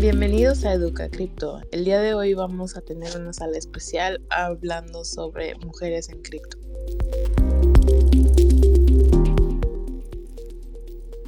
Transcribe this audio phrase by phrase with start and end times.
[0.00, 1.60] Bienvenidos a Educa Cripto.
[1.70, 6.56] El día de hoy vamos a tener una sala especial hablando sobre mujeres en cripto.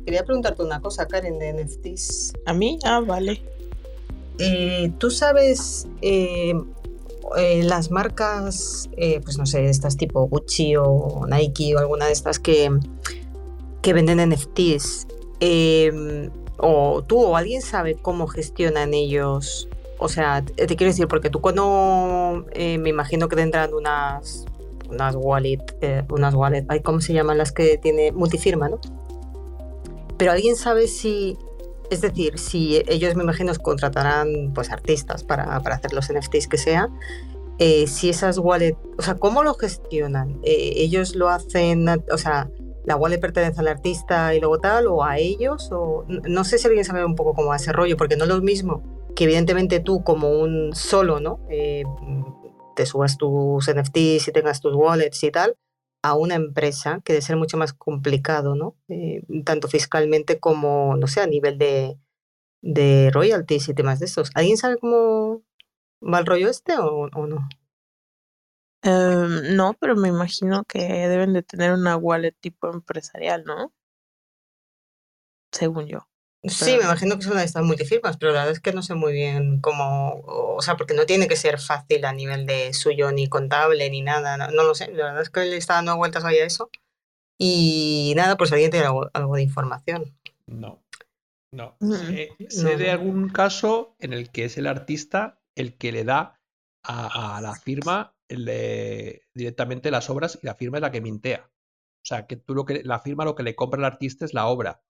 [0.05, 2.33] Quería preguntarte una cosa, Karen, de NFTs.
[2.47, 2.79] ¿A mí?
[2.85, 3.43] Ah, vale.
[4.39, 6.55] Eh, ¿Tú sabes eh,
[7.37, 8.89] eh, las marcas,
[9.25, 12.71] pues no sé, estas tipo Gucci o Nike o alguna de estas que,
[13.83, 15.07] que venden NFTs?
[16.63, 19.69] o tú o alguien sabe cómo gestionan ellos.
[19.99, 24.45] O sea, te, quiero decir, porque tú cuando me imagino que tendrán unas
[24.91, 25.63] unas wallet,
[26.11, 28.81] unas wallet, ¿cómo se llaman las que tiene multifirma, no?
[30.21, 31.39] Pero alguien sabe si,
[31.91, 36.57] es decir, si ellos me imagino contratarán pues artistas para, para hacer los NFTs que
[36.57, 36.89] sea,
[37.59, 40.41] eh, si esas wallets, o sea, ¿cómo lo gestionan?
[40.45, 42.49] Eh, ¿Ellos lo hacen, o sea,
[42.85, 45.69] la wallet pertenece al artista y luego tal, o a ellos?
[45.71, 48.31] O, no sé si alguien sabe un poco cómo va ese rollo, porque no es
[48.31, 48.83] lo mismo
[49.15, 51.41] que evidentemente tú como un solo, ¿no?
[51.51, 51.85] Eh,
[52.77, 55.55] te subas tus NFTs y tengas tus wallets y tal,
[56.03, 58.77] a una empresa, que debe ser mucho más complicado, ¿no?
[58.89, 61.99] Eh, tanto fiscalmente como, no sé, a nivel de,
[62.63, 64.31] de royalties y temas de estos.
[64.35, 65.43] ¿Alguien sabe cómo
[66.03, 67.49] va el rollo este o, no?
[68.83, 73.73] Em, no, pero me imagino que deben de tener una wallet tipo empresarial, ¿no?
[75.53, 76.10] Según yo.
[76.45, 78.83] Sí, me imagino que es una de estas multifirmas, pero la verdad es que no
[78.83, 82.73] sé muy bien cómo, o sea, porque no tiene que ser fácil a nivel de
[82.73, 85.99] suyo ni contable ni nada, no, lo sé, la verdad es que le está dando
[85.99, 86.71] vueltas hoy a eso.
[87.39, 90.17] Y nada, pues alguien tiene algo, de información.
[90.47, 90.83] No,
[91.53, 91.77] no.
[92.49, 96.41] sé, de algún caso en el que es el artista el que le da
[96.83, 98.15] a, la firma
[99.35, 101.51] directamente las obras y la firma es la que mintea.
[102.03, 104.33] O sea, que tú lo que la firma lo que le compra al artista es
[104.33, 104.83] la obra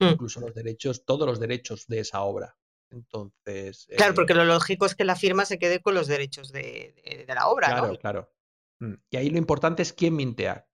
[0.00, 2.56] Incluso los derechos, todos los derechos de esa obra.
[2.90, 3.86] Entonces.
[3.96, 7.24] Claro, porque eh lo lógico es que la firma se quede con los derechos de,
[7.28, 7.68] la obra.
[7.68, 8.32] Claro, claro.
[8.80, 10.66] Mm, y ahí lo importante es quién mintea.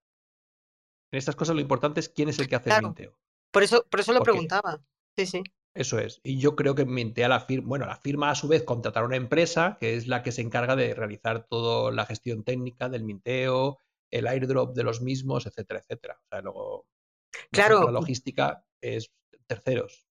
[1.11, 3.17] En estas cosas lo importante es quién es el que hace el minteo.
[3.51, 4.83] Por eso, por eso lo preguntaba.
[5.17, 5.43] Sí, sí.
[5.73, 6.21] Eso es.
[6.23, 7.67] Y yo creo que mintea la firma.
[7.67, 10.75] Bueno, la firma a su vez contratará una empresa que es la que se encarga
[10.75, 13.79] de realizar toda la gestión técnica del minteo,
[14.09, 16.17] el airdrop de los mismos, etcétera, etcétera.
[16.21, 16.87] O sea, luego.
[17.51, 17.83] Claro.
[17.83, 19.11] La logística es
[19.47, 20.05] terceros.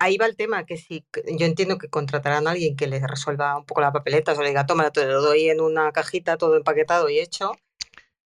[0.00, 1.06] Ahí va el tema, que si
[1.38, 4.48] yo entiendo que contratarán a alguien que les resuelva un poco la papeleta, o le
[4.48, 7.52] diga, toma, te lo doy en una cajita, todo empaquetado y hecho.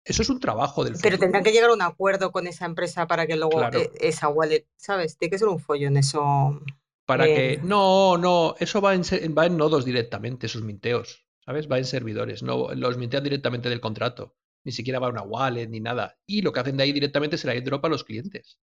[0.03, 3.05] Eso es un trabajo del Pero tendrán que llegar a un acuerdo con esa empresa
[3.05, 5.17] para que luego e, esa wallet, ¿sabes?
[5.17, 6.59] Tiene que ser un follo en eso.
[7.05, 7.59] Para que.
[7.63, 9.03] No, no, eso va en,
[9.37, 11.27] va en nodos directamente, esos minteos.
[11.45, 11.69] ¿Sabes?
[11.69, 12.43] Va en servidores.
[12.43, 14.35] No, los mintean directamente del contrato.
[14.63, 16.19] Ni siquiera va a una wallet ni nada.
[16.25, 18.59] Y lo que hacen de ahí directamente el airdrop a los clientes.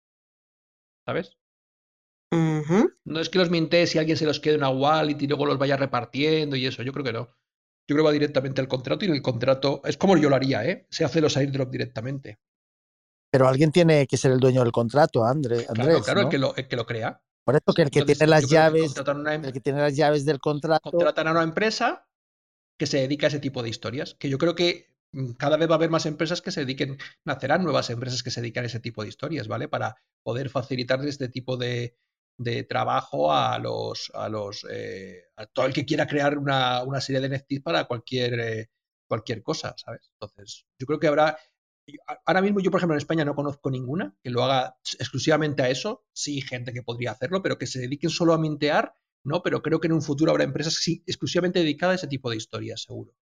[1.05, 1.37] ¿Sabes?
[3.05, 5.59] No es que los mintes y alguien se los quede una wallet y luego los
[5.59, 7.29] vaya repartiendo y eso, yo creo que no.
[7.87, 10.37] Yo creo que va directamente al contrato y en el contrato es como yo lo
[10.37, 10.87] haría, ¿eh?
[10.91, 12.41] Se hace los airdrop directamente.
[13.31, 15.67] Pero alguien tiene que ser el dueño del contrato, Andrés.
[15.73, 17.21] Claro, claro el, que lo, que lo crea.
[17.45, 20.39] Por eso que el que tiene las llaves, em el que tiene las llaves del
[20.39, 20.91] contrato.
[20.91, 22.09] Contratan a una empresa
[22.79, 24.17] que se dedica a ese tipo de historias.
[24.19, 24.94] Que yo creo que
[25.39, 28.41] cada vez va a haber más empresas que se dediquen, nacerán nuevas empresas que se
[28.41, 29.69] dedican a ese tipo de historias, ¿vale?
[29.69, 31.97] Para poder facilitar este tipo de,
[32.69, 37.37] trabajo a los, a los, eh, a todo el que quiera crear una, serie de
[37.37, 38.71] NFTs para cualquier, eh,
[39.09, 40.11] cualquier cosa, ¿sabes?
[40.15, 41.39] Entonces, yo creo que habrá,
[42.27, 45.71] ahora mismo yo, por ejemplo, en España no conozco ninguna que lo haga exclusivamente a
[45.71, 49.43] eso, sí, gente que podría hacerlo, pero que se dediquen solo a mintear, ¿no?
[49.43, 52.37] Pero creo que en un futuro habrá empresas sí, exclusivamente dedicadas a ese tipo de
[52.37, 53.15] historias, seguro.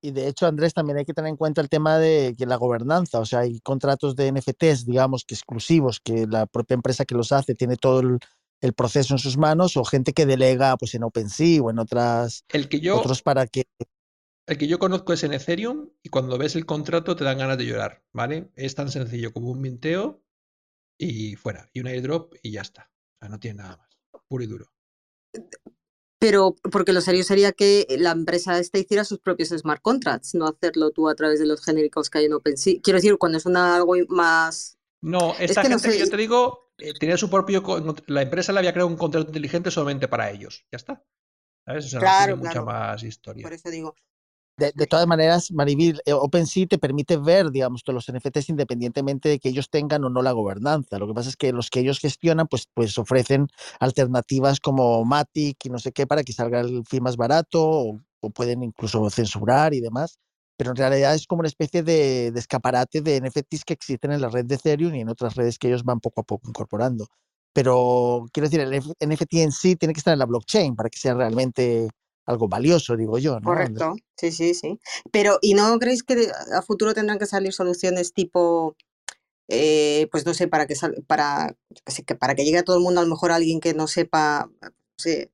[0.00, 2.56] Y de hecho, Andrés, también hay que tener en cuenta el tema de que la
[2.56, 7.14] gobernanza, o sea, hay contratos de NFTs, digamos, que exclusivos, que la propia empresa que
[7.14, 8.18] los hace tiene todo el,
[8.76, 12.68] proceso en sus manos, o gente que delega pues en OpenSea o en otras el
[12.68, 13.64] que yo, otros para que
[14.46, 17.58] el que yo conozco es en Ethereum y cuando ves el contrato te dan ganas
[17.58, 18.50] de llorar, ¿vale?
[18.54, 20.22] Es tan sencillo como un minteo
[20.98, 22.90] y fuera, y un airdrop y ya está.
[23.14, 24.72] O sea, no tiene nada más, puro y duro.
[26.22, 30.46] Pero porque lo serio sería que la empresa esta hiciera sus propios smart contracts, no
[30.46, 32.74] hacerlo tú a través de los genéricos que hay en OpenSea.
[32.80, 34.78] Quiero decir, cuando es una, algo más...
[35.00, 37.64] No, esta gente que yo te digo eh, tenía su propio...
[38.06, 40.64] La empresa le había creado un contrato inteligente solamente para ellos.
[40.70, 41.04] Ya está.
[41.66, 41.86] ¿Sabes?
[41.86, 43.42] O sea, claro, no mucha más historia.
[43.42, 43.96] Por eso digo,
[44.56, 49.38] de, todas maneras, Marivir, eh, OpenSea te permite ver, digamos, todos los NFTs independientemente de
[49.38, 50.98] que ellos tengan o no la gobernanza.
[50.98, 53.48] Lo que pasa es que los que ellos gestionan, pues, pues ofrecen
[53.80, 58.00] alternativas como Matic y no sé qué para que salga el fee más barato o,
[58.34, 60.18] pueden incluso censurar y demás.
[60.56, 64.20] pero en realidad es como una especie de, de, escaparate de NFTs que existen en
[64.20, 67.06] la red de Ethereum y en otras redes que ellos van poco a poco incorporando.
[67.52, 70.98] Pero quiero decir, el NFT en sí tiene que estar en la blockchain para que
[70.98, 71.88] sea realmente
[72.26, 73.40] algo valioso, digo yo.
[73.40, 73.46] ¿no?
[73.46, 74.78] Correcto, sí, sí, sí.
[75.10, 78.76] Pero, ¿y no creéis que a futuro tendrán que salir soluciones tipo,
[79.48, 80.74] eh, pues no sé, para que,
[81.06, 81.56] para,
[82.06, 84.50] que para que llegue a todo el mundo, a lo mejor alguien que no sepa,
[84.60, 85.30] no sé,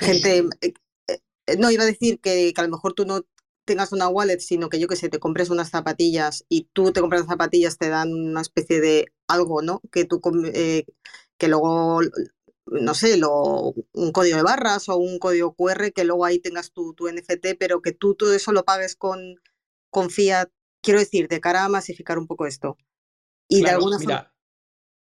[0.00, 0.74] gente, eh,
[1.08, 3.22] eh, no, iba a decir que, que, a lo mejor tú no
[3.64, 7.00] tengas una wallet, sino que yo que sé, te compres unas zapatillas y tú te
[7.00, 9.82] compras las zapatillas, te dan una especie de algo, ¿no?
[9.92, 10.22] Que tú,
[10.54, 10.86] eh,
[11.36, 12.00] que luego
[12.70, 16.72] no sé, lo, un código de barras o un código QR que luego ahí tengas
[16.72, 19.36] tu, tu NFT, pero que tú todo eso lo pagues con,
[19.90, 20.50] con fiat,
[20.82, 22.76] quiero decir, de cara a masificar un poco esto.
[23.48, 24.34] Y de alguna mira,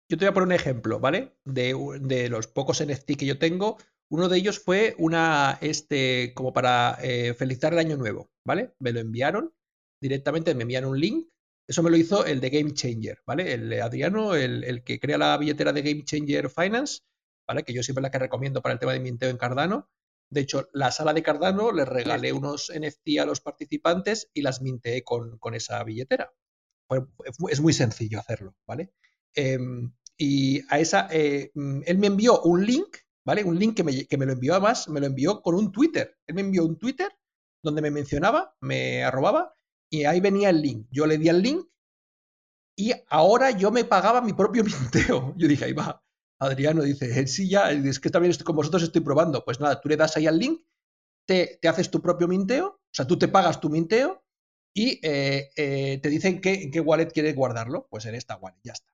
[0.09, 1.37] yo te voy a poner un ejemplo, ¿vale?
[1.45, 3.77] De, de, los pocos NFT que yo tengo.
[4.09, 8.75] Uno de ellos fue una, este, como para eh, felicitar el año nuevo, ¿vale?
[8.79, 9.53] Me lo enviaron
[10.01, 11.29] directamente, me enviaron un link.
[11.69, 13.53] Eso me lo hizo el de Game Changer, ¿vale?
[13.53, 17.01] El Adriano, el, el que crea la billetera de Game Changer Finance,
[17.47, 17.63] ¿vale?
[17.65, 19.91] Que yo siempre la que recomiendo para el tema de minteo en Cardano.
[20.31, 24.61] De hecho, la sala de Cardano les regalé unos NFT a los participantes y las
[24.61, 26.33] minteé con, con esa billetera.
[27.49, 28.93] es muy sencillo hacerlo, ¿vale?
[29.35, 33.45] Em, y a esa, eh, mm, él me envió un link, ¿vale?
[33.45, 36.17] Un link que me, que me lo envió además, me lo envió con un Twitter.
[36.27, 37.13] Él me envió un Twitter
[37.63, 39.55] donde me mencionaba, me arrobaba
[39.91, 40.87] y ahí venía el link.
[40.91, 41.67] Yo le di al link
[42.77, 45.35] y ahora yo me pagaba mi propio minteo.
[45.37, 46.03] Yo dije, ahí va,
[46.38, 49.44] Adriano dice, sí, ya, es que también estoy con vosotros, estoy probando.
[49.44, 50.62] Pues nada, tú le das ahí al link,
[51.27, 54.25] te, te haces tu propio minteo, o sea, tú te pagas tu minteo
[54.75, 57.87] y eh, eh, te dicen que, en qué wallet quieres guardarlo.
[57.91, 58.93] Pues en esta wallet, ya está.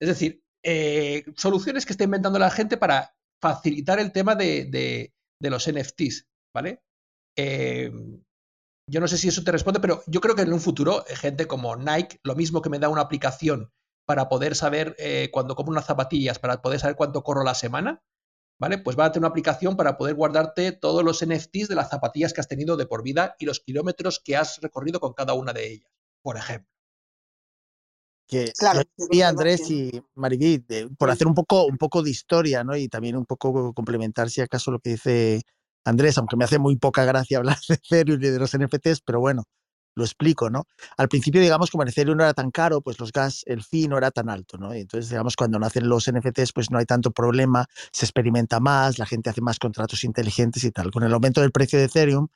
[0.00, 5.14] Es decir, eh, soluciones que está inventando la gente para facilitar el tema de, de,
[5.40, 6.82] de los NFTs, ¿vale?
[7.34, 11.46] yo no sé si eso te responde, pero yo creo que en un futuro, gente
[11.46, 13.72] como Nike, lo mismo que me da una aplicación
[14.12, 18.02] para poder saber eh, cuando compro unas zapatillas, para poder saber cuánto corro la semana,
[18.60, 18.76] ¿vale?
[18.76, 22.34] Pues va a tener una aplicación para poder guardarte todos los NFTs de las zapatillas
[22.34, 25.54] que has tenido de por vida y los kilómetros que has recorrido con cada una
[25.54, 26.68] de ellas, por ejemplo.
[28.26, 30.62] Que claro, y Andrés y Maribí,
[30.98, 32.76] por hacer un poco, un poco de historia, ¿no?
[32.76, 35.40] Y también un poco complementar, si acaso, lo que dice
[35.86, 39.20] Andrés, aunque me hace muy poca gracia hablar de Ethereum y de los NFTs, pero
[39.20, 39.44] bueno,
[39.94, 40.64] lo explico, ¿no?
[40.96, 43.88] Al principio, digamos, como el Ethereum no era tan caro, pues los gas, el fee
[43.88, 44.72] no era tan alto, ¿no?
[44.72, 49.06] Entonces, digamos, cuando nacen los NFTs, pues no hay tanto problema, se experimenta más, la
[49.06, 50.90] gente hace más contratos inteligentes y tal.
[50.90, 52.28] Con el aumento del precio de Ethereum,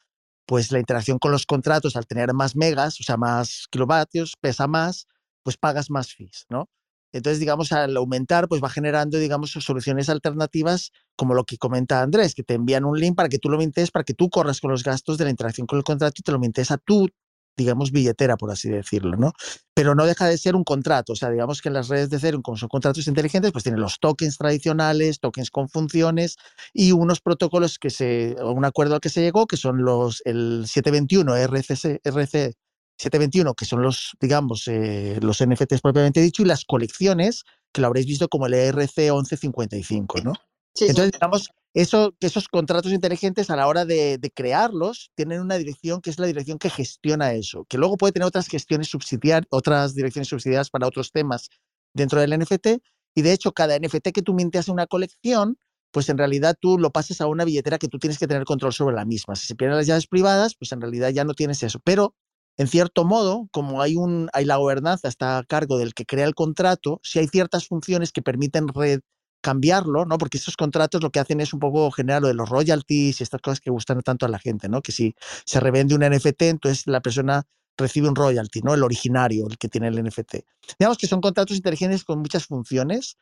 [0.47, 4.67] pues la interacción con los contratos, al tener más megas, o sea, más kilovatios, pesa
[4.67, 5.07] más,
[5.43, 6.69] pues pagas más fees, ¿no?
[7.13, 12.35] Entonces, digamos, al aumentar, pues va generando, digamos, soluciones alternativas como lo que comenta Andrés,
[12.35, 14.71] que te envían un link para que tú lo mintes, para que tú corras con
[14.71, 17.09] los gastos de la interacción con el contrato y te lo mintes a tu
[17.57, 19.33] digamos, billetera, por así decirlo, ¿no?
[19.75, 22.17] Pero no deja de ser un contrato, o sea, digamos que en las redes de
[22.19, 26.37] Ethereum, como son contratos inteligentes, pues tienen los tokens tradicionales, tokens con funciones
[26.73, 30.65] y unos protocolos que se, un acuerdo al que se llegó, que son los, el
[30.67, 32.57] 721 RCC, RC
[32.99, 37.89] 721, que son los, digamos, eh, los NFTs propiamente dicho, y las colecciones, que lo
[37.89, 40.33] habréis visto como el ERC 1155, ¿no?
[40.81, 46.09] Entonces, digamos, que esos contratos inteligentes a la hora de, crearlos tienen una dirección que
[46.09, 50.29] es la dirección que gestiona eso, que luego puede tener otras gestiones subsidiarias, otras direcciones
[50.29, 51.51] subsidiarias para otros temas
[51.93, 52.79] dentro del NFT.
[53.15, 55.59] Y de hecho, cada NFT que tú minteas en una colección,
[55.91, 58.73] pues en realidad tú lo pasas a una billetera que tú tienes que tener control
[58.73, 59.37] sobre la misma.
[59.37, 61.79] Si se pierden las llaves privadas, pues en realidad ya no tienes eso.
[61.85, 62.15] Pero
[62.57, 66.25] en cierto modo, como hay, un, hay la gobernanza, está a cargo del que crea
[66.25, 69.01] el contrato, si hay ciertas funciones que permiten red,
[69.41, 70.19] cambiarlo, ¿no?
[70.19, 73.23] Porque estos contratos lo que hacen es un poco generar lo de los royalties y
[73.23, 74.83] estas cosas que gustan tanto a la gente, ¿no?
[74.83, 75.15] Que si
[75.45, 77.45] se revende un NFT, entonces la persona
[77.77, 78.75] recibe un royalty, ¿no?
[78.75, 80.37] El originario, el que tiene el NFT.
[80.79, 83.17] Digamos que son contratos inteligentes con muchas funciones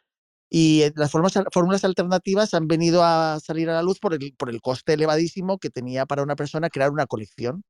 [0.50, 4.50] y eh, las fórmulas alternativas han venido a salir a la luz por el, por
[4.50, 7.64] el coste elevadísimo que tenía para una persona crear una colección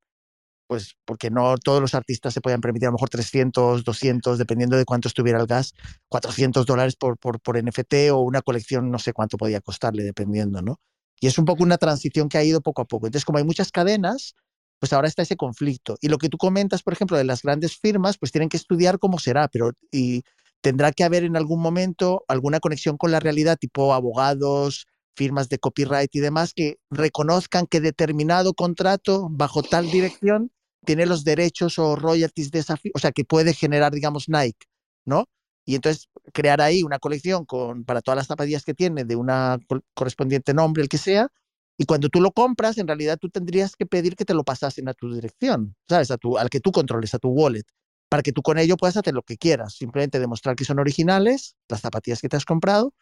[0.66, 4.76] pues porque no todos los artistas se podían permitir a lo mejor 300, 200, dependiendo
[4.76, 5.74] de cuánto estuviera el gas,
[6.08, 10.62] 400 dólares por, por, por NFT o una colección no sé cuánto podía costarle, dependiendo,
[10.62, 10.80] ¿no?
[11.20, 13.06] Y es un poco una transición que ha ido poco a poco.
[13.06, 14.34] Entonces, como hay muchas cadenas,
[14.78, 15.96] pues ahora está ese conflicto.
[16.00, 18.98] Y lo que tú comentas, por ejemplo, de las grandes firmas, pues tienen que estudiar
[18.98, 20.22] cómo será, pero y
[20.60, 25.58] tendrá que haber en algún momento alguna conexión con la realidad, tipo abogados, firmas de
[25.58, 30.50] copyright y demás, que reconozcan que determinado contrato bajo tal dirección
[30.84, 34.66] tiene los derechos o royalties de esa, o sea, que puede generar, digamos, Nike,
[35.04, 35.26] ¿no?
[35.66, 39.58] Y entonces crear ahí una colección con, para todas las zapatillas que tiene de una
[39.94, 41.28] correspondiente nombre, el que sea,
[41.76, 44.88] Y cuando tú lo compras, en realidad tú tendrías que pedir que te lo pasasen
[44.88, 46.10] a tu dirección, ¿sabes?
[46.10, 47.64] A tu, al que tú controles, a tu wallet,
[48.08, 49.74] para que tú con ello puedas hacer lo que quieras.
[49.74, 52.94] Simplemente demostrar que son originales, las zapatillas que te has comprado,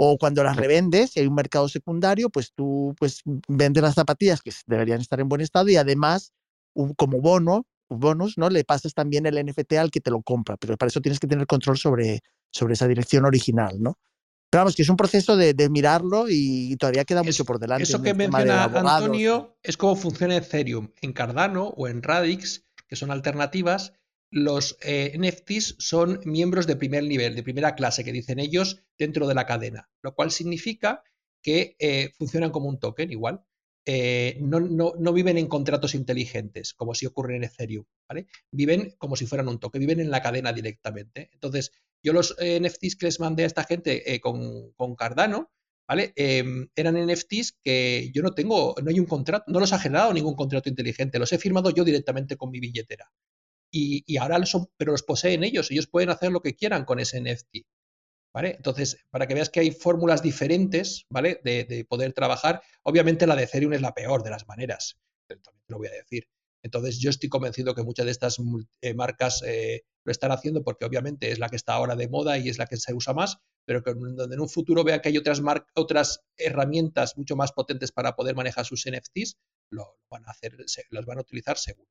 [0.00, 4.40] o cuando las revendes, si hay un mercado secundario, pues tú pues, vendes las zapatillas
[4.40, 6.32] que deberían estar en buen estado y además,
[6.96, 8.48] como bono, bonus, ¿no?
[8.48, 11.26] Le pasas también el NFT al que te lo compra, pero para eso tienes que
[11.26, 12.20] tener control sobre,
[12.52, 13.98] sobre esa dirección original, ¿no?
[14.50, 17.82] Pero vamos, que es un proceso de, mirarlo y todavía queda mucho por delante.
[17.82, 20.90] Eso que menciona Antonio es cómo funciona Ethereum.
[21.02, 23.94] En Cardano o en Radix, que son alternativas,
[24.30, 29.26] los eh, NFTs son miembros de primer nivel, de primera clase, que dicen ellos, dentro
[29.26, 31.02] de la cadena, lo cual significa
[31.42, 33.44] que eh, funcionan como un token igual.
[33.90, 37.86] Eh, no, viven en contratos inteligentes, como si ocurre en Ethereum.
[38.52, 41.30] Viven como si fueran un token, viven en la cadena directamente.
[41.32, 45.50] Entonces, yo los NFTs que les mandé a esta gente eh, con, Cardano,
[45.88, 46.12] ¿vale?
[46.16, 50.12] Em, eran NFTs que yo no tengo, no hay un contrato, no los ha generado
[50.12, 53.10] ningún contrato inteligente, los he firmado yo directamente con mi billetera.
[53.70, 57.00] Y, y ahora son, pero los poseen ellos, ellos pueden hacer lo que quieran con
[57.00, 57.66] ese NFT.
[58.34, 58.54] ¿Vale?
[58.56, 61.40] Entonces, para que veas que hay fórmulas diferentes, ¿vale?
[61.42, 62.62] De, poder trabajar.
[62.82, 66.28] Obviamente la de Ethereum es la peor de las maneras, también lo voy a decir.
[66.62, 68.38] Entonces, yo estoy convencido que muchas de estas
[68.82, 72.36] eh, marcas eh, lo están haciendo porque obviamente es la que está ahora de moda
[72.38, 75.08] y es la que se usa más, pero que donde en un futuro vea que
[75.08, 75.40] hay otras,
[75.74, 79.36] otras herramientas mucho más potentes para poder manejar sus NFTs,
[79.70, 80.56] lo van a hacer,
[80.90, 81.88] los van a utilizar seguro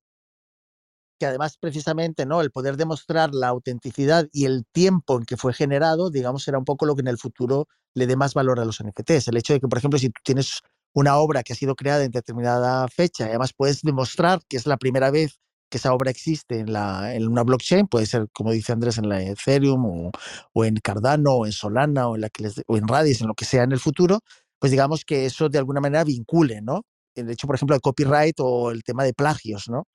[1.19, 5.53] que además precisamente no el poder demostrar la autenticidad y el tiempo en que fue
[5.53, 8.65] generado, digamos, será un poco lo que en el futuro le dé más valor a
[8.65, 9.27] los NFTs.
[9.27, 10.61] El hecho de que, por ejemplo, si tú tienes
[10.93, 14.65] una obra que ha sido creada en determinada fecha, y además puedes demostrar que es
[14.65, 18.51] la primera vez que esa obra existe en, la, en una blockchain, puede ser, como
[18.51, 20.11] dice Andrés, en la Ethereum
[20.53, 23.33] o, en Cardano o en Solana o en, la que o en Radis, en lo
[23.33, 24.19] que sea en el futuro,
[24.59, 26.83] pues digamos que eso de alguna manera vincule, ¿no?
[27.15, 29.85] El hecho, por ejemplo, de copyright o el tema de plagios, ¿no?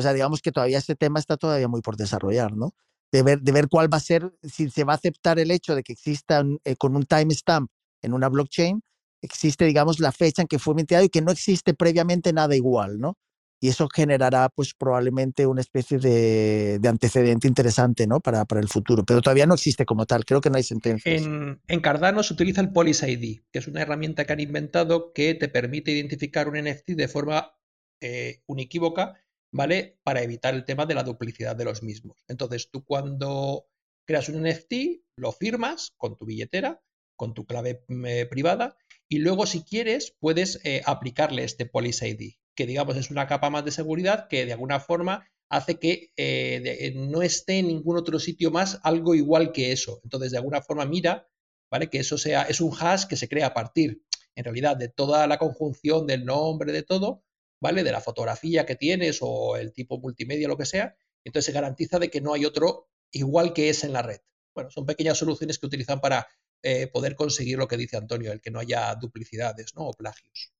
[0.00, 2.74] O sea, digamos que todavía este tema está todavía muy por desarrollar, ¿no?
[3.12, 5.74] De ver, de ver cuál va a ser, si se va a aceptar el hecho
[5.74, 8.80] de que exista eh, con un timestamp en una blockchain,
[9.20, 12.98] existe, digamos, la fecha en que fue mintiado y que no existe previamente nada igual,
[12.98, 13.18] ¿no?
[13.62, 18.20] Y eso generará, pues, probablemente una especie de, de antecedente interesante, ¿no?
[18.20, 19.04] Para, para, el futuro.
[19.04, 20.24] Pero todavía no existe como tal.
[20.24, 21.12] Creo que no hay sentencia.
[21.12, 25.12] En, en, Cardano se utiliza el Police ID, que es una herramienta que han inventado
[25.12, 27.54] que te permite identificar un NFT de forma
[28.00, 29.20] eh, unequívoca
[29.52, 29.98] ¿vale?
[30.02, 32.18] Para evitar el tema de la duplicidad de los mismos.
[32.28, 33.66] Entonces, tú cuando
[34.06, 36.82] creas un NFT, lo firmas con tu billetera,
[37.16, 38.76] con tu clave mm, eh, privada,
[39.08, 43.50] y luego, si quieres, puedes eh, aplicarle este Police ID, que digamos es una capa
[43.50, 48.20] más de seguridad que de alguna forma hace que eh, no esté en ningún otro
[48.20, 50.00] sitio más algo igual que eso.
[50.04, 51.28] Entonces, de alguna forma, mira,
[51.70, 51.90] ¿vale?
[51.90, 54.02] Que eso sea, es un hash que se crea a partir,
[54.36, 57.24] en realidad, de toda la conjunción del nombre, de todo,
[57.60, 57.82] ¿vale?
[57.82, 60.96] De la fotografía que tienes o el tipo multimedia, lo que sea.
[61.24, 64.20] Entonces se garantiza de que no hay otro igual que es en la red.
[64.54, 66.26] Bueno, son pequeñas soluciones que utilizan para
[66.62, 69.86] eh, poder conseguir lo que dice Antonio, el que no haya duplicidades ¿no?
[69.86, 70.52] o plagios.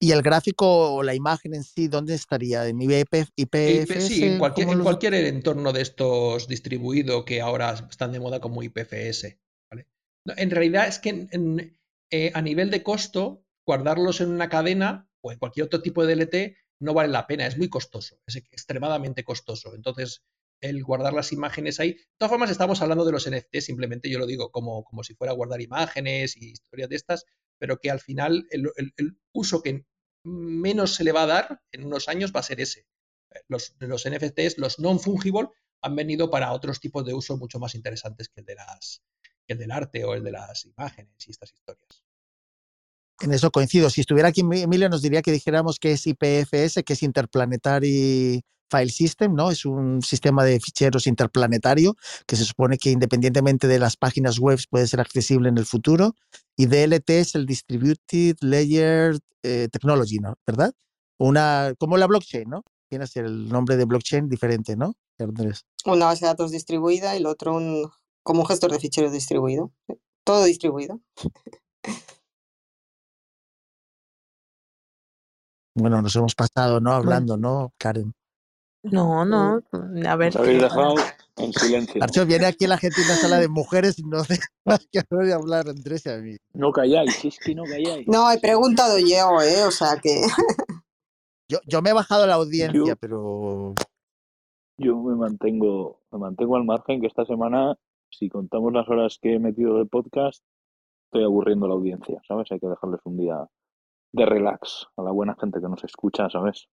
[0.00, 2.66] ¿Y el gráfico o la imagen en sí, dónde estaría?
[2.66, 4.08] ¿En IPF, IPFS?
[4.08, 8.64] Sí, en cualquier, en cualquier entorno de estos distribuido que ahora están de moda como
[8.64, 9.38] IPFS.
[9.70, 9.86] ¿vale?
[10.36, 11.28] en realidad es que
[12.10, 16.14] eh, a nivel de costo, guardarlos en una cadena o en cualquier otro tipo de
[16.14, 19.74] DLT no vale la pena, es muy costoso, es extremadamente costoso.
[19.74, 20.22] Entonces,
[20.60, 21.92] el guardar las imágenes ahí.
[21.92, 25.14] De todas formas, estamos hablando de los NFT, simplemente yo lo digo como, como si
[25.14, 27.24] fuera guardar imágenes y historias de estas,
[27.58, 28.70] pero que al final el,
[29.32, 29.84] uso que
[30.24, 32.86] menos se le va a dar en unos años va a ser ese.
[33.48, 35.48] Los, los NFTs, los non-fungible,
[35.82, 39.02] han venido para otros tipos de uso mucho más interesantes que el, de las,
[39.46, 42.04] que el del arte o el de las imágenes y estas historias.
[43.22, 43.88] En eso coincido.
[43.88, 48.90] Si estuviera aquí Emilio, nos diría que dijéramos que es IPFS, que es Interplanetary File
[48.90, 49.50] System, ¿no?
[49.50, 51.94] Es un sistema de ficheros interplanetario
[52.26, 56.16] que se supone que independientemente de las páginas web puede ser accesible en el futuro.
[56.56, 60.34] Y DLT es el Distributed Layer eh, Technology, ¿no?
[60.44, 60.72] ¿Verdad?
[61.18, 62.64] Una, como la blockchain, ¿no?
[62.88, 64.94] Tiene el nombre de blockchain diferente, ¿no?
[65.84, 67.88] Una base de datos distribuida y el otro un,
[68.24, 69.72] como un gestor de ficheros distribuido.
[70.24, 71.00] Todo distribuido.
[75.74, 76.92] Bueno, nos hemos pasado, ¿no?
[76.92, 78.12] Hablando, ¿no, Karen?
[78.82, 80.36] No, no, a ver.
[80.36, 80.96] habéis dejado
[81.36, 82.02] en silencio.
[82.02, 85.02] Archo, viene aquí la gente en la sala de mujeres y no sé más que
[85.08, 86.36] de hablar Andrés y a mí.
[86.52, 88.08] No calláis, es que no calláis.
[88.08, 89.64] No, he preguntado yo, ¿eh?
[89.64, 90.22] O sea que.
[91.48, 93.74] yo, yo me he bajado la audiencia, pero.
[94.78, 97.76] Yo me mantengo, me mantengo al margen que esta semana,
[98.10, 100.42] si contamos las horas que he metido del podcast,
[101.04, 102.50] estoy aburriendo a la audiencia, ¿sabes?
[102.50, 103.46] Hay que dejarles un día
[104.12, 106.68] de relax a la buena gente que nos escucha, ¿sabes?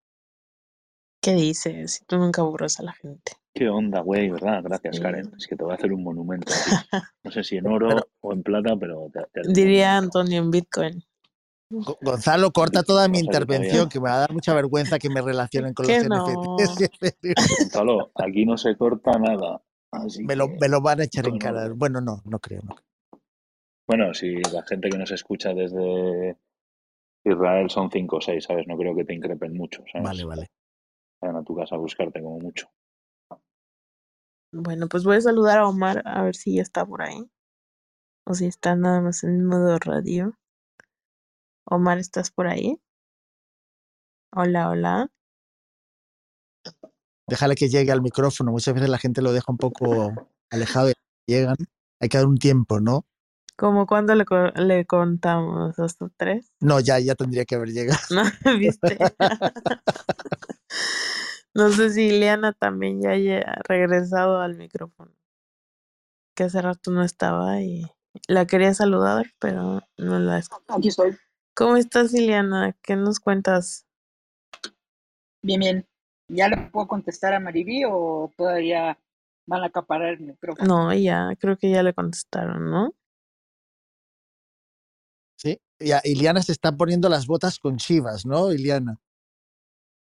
[1.22, 1.94] ¿Qué dices?
[1.94, 3.34] Si tú nunca aburres a la gente.
[3.54, 4.62] Qué onda, güey, ¿verdad?
[4.64, 5.02] Gracias, Sí.
[5.02, 5.32] Karen.
[5.38, 6.52] Es que te voy a hacer un monumento.
[7.24, 9.98] No sé si en oro Pero- o en plata, pero te, te Diría.
[9.98, 11.04] Antonio en Bitcoin.
[11.72, 15.22] Go- Gonzalo, corta toda mi intervención, que me va a dar mucha vergüenza que me
[15.22, 16.26] relacionen con los no.
[16.58, 17.60] NFTs.
[17.60, 19.62] Gonzalo, aquí no se corta nada.
[19.92, 21.70] Así me, lo, que- me lo van a echar en con cara.
[21.76, 22.62] Bueno, no, no creo.
[22.64, 22.76] no.
[23.88, 26.38] Bueno, si la gente que nos escucha desde
[27.24, 28.68] Israel son cinco o seis, ¿sabes?
[28.68, 30.08] No creo que te increpen mucho, ¿sabes?
[30.08, 30.48] Vale, vale.
[31.22, 32.70] Vayan a tu casa a buscarte como mucho.
[34.52, 37.30] Bueno, pues voy a saludar a Omar a ver si ya está por ahí.
[38.26, 40.34] O si está nada más en modo radio.
[41.66, 42.80] Omar, ¿estás por ahí?
[44.36, 45.12] Hola, hola.
[47.28, 48.52] Déjale que llegue al micrófono.
[48.52, 50.14] Muchas veces la gente lo deja un poco
[50.50, 50.94] alejado y
[51.28, 51.58] llegan.
[52.00, 53.06] Hay que dar un tiempo, ¿no?
[53.60, 55.78] ¿Cómo cuándo le, co- le contamos?
[55.80, 56.50] ¿Hasta tres?
[56.62, 58.00] No, ya, ya tendría que haber llegado.
[58.10, 58.24] ¿No?
[58.58, 58.98] ¿Viste?
[61.54, 65.12] no sé si Ileana también ya haya regresado al micrófono.
[66.38, 67.84] Que hace rato no estaba y
[68.30, 70.64] la quería saludar, pero no la escuché.
[70.70, 71.18] Aquí estoy.
[71.54, 72.78] ¿Cómo estás, Ileana?
[72.82, 73.86] ¿Qué nos cuentas?
[75.42, 75.88] Bien, bien.
[76.30, 78.98] ¿Ya le puedo contestar a Mariví o todavía
[79.46, 80.66] van a acaparar el micrófono?
[80.66, 82.94] No, ya, creo que ya le contestaron, ¿no?
[86.04, 89.00] Iliana se está poniendo las botas con chivas, ¿no, Iliana?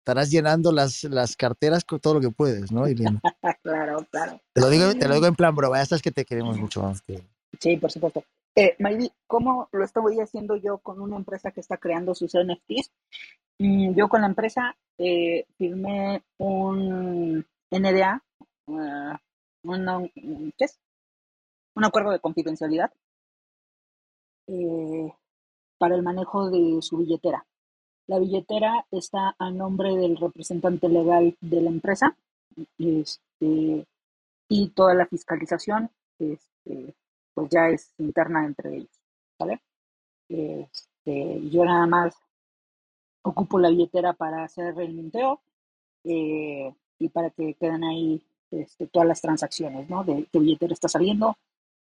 [0.01, 3.21] Estarás llenando las, las carteras con todo lo que puedes, ¿no, Iliana?
[3.63, 4.39] claro, claro.
[4.53, 6.81] Te lo digo, te lo digo en plan broma, ya sabes que te queremos mucho
[6.81, 7.23] más que.
[7.59, 8.23] Sí, por supuesto.
[8.55, 12.91] Eh, Mariví, ¿cómo lo estoy haciendo yo con una empresa que está creando sus NFTs?
[13.59, 18.23] Mm, yo con la empresa eh, firmé un NDA,
[18.67, 19.17] eh,
[19.63, 20.09] una-
[20.57, 20.79] ¿qué es?
[21.75, 22.91] Un acuerdo de confidencialidad
[24.47, 25.13] eh,
[25.79, 27.45] para el manejo de su billetera.
[28.05, 32.15] La billetera está a nombre del representante legal de la empresa
[32.77, 33.87] este,
[34.47, 36.95] y toda la fiscalización este,
[37.33, 39.01] pues ya es interna entre ellos,
[39.39, 39.61] ¿vale?
[40.27, 42.15] Este, yo nada más
[43.21, 45.41] ocupo la billetera para hacer el minteo
[46.03, 50.03] eh, y para que queden ahí este, todas las transacciones, ¿no?
[50.03, 51.37] De qué billetera está saliendo,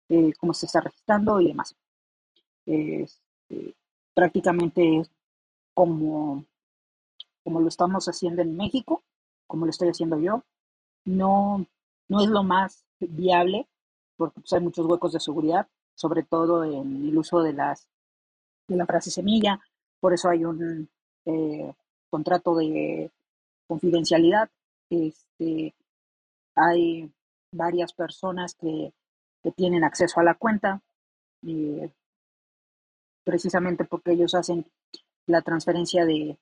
[0.09, 1.75] eh, cómo se está registrando y demás.
[2.65, 3.75] Este,
[4.15, 5.03] prácticamente
[5.75, 6.45] como,
[7.43, 9.03] como lo estamos haciendo en México,
[9.45, 10.43] como lo estoy haciendo yo.
[11.05, 11.63] No,
[12.07, 13.67] no es lo más viable
[14.17, 17.87] porque pues, hay muchos huecos de seguridad, sobre todo en el uso de las
[18.67, 19.59] de la frase semilla.
[19.99, 20.89] Por eso hay un
[21.25, 21.73] eh,
[22.09, 23.11] contrato de
[23.67, 24.49] confidencialidad.
[24.89, 25.75] Este,
[26.55, 27.11] hay
[27.51, 28.93] varias personas que,
[29.43, 30.81] que tienen acceso a la cuenta,
[31.45, 31.91] eh,
[33.25, 34.65] precisamente porque ellos hacen
[35.27, 36.37] la transferencia de,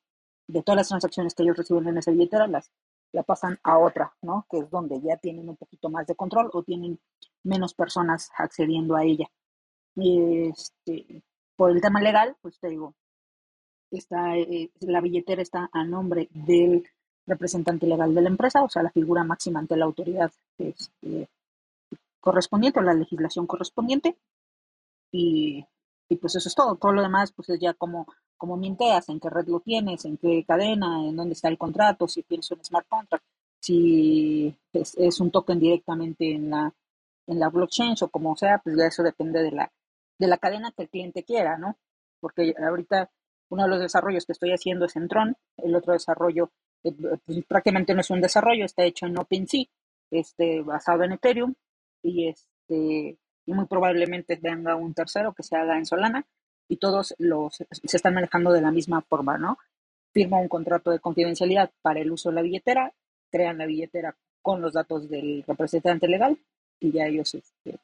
[0.48, 2.70] de todas las transacciones que ellos reciben en esa billetera, las
[3.14, 4.46] la pasan a otra, ¿no?
[4.50, 7.00] Que es donde ya tienen un poquito más de control o tienen
[7.44, 9.30] menos personas accediendo a ella.
[9.96, 11.22] Este,
[11.56, 12.96] por el tema legal, pues te digo,
[13.92, 16.84] está, eh, la billetera está a nombre del
[17.28, 21.30] representante legal de la empresa, o sea, la figura máxima ante la autoridad este,
[22.20, 24.18] correspondiente o la legislación correspondiente.
[25.12, 25.66] Y,
[26.14, 26.76] y, pues eso es todo.
[26.76, 30.18] Todo lo demás, pues es ya como, como minteas, en qué red lo tienes, en
[30.18, 33.24] qué cadena, en dónde está el contrato, si tienes un smart contract,
[33.60, 36.74] si es, un token directamente en la,
[37.28, 39.72] en la blockchain o como sea, pues ya eso depende de la,
[40.20, 41.78] de la cadena que el cliente quiera, ¿no?
[42.20, 43.10] Porque ahorita
[43.50, 46.52] uno de los desarrollos que estoy haciendo es en Tron, el otro desarrollo
[46.84, 46.92] eh,
[47.26, 49.66] pues, prácticamente no es un desarrollo, está hecho en OpenSea,
[50.12, 51.54] este, basado en Ethereum,
[52.04, 56.26] y este y muy probablemente venga un tercero que se haga en Solana,
[56.68, 59.58] y todos los se están manejando de la misma forma, ¿no?
[60.14, 62.94] Firma un contrato de confidencialidad para el uso de la billetera,
[63.30, 66.38] crean la billetera con los datos del representante legal,
[66.80, 67.80] y ya ellos este,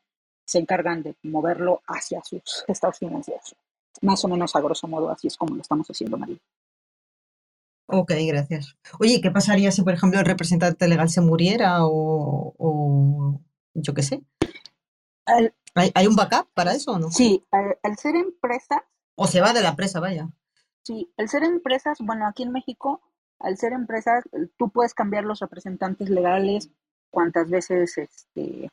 [0.46, 3.56] se encargan de moverlo hacia sus estados financieros.
[4.02, 6.38] Más o menos a grosso modo, así es como lo estamos haciendo, María.
[7.88, 8.78] Ok, gracias.
[9.00, 13.42] Oye, ¿qué pasaría si, por ejemplo, el representante legal se muriera o
[13.74, 14.22] yo qué sé?
[15.38, 17.12] Al, ¿Hay, ¿Hay, un backup para eso o no?
[17.12, 18.82] Sí, al, al, ser empresas.
[19.16, 20.30] O se va de la empresa, vaya.
[20.84, 23.02] Sí, al ser empresas, bueno, aquí en México,
[23.40, 24.24] al ser empresas,
[24.58, 26.72] tú puedes cambiar los representantes legales
[27.10, 28.70] cuantas veces este,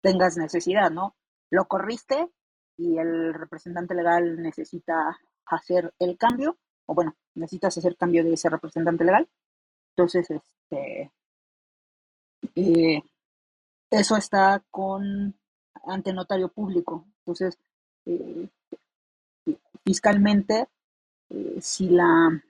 [0.00, 1.16] tengas necesidad, ¿no?
[1.50, 2.28] Lo corriste
[2.76, 8.48] y el representante legal necesita hacer el cambio, o bueno, necesitas hacer cambio de ese
[8.48, 9.28] representante legal.
[9.96, 11.12] Entonces, este,
[12.54, 13.02] eh,
[13.90, 15.38] eso está con
[15.86, 17.06] ante notario público.
[17.20, 17.58] Entonces,
[18.06, 18.48] eh,
[19.84, 20.68] fiscalmente
[21.30, 22.42] eh, si la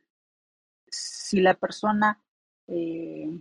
[0.90, 2.20] si la persona
[2.68, 3.40] eh,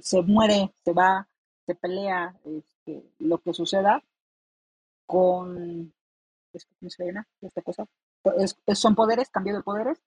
[0.00, 1.28] se muere, se va,
[1.66, 4.02] se pelea, este, lo que suceda
[5.06, 5.92] con
[6.78, 7.86] ¿cómo se llama esta cosa?
[8.74, 10.00] son poderes, cambio de poderes,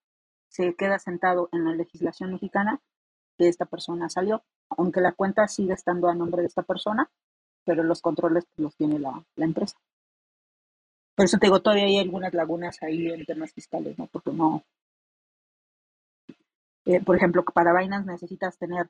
[0.48, 2.82] se queda sentado en la legislación mexicana
[3.38, 7.12] que esta persona salió, aunque la cuenta sigue estando a nombre de esta persona,
[7.68, 9.76] pero los controles los tiene la, empresa.
[11.14, 14.08] Por eso te digo, todavía hay algunas lagunas ahí en temas fiscales, ¿no?
[14.08, 14.64] Porque no.
[16.86, 18.88] Eh, por ejemplo, para Binance necesitas tener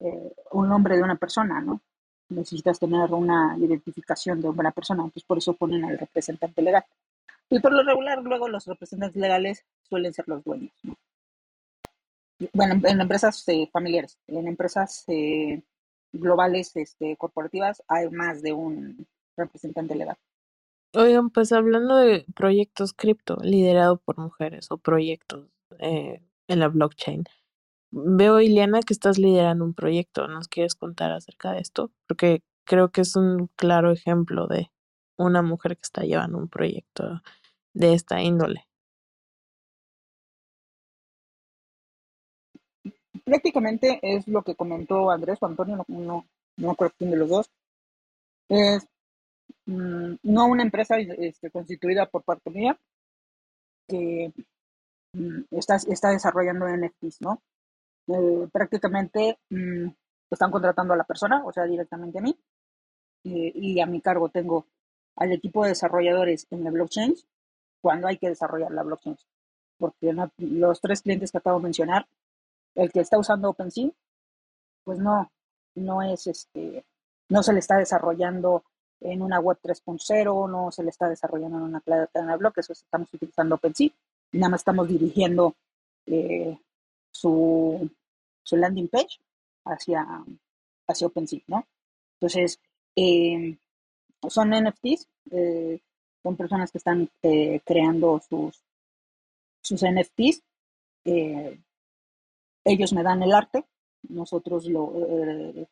[0.00, 1.80] eh, un nombre de una persona, ¿no?
[2.28, 6.84] Necesitas tener una identificación de una persona, entonces por eso ponen al representante legal.
[7.48, 10.98] Y por lo regular, luego los representantes legales suelen ser los dueños, ¿no?
[12.52, 15.04] Bueno, en empresas eh, familiares, en empresas
[16.12, 20.16] globales, este, corporativas, hay más de un representante legal.
[20.94, 25.46] Oigan, pues hablando de proyectos cripto liderados por mujeres o proyectos
[25.78, 27.24] eh, en la blockchain,
[27.90, 30.28] veo, Ileana, que estás liderando un proyecto.
[30.28, 31.92] ¿Nos quieres contar acerca de esto?
[32.06, 34.70] Porque creo que es un claro ejemplo de
[35.16, 37.22] una mujer que está llevando un proyecto
[37.74, 38.67] de esta índole.
[43.28, 47.28] Prácticamente es lo que comentó Andrés o Antonio, no, no, no acuerdo quién de los
[47.28, 47.50] dos.
[48.48, 48.86] Es
[49.66, 52.78] mm, no una empresa este, constituida por parte mía
[53.86, 54.32] que
[55.12, 57.42] mm, está, está desarrollando NFTs, ¿no?
[58.08, 59.88] Eh, prácticamente mm,
[60.30, 62.38] están contratando a la persona, o sea, directamente a mí,
[63.24, 64.66] y a mi cargo tengo
[65.16, 67.14] al equipo de desarrolladores en la blockchain
[67.82, 69.18] cuando hay que desarrollar la blockchain.
[69.78, 72.06] Porque los tres clientes que acabo de mencionar
[72.74, 73.90] el que está usando OpenSea,
[74.84, 75.30] pues no,
[75.74, 76.84] no es este,
[77.28, 78.64] no se le está desarrollando
[79.00, 83.12] en una web 3.0, no se le está desarrollando en una cadena de bloques, estamos
[83.12, 83.90] utilizando OpenSea,
[84.32, 85.54] nada más estamos dirigiendo
[86.06, 86.58] eh,
[87.10, 87.88] su,
[88.42, 89.20] su, landing page
[89.64, 90.06] hacia,
[90.86, 91.66] hacia OpenSea, ¿no?
[92.14, 92.58] Entonces,
[92.96, 93.56] em,
[94.28, 95.80] son NFTs, eh,
[96.22, 98.60] son personas que están eh, creando sus,
[99.60, 100.42] sus NFTs,
[102.72, 103.64] ellos me dan el arte,
[104.08, 105.66] nosotros lo, eh,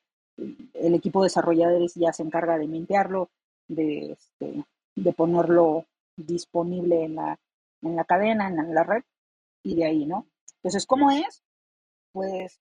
[0.74, 3.30] el equipo de desarrolladores ya se encarga de mintearlo,
[3.68, 7.38] de, este, de ponerlo disponible en la,
[7.82, 9.02] en la cadena, en la red,
[9.62, 10.26] y de ahí, ¿no?
[10.56, 11.42] Entonces, ¿cómo es?
[12.12, 12.60] Pues...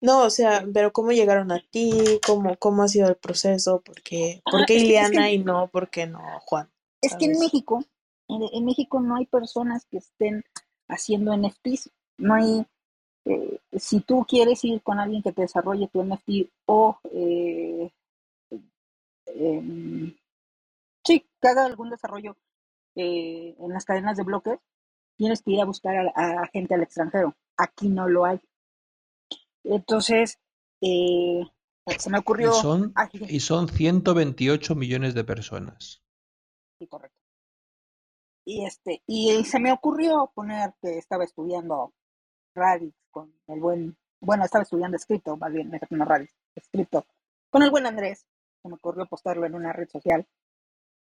[0.00, 2.20] No, o sea, pero ¿cómo llegaron a ti?
[2.26, 3.80] ¿Cómo, cómo ha sido el proceso?
[3.80, 6.70] ¿Por qué, ¿por ah, qué Ileana y no, por qué no Juan?
[7.00, 7.82] Es que en México,
[8.28, 10.44] en, en, México no hay personas que estén
[10.88, 12.66] haciendo NFTs, no hay,
[13.24, 17.90] eh, si tú quieres ir con alguien que te desarrolle tu NFT o eh,
[19.26, 20.14] em,
[21.04, 22.36] sí, que haga algún desarrollo
[22.96, 24.58] eh, en las cadenas de bloques,
[25.16, 27.34] tienes que ir a buscar a, gente al extranjero.
[27.56, 28.40] Aquí no lo hay.
[29.64, 30.38] Entonces,
[30.80, 32.50] se me ocurrió...
[32.50, 36.02] Y son, y son 128 millones de personas.
[36.78, 37.16] Sí, correcto.
[38.44, 41.94] Y, este, y se me ocurrió poner que estaba estudiando
[42.54, 47.06] Radix, con el buen, bueno, estaba estudiando escrito, más bien, no Radix, escrito,
[47.50, 48.26] con el buen Andrés,
[48.62, 50.26] se me ocurrió postarlo en una red social.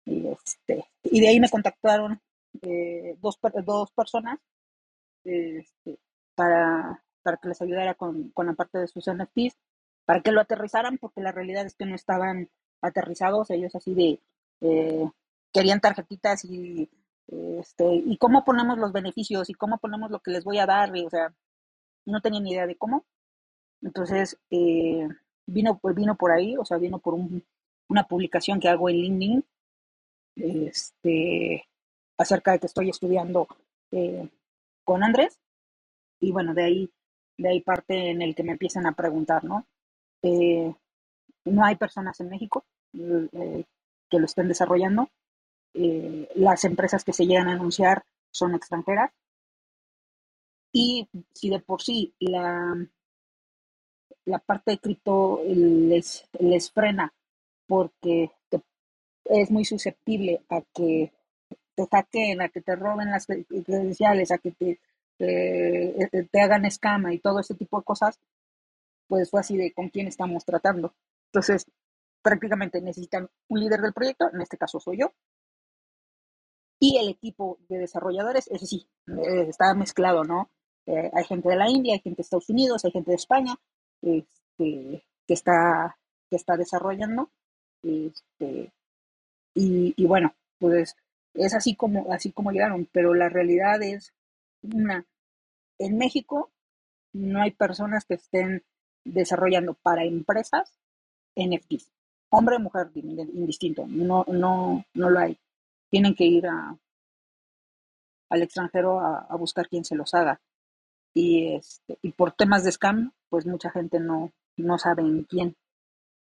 [0.05, 2.19] Y, este, y de ahí me contactaron
[2.61, 4.39] eh, dos, dos personas
[5.23, 5.99] este,
[6.35, 9.57] para, para que les ayudara con, con la parte de sus NFTs,
[10.05, 12.49] para que lo aterrizaran, porque la realidad es que no estaban
[12.81, 14.19] aterrizados, ellos así de,
[14.61, 15.09] eh,
[15.53, 16.89] querían tarjetitas y
[17.31, 20.91] este, y cómo ponemos los beneficios y cómo ponemos lo que les voy a dar,
[20.91, 21.33] o sea,
[22.05, 23.05] no tenía ni idea de cómo.
[23.81, 25.07] Entonces, eh,
[25.47, 27.15] vino, pues vino por ahí, o sea, vino por
[27.87, 29.45] una publicación que hago en LinkedIn,
[30.35, 31.67] este,
[32.17, 33.47] acerca de que estoy estudiando
[33.91, 34.29] eh,
[34.83, 35.39] con Andrés,
[36.19, 36.91] y bueno, de ahí,
[37.37, 39.65] de ahí parte en el que me empiezan a preguntar, ¿no?
[40.21, 40.73] Eh,
[41.45, 45.09] no hay personas en México que lo estén desarrollando,
[45.73, 49.11] eh, las empresas que se llegan a anunciar son extranjeras.
[50.73, 52.75] Y si de por sí la,
[54.25, 57.13] la parte de cripto les, les frena
[57.67, 58.31] porque
[59.25, 61.11] es muy susceptible a que
[61.75, 64.79] te hackeen, a que te roben las credenciales, a que te,
[65.17, 68.19] te, te hagan escama y todo ese tipo de cosas,
[69.07, 70.93] pues fue así de con quién estamos tratando.
[71.27, 71.65] Entonces,
[72.21, 75.13] prácticamente necesitan un líder del proyecto, en este caso soy yo,
[76.83, 80.49] y el equipo de desarrolladores, ese sí, eh, está mezclado, ¿no?
[80.87, 83.55] Eh, hay gente de la India, hay gente de Estados Unidos, hay gente de España
[84.01, 85.95] este, que, está,
[86.27, 87.29] que está desarrollando.
[87.83, 88.73] Este,
[89.53, 90.95] y, bueno, pues
[91.35, 94.11] es así como, así como llegaron, pero la realidad es
[94.63, 95.05] Una,
[95.77, 96.49] en México
[97.13, 98.63] no hay personas que estén
[99.05, 100.79] desarrollando para empresas
[101.35, 101.91] NFTs.
[102.31, 103.85] Hombre mujer, indistinto.
[103.87, 105.37] No, no, no lo hay.
[105.91, 106.75] Tienen que ir a,
[108.29, 110.41] al extranjero a, buscar quien se los haga.
[111.13, 115.55] Y, este, y por temas de scam, pues mucha gente no, no sabe en quién.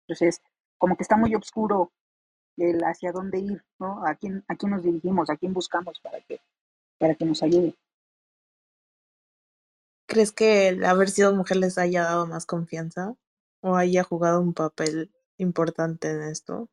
[0.08, 0.42] Entonces,
[0.78, 1.92] como que está muy oscuro
[2.58, 4.06] el hacia dónde ir, ¿no?
[4.06, 6.40] A quién, a quién nos dirigimos, a quién buscamos para que,
[6.98, 7.76] para que nos ayude.
[10.08, 13.16] ¿Crees que haber sido mujer les haya dado más confianza
[13.62, 16.70] o haya jugado un papel importante en esto?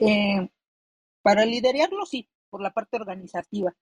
[0.00, 0.48] Eh,
[1.22, 3.74] para liderarlo sí, por la parte organizativa,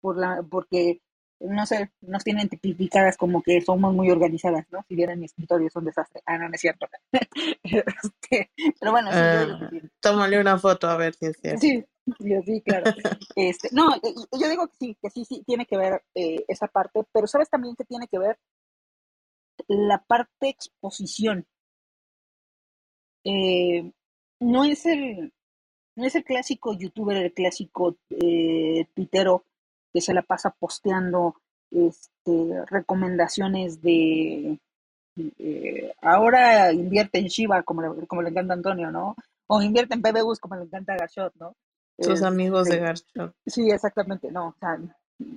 [0.00, 1.00] por la, porque
[1.40, 4.84] no sé, nos tienen tipificadas como que somos muy organizadas, ¿no?
[4.88, 6.22] Si vieran mi escritorio es un desastre.
[6.26, 6.86] Ah, no, no es cierto.
[7.62, 11.60] Este, pero bueno, sí, ah, tómale una foto a ver si es cierto.
[11.60, 11.84] Sí,
[12.18, 12.90] sí, claro.
[13.34, 17.02] Este, no, yo digo que sí, que sí, sí, tiene que ver eh, esa parte,
[17.12, 18.38] pero sabes también que tiene que ver
[19.68, 21.46] la parte exposición.
[23.24, 23.90] Eh,
[24.44, 25.32] no es el
[25.96, 29.44] no es el clásico youtuber, el clásico eh, tuitero
[29.92, 31.36] que se la pasa posteando
[31.70, 34.58] este, recomendaciones de
[35.38, 39.14] eh, ahora invierte en Shiba como le, como le encanta Antonio, ¿no?
[39.46, 41.54] O invierte en PBUs como le encanta Garchot, ¿no?
[41.98, 43.36] Sus amigos de este, Garchot.
[43.46, 44.78] Sí, exactamente, no, o sea,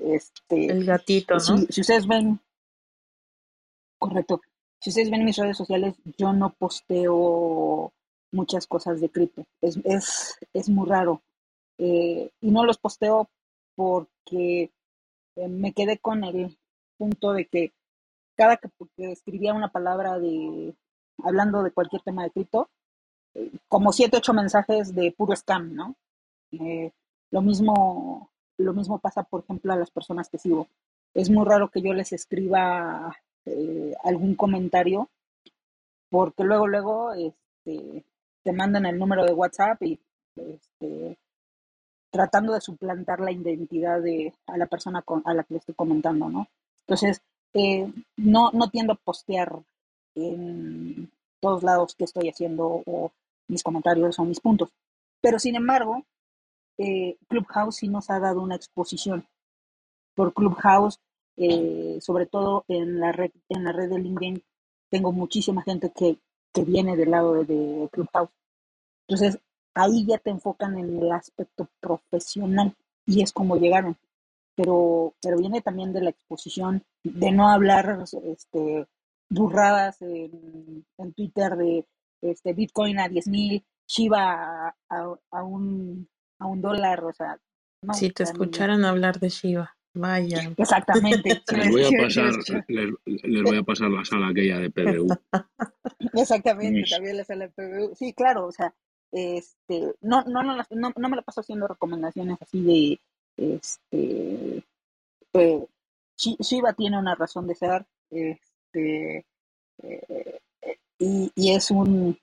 [0.01, 1.39] este, el gatito, ¿no?
[1.39, 2.39] Si, si ustedes ven,
[3.99, 4.41] correcto,
[4.79, 7.93] si ustedes ven mis redes sociales, yo no posteo
[8.31, 11.21] muchas cosas de cripto, es, es, es muy raro.
[11.77, 13.29] Eh, y no los posteo
[13.75, 14.71] porque
[15.35, 16.57] eh, me quedé con el
[16.97, 17.71] punto de que
[18.35, 18.69] cada que,
[19.11, 20.75] escribía una palabra de
[21.23, 22.69] hablando de cualquier tema de cripto,
[23.35, 25.95] eh, como siete, ocho mensajes de puro scam, ¿no?
[27.29, 30.67] Lo mismo, lo mismo pasa, por ejemplo, a las personas que sigo.
[31.13, 33.15] Es muy raro que yo les escriba
[34.03, 35.09] algún comentario,
[36.09, 38.03] porque luego, luego, este,
[38.47, 39.99] te mandan el número de WhatsApp y
[40.37, 41.17] este,
[42.09, 46.29] tratando de suplantar la identidad de a la persona a la que le estoy comentando,
[46.29, 46.47] ¿no?
[46.79, 47.21] Entonces,
[47.53, 49.51] eh, no, no tiendo a postear
[50.15, 53.11] en todos lados qué estoy haciendo o
[53.49, 54.69] mis comentarios o mis puntos.
[55.19, 56.05] Pero sin embargo,
[56.77, 59.27] eh, Clubhouse sí nos ha dado una exposición.
[60.15, 61.01] Por Clubhouse,
[61.35, 64.41] eh, sobre todo en la red, en la red de LinkedIn,
[64.89, 66.17] tengo muchísima gente que,
[66.53, 68.29] que viene del lado de, de Clubhouse.
[69.07, 69.39] Entonces,
[69.73, 73.95] ahí ya te enfocan en el aspecto profesional y es como llegaron.
[74.55, 78.87] Pero, pero viene también de la exposición, de no hablar este,
[79.29, 81.85] burradas en, Twitter de
[82.21, 87.39] este, Bitcoin a 10 mil, Shiba a, un, a un dólar, o sea.
[87.93, 89.76] si te escucharan hablar de Shiba.
[89.97, 90.53] Vaya.
[90.55, 91.41] Exactamente.
[91.57, 92.31] les, voy a pasar,
[92.67, 95.07] les, voy a pasar la sala aquella de PBU.
[96.13, 97.95] Exactamente, también la sala de PBU.
[97.95, 98.73] Sí, claro, o sea,
[99.11, 102.99] este, no, no, no, no, me la paso haciendo recomendaciones así de,
[103.37, 104.63] este,
[105.33, 105.67] eh,
[106.17, 109.25] Shiva tiene una razón de ser, este,
[109.83, 110.39] eh,
[110.99, 112.17] y, es un,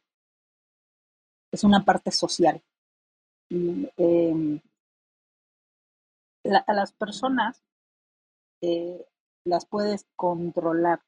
[1.50, 2.62] es una parte social.
[6.44, 7.62] Em, a las personas
[8.60, 9.04] eh,
[9.44, 11.00] las puedes controlar,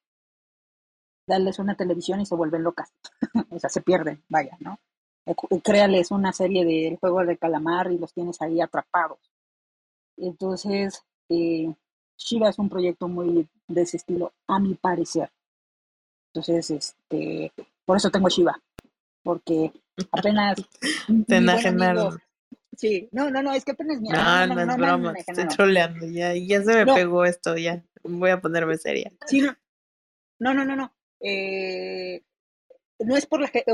[1.27, 2.93] darles una televisión y se vuelven locas,
[3.51, 4.79] o sea, se pierden, vaya, ¿no?
[5.27, 9.19] Eh, créales una serie del juego de calamar y los tienes ahí atrapados.
[10.17, 11.73] Entonces, eh,
[12.17, 15.31] Shiva es un proyecto muy de ese estilo, a mi parecer.
[16.33, 17.53] Entonces, este,
[17.85, 18.61] por eso tengo Shiva,
[19.23, 19.73] porque
[20.13, 20.57] apenas...
[21.27, 22.21] Te enajenaron.
[22.77, 24.01] Sí, no, no, no, es que apenas...
[24.01, 28.31] No, no, no, es broma, estoy troleando, ya, ya se me pegó esto, ya, voy
[28.31, 29.13] a ponerme seria.
[29.27, 29.57] Sí, no,
[30.39, 30.95] no, no, no, no.
[31.21, 32.23] Eh,
[32.99, 33.65] no es por la que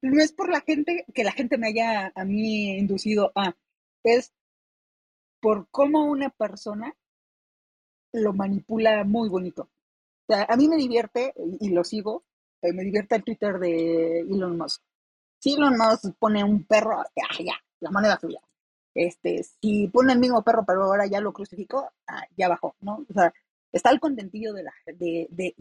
[0.00, 3.54] no es por la gente que la gente me haya a mí inducido a,
[4.02, 4.32] es
[5.40, 6.96] por cómo una persona
[8.12, 9.70] lo manipula muy bonito.
[10.28, 12.24] O sea, a mí me divierte, y, lo sigo,
[12.62, 14.82] eh, me divierte el Twitter de Elon Musk.
[15.38, 18.40] Si Elon Musk pone un perro, ya, ya, la moneda suya.
[18.94, 23.04] Este, si pone el mismo perro, pero ahora ya lo crucificó, ah, ya bajó, ¿no?
[23.08, 23.32] O sea,
[23.72, 25.54] está el contentillo de, la, de, de,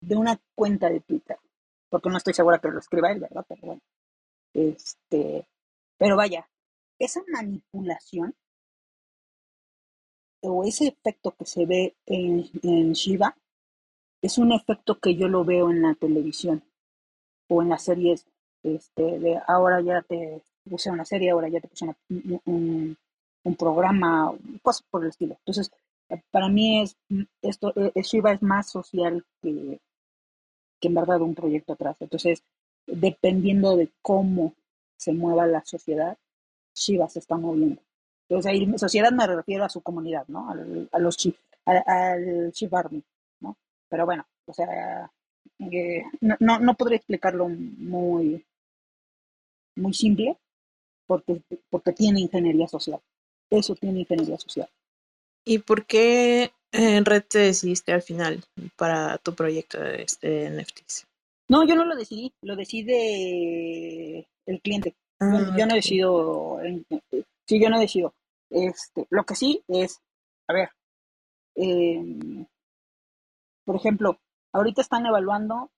[0.00, 1.38] de una cuenta de Twitter
[1.88, 3.44] porque no estoy segura que lo escriba él, ¿verdad?
[3.48, 3.82] Pero bueno.
[4.54, 5.48] Este,
[5.96, 6.48] pero vaya,
[6.98, 8.34] esa manipulación
[10.42, 13.36] o ese efecto que se ve en, en Shiva
[14.22, 16.64] es un efecto que yo lo veo en la televisión
[17.48, 18.26] o en las series
[18.76, 21.86] este, de ahora ya te, puse una serie, ahora ya te puse
[22.44, 22.96] un,
[23.44, 25.36] un, programa, cosas por el estilo.
[25.40, 25.70] Entonces,
[26.30, 26.96] para mí es
[27.42, 29.80] esto, eh, Shiva es más social que,
[30.80, 31.96] en verdad un proyecto atrás.
[32.00, 32.42] Entonces,
[32.86, 34.54] dependiendo de cómo
[34.96, 36.16] se mueva la sociedad,
[36.74, 37.80] Shiva se está moviendo.
[38.28, 40.50] Entonces, ahí sociedad me refiero a su comunidad, ¿no?
[40.50, 41.16] a los
[41.64, 42.52] al
[43.40, 43.56] ¿no?
[43.88, 45.10] Pero bueno, o sea,
[45.58, 48.44] eh, no, no, podría explicarlo muy,
[49.78, 50.36] muy simple
[51.06, 53.00] porque, porque tiene ingeniería social.
[53.50, 54.68] Eso tiene ingeniería social.
[55.44, 58.44] ¿Y por qué en Red te decidiste al final
[58.76, 61.06] para tu proyecto de este NFTs?
[61.48, 64.94] No, yo no lo decidí, lo decide el cliente.
[65.20, 66.60] yo, ah, no decido,
[67.46, 68.14] sí, yo no decido.
[68.50, 69.98] Este, lo que sí es,
[70.46, 70.68] a ver,
[71.54, 72.44] em,
[73.64, 74.18] por ejemplo,
[74.52, 75.70] ahorita están evaluando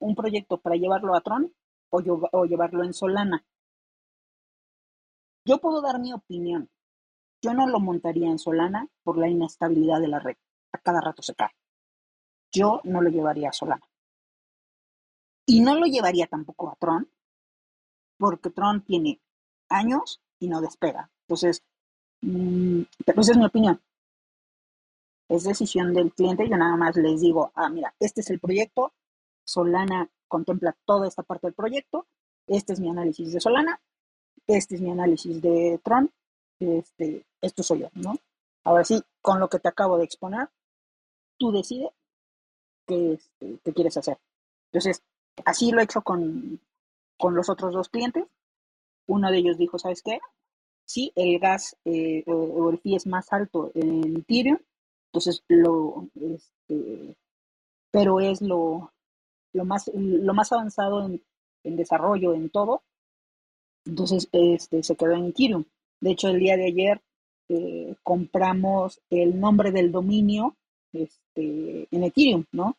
[0.00, 1.52] un proyecto para llevarlo a Tron
[1.94, 3.44] o, llevarlo en Solana.
[5.44, 6.70] Yo puedo dar mi opinión.
[7.42, 10.36] Yo no lo montaría en Solana por la inestabilidad de la red.
[10.72, 11.54] A cada rato se cae.
[12.52, 13.86] Yo no lo llevaría a Solana.
[15.46, 17.10] Y no lo llevaría tampoco a Tron,
[18.16, 19.20] porque Tron tiene
[19.68, 21.10] años y no despega.
[21.26, 21.62] Entonces,
[22.20, 23.82] pero esa es mi opinión.
[25.28, 26.48] Es decisión del cliente.
[26.48, 28.94] Yo nada más les digo, ah, mira, este es el proyecto.
[29.44, 32.06] Solana contempla toda esta parte del proyecto.
[32.46, 33.80] Este es mi análisis de Solana.
[34.46, 36.10] Este es mi análisis de Tron.
[36.58, 38.16] Este, esto soy yo, ¿no?
[38.64, 40.48] Ahora sí, con lo que te acabo de exponer,
[41.38, 41.90] tú decides
[42.86, 44.18] qué, este, quieres hacer.
[44.72, 45.02] Entonces,
[45.44, 46.60] Así lo he hecho con,
[47.20, 48.24] los otros dos clientes.
[49.06, 50.20] Uno de ellos dijo, ¿sabes qué?
[50.84, 54.58] Sí, el gas eh, o, el fee es más alto en Ethereum,
[55.06, 57.16] entonces lo, este,
[57.90, 58.92] pero es lo,
[59.54, 62.82] lo, más, lo más avanzado en, desarrollo, en todo.
[63.86, 65.64] Entonces este, se quedó en Ethereum.
[66.00, 67.00] De hecho, el día de ayer
[67.48, 70.56] eh, compramos el nombre del dominio
[70.92, 72.76] este, en Ethereum, ¿no?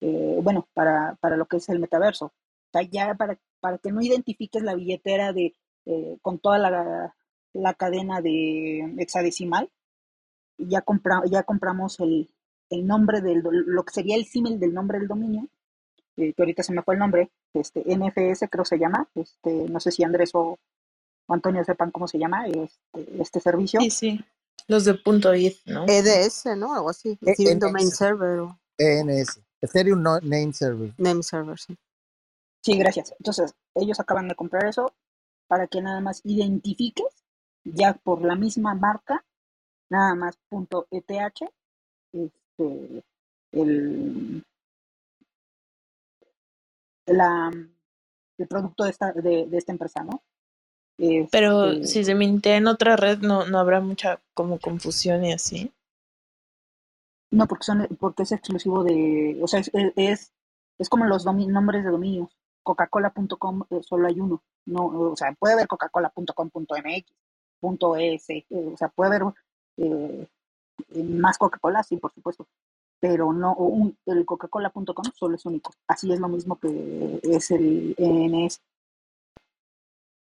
[0.00, 2.26] Eh, bueno, para, para, lo que es el metaverso.
[2.26, 5.54] O sea, ya para, para que no identifiques la billetera de,
[5.86, 7.14] eh, con toda la,
[7.52, 9.70] la, cadena de hexadecimal,
[10.58, 12.30] ya, compra, ya compramos el,
[12.70, 15.48] el nombre del, lo que sería el símil del nombre del dominio,
[16.18, 19.80] eh, que ahorita se me fue el nombre, este, NFS creo se llama, este, no
[19.80, 20.58] sé si Andrés o,
[21.30, 23.80] Antonio sepan cómo se llama este, este servicio.
[23.80, 24.20] Sí, sí,
[24.66, 25.84] los de punto .id, ¿no?
[25.86, 26.74] EDS, ¿no?
[26.74, 28.48] Algo así, e Domain Server.
[28.78, 29.40] ENS.
[29.60, 30.94] Ethereum Name Server.
[30.98, 31.76] Name Server, sí.
[32.62, 33.14] Sí, gracias.
[33.18, 34.92] Entonces, ellos acaban de comprar eso
[35.46, 37.24] para que nada más identifiques
[37.64, 39.24] ya por la misma marca,
[39.90, 41.50] nada más punto ETH,
[42.12, 43.04] este,
[43.52, 44.44] el,
[47.08, 47.50] la,
[48.38, 50.22] el producto de esta, de, esta empresa, ¿no?
[51.30, 55.32] Pero este si se mintea en otra red, no, no habrá mucha como confusión y
[55.32, 55.72] así.
[57.30, 60.32] No, porque son, porque es exclusivo de, o sea, es,
[60.78, 62.30] es, como los nombres de dominios.
[62.62, 64.42] Coca-Cola.com eh, solo hay uno.
[64.66, 67.12] No, o sea, puede haber coca-cola.com.mx,
[67.98, 69.34] .es, eh, o sea, puede haber
[69.78, 70.26] eh,
[71.02, 72.46] más Coca-Cola, sí, por supuesto.
[73.00, 75.72] Pero no, un, el coca-cola.com solo es único.
[75.86, 78.60] Así es lo mismo que es el ENS.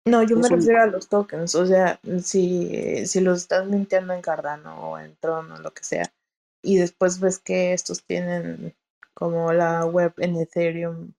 [0.04, 4.20] No, yo me refiero a los tokens, o sea, si, si los estás mintiendo en
[4.20, 6.12] Cardano o en Tron o lo que sea,
[6.60, 8.74] y después ves que estos tienen
[9.14, 11.12] como la web en Ethereum,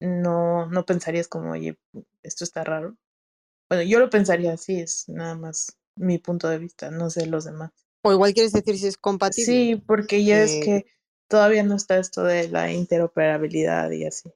[0.00, 1.78] no, no pensarías como, oye,
[2.22, 2.96] esto está raro.
[3.70, 7.44] Bueno, yo lo pensaría así, es nada más mi punto de vista, no sé los
[7.44, 7.70] demás.
[8.02, 9.46] O igual quieres decir si es compatible.
[9.46, 10.86] Sí, porque ya es que
[11.28, 14.30] todavía no está esto de la interoperabilidad y así.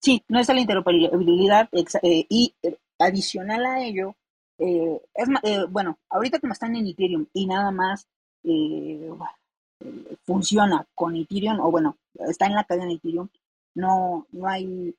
[0.00, 4.14] Sí, no está la interoperabilidad eh, y eh, adicional a ello,
[4.58, 8.06] eh, es, eh, bueno, ahorita como están en Ethereum y nada más
[8.44, 9.10] eh,
[10.24, 13.28] funciona con Ethereum, o bueno, está en la cadena de Ethereum,
[13.74, 14.94] no, no hay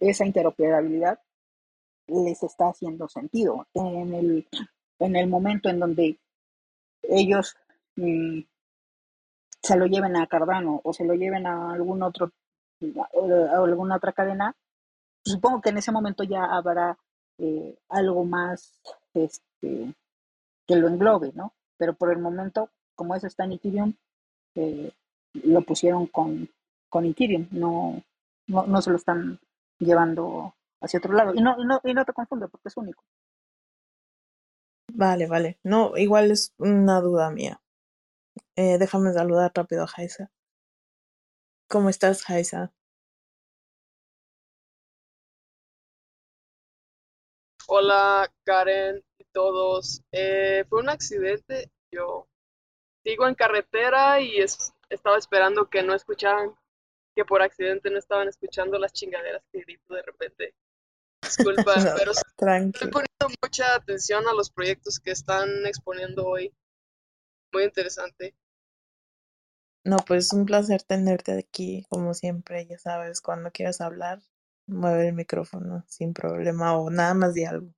[0.00, 1.20] esa interoperabilidad,
[2.06, 3.66] les está haciendo sentido.
[3.74, 4.48] En el,
[4.98, 6.18] en el momento en donde
[7.02, 7.56] ellos
[7.96, 8.40] mm,
[9.62, 12.32] se lo lleven a Cardano o se lo lleven a algún otro
[12.80, 14.54] a alguna otra cadena,
[15.24, 16.96] supongo que en ese momento ya habrá
[17.38, 18.80] eh, algo más
[19.14, 19.94] este,
[20.66, 21.52] que lo englobe, ¿no?
[21.76, 23.94] Pero por el momento, como eso está en Ethereum,
[24.54, 24.92] eh,
[25.34, 26.48] lo pusieron con,
[26.88, 28.02] con Ethereum, no,
[28.46, 29.38] no, se lo están
[29.78, 31.34] llevando hacia otro lado.
[31.34, 33.02] Y no, y no, y no te confunde porque es único.
[34.92, 35.58] Vale, vale.
[35.62, 37.62] No, igual es una duda mía.
[38.56, 40.30] Eh, déjame saludar rápido a Jaisa.
[41.66, 42.72] ¿Cómo estás, Jaisa?
[47.68, 50.02] Hola Karen y todos.
[50.12, 51.70] Eh, fue un accidente.
[51.92, 52.26] Yo
[53.04, 56.54] sigo en carretera y es- estaba esperando que no escucharan,
[57.16, 60.54] que por accidente no estaban escuchando las chingaderas que grito de repente.
[61.22, 62.72] Disculpa, No, pero sí tranqui.
[62.74, 66.54] estoy poniendo mucha atención a los proyectos que están exponiendo hoy.
[67.52, 68.34] Muy interesante.
[69.84, 74.20] No, pues un placer tenerte aquí, como siempre, ya sabes, cuando quieras hablar,
[74.66, 77.74] mueve el micrófono sin problema o nada más de algo.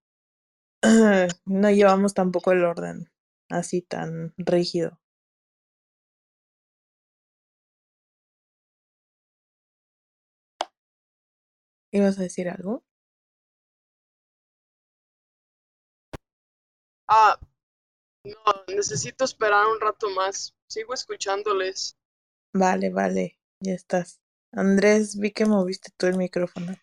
[1.47, 3.11] No llevamos tampoco el orden
[3.49, 5.01] así tan rígido.
[11.93, 12.85] ¿Ibas a decir algo?
[17.13, 17.37] Ah,
[18.25, 20.55] no, necesito esperar un rato más.
[20.69, 21.97] Sigo escuchándoles.
[22.55, 24.21] Vale, vale, ya estás.
[24.53, 26.77] Andrés, vi que moviste tú el micrófono.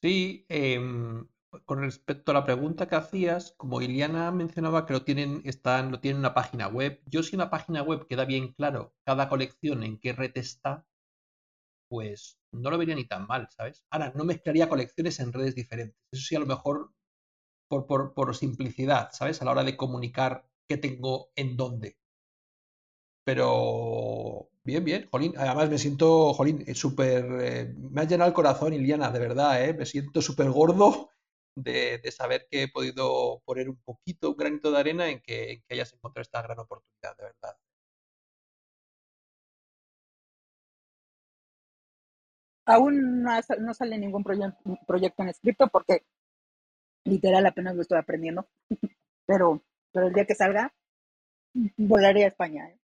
[0.00, 1.28] Sí, em,
[1.66, 6.00] con respecto a la pregunta que hacías, como Iliana mencionaba que lo tienen, están, lo
[6.00, 9.82] tienen en una página web, yo si una página web queda bien claro cada colección
[9.82, 10.86] en qué red está,
[11.90, 13.84] pues no lo vería ni tan mal, ¿sabes?
[13.90, 15.98] Ahora, no mezclaría colecciones en redes diferentes.
[16.10, 16.92] Eso sí, a lo mejor
[17.68, 19.40] por, por, por simplicidad, ¿sabes?
[19.42, 21.96] A la hora de comunicar qué tengo en dónde.
[23.24, 25.34] Pero bien, bien, Jolín.
[25.36, 27.24] Además me siento, Jolín, eh, súper...
[27.40, 29.74] eh, me ha llenado el corazón, Iliana, de verdad, ¿eh?
[29.74, 31.10] Me siento súper gordo
[31.54, 35.52] de, de saber que he podido poner un poquito, un granito de arena en que,
[35.52, 37.56] en que hayas encontrado esta gran oportunidad, de verdad.
[42.66, 44.54] Aún no, sale ningún proye-
[44.86, 46.04] proyecto en escrito porque
[47.08, 48.48] literal apenas lo estoy aprendiendo.
[49.26, 50.72] Pero, pero el día que salga,
[51.76, 52.68] volaré a España.
[52.68, 52.78] ¿eh?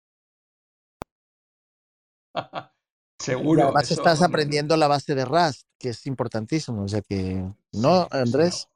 [2.34, 2.34] Y
[3.18, 6.82] Seguro, además eso estás aprendiendo la base de Rust, que es importantísimo.
[6.82, 8.68] O sea que, ¿no, Andrés?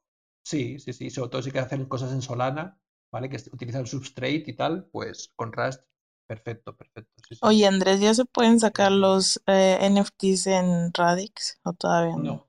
[0.45, 1.11] Sí, sí, sí.
[1.11, 2.81] Sobre todo si que hacen cosas en Solana,
[3.13, 3.29] ¿vale?
[3.29, 5.83] Que utilizan Substrate y tal, pues con Rust,
[6.27, 7.13] perfecto, perfecto.
[7.29, 7.41] Sí, sí.
[7.43, 12.23] Oye, Andrés, ¿ya se pueden sacar los eh, NFTs en Radix o todavía no?
[12.23, 12.48] No,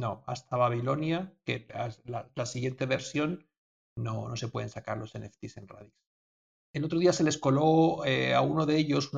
[0.00, 1.68] no, hasta Babilonia, que
[2.04, 3.46] la, la siguiente versión,
[3.96, 5.94] no, no se pueden sacar los NFTs en Radix.
[6.72, 9.10] El otro día se les coló eh, a uno de ellos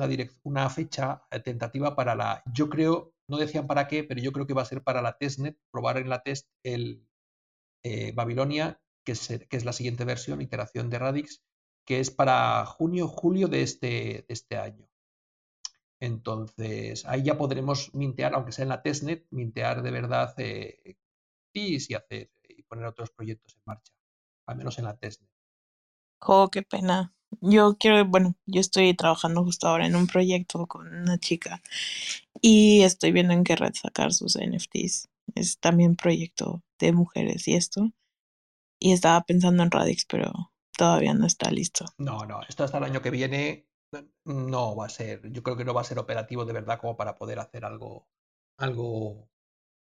[0.43, 4.45] una fecha eh, tentativa para la, yo creo, no decían para qué, pero yo creo
[4.45, 7.07] que va a ser para la testnet, probar en la test el
[7.83, 11.43] eh, Babilonia, que es, que es la siguiente versión, iteración de Radix,
[11.85, 14.89] que es para junio, julio de este, de este año.
[16.03, 20.97] Entonces, ahí ya podremos mintear, aunque sea en la testnet, mintear de verdad eh,
[21.53, 23.93] y hacer y poner otros proyectos en marcha,
[24.45, 25.29] al menos en la testnet.
[26.19, 27.13] Jo, qué pena.
[27.39, 31.61] Yo quiero, bueno, yo estoy trabajando justo ahora en un proyecto con una chica
[32.41, 35.07] y estoy viendo en qué red sacar sus NFTs.
[35.35, 37.91] Es también proyecto de mujeres y esto.
[38.77, 41.85] Y estaba pensando en Radix, pero todavía no está listo.
[41.97, 43.67] No, no, esto hasta el año que viene
[44.25, 46.97] no va a ser, yo creo que no va a ser operativo de verdad como
[46.97, 48.07] para poder hacer algo,
[48.57, 49.29] algo,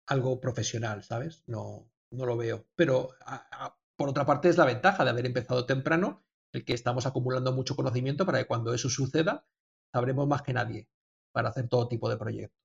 [0.07, 1.43] algo profesional, ¿sabes?
[1.47, 2.67] No, no lo veo.
[2.77, 3.11] Pero
[3.97, 7.77] por otra parte es la ventaja de haber empezado temprano, el que estamos acumulando mucho
[7.77, 9.47] conocimiento para que cuando eso suceda
[9.93, 10.89] sabremos más que nadie
[11.33, 12.59] para hacer todo tipo de proyectos.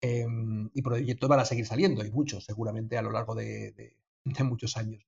[0.00, 3.96] Em, y proyectos van a seguir saliendo, y muchos seguramente a lo largo de
[4.44, 5.04] muchos años.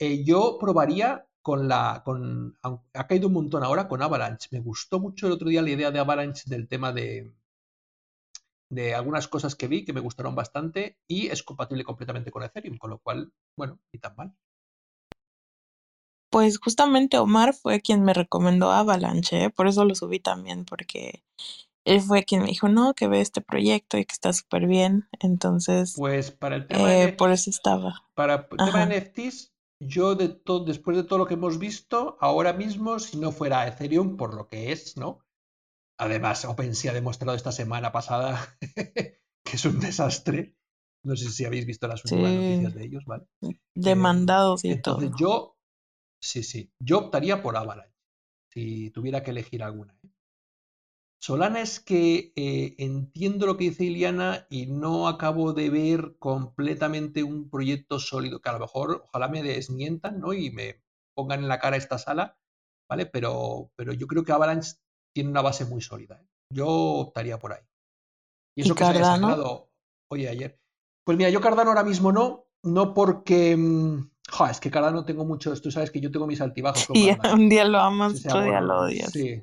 [0.00, 2.02] Eh, yo probaría con la.
[2.04, 4.48] Con, ha caído un montón ahora con Avalanche.
[4.52, 7.32] Me gustó mucho el otro día la idea de Avalanche del tema de,
[8.70, 12.78] de algunas cosas que vi que me gustaron bastante y es compatible completamente con Ethereum,
[12.78, 14.34] con lo cual, bueno, ni tan mal.
[16.30, 19.50] Pues justamente Omar fue quien me recomendó Avalanche, ¿eh?
[19.50, 21.24] por eso lo subí también, porque
[21.84, 25.08] él fue quien me dijo, no, que ve este proyecto y que está súper bien.
[25.18, 28.04] Entonces, Pues para el tema de eh, por eso estaba.
[28.14, 32.16] para el tema de NFTs, yo de todo, después de todo lo que hemos visto,
[32.20, 35.24] ahora mismo, si no fuera Ethereum, por lo que es, ¿no?
[35.98, 38.56] Además, OpenSea ha demostrado esta semana pasada
[39.44, 40.56] que es un desastre.
[41.02, 43.24] No sé si habéis visto las últimas noticias de ellos, ¿vale?
[43.40, 45.18] Em, demandados y entonces todo.
[45.18, 45.56] yo,
[46.22, 47.94] sí, sí, yo optaría por Avalanche,
[48.52, 49.98] si tuviera que elegir alguna.
[51.20, 57.22] Solana es que eh, entiendo lo que dice Iliana y no acabo de ver completamente
[57.22, 60.32] un proyecto sólido, que a lo mejor ojalá me desmientan, ¿no?
[60.32, 60.82] Y me
[61.14, 62.38] pongan en la cara esta sala,
[62.88, 63.04] ¿vale?
[63.04, 64.76] Pero, pero yo creo que Avalanche
[65.14, 66.22] tiene una base muy sólida.
[66.22, 66.26] ¿eh?
[66.54, 67.62] Yo optaría por ahí.
[68.56, 69.70] Y ¿Y eso que se haya sacado,
[70.10, 70.58] oye, ayer.
[71.04, 73.54] Pues mira, yo Cardano ahora mismo no, no porque...
[73.58, 76.96] mm, ja, es que Cardano tengo muchos, tú sabes que yo tengo mis altibajos con
[76.96, 77.34] Sí, Cardano.
[77.34, 79.12] un día lo amas, otro día lo odias.
[79.12, 79.42] Sí,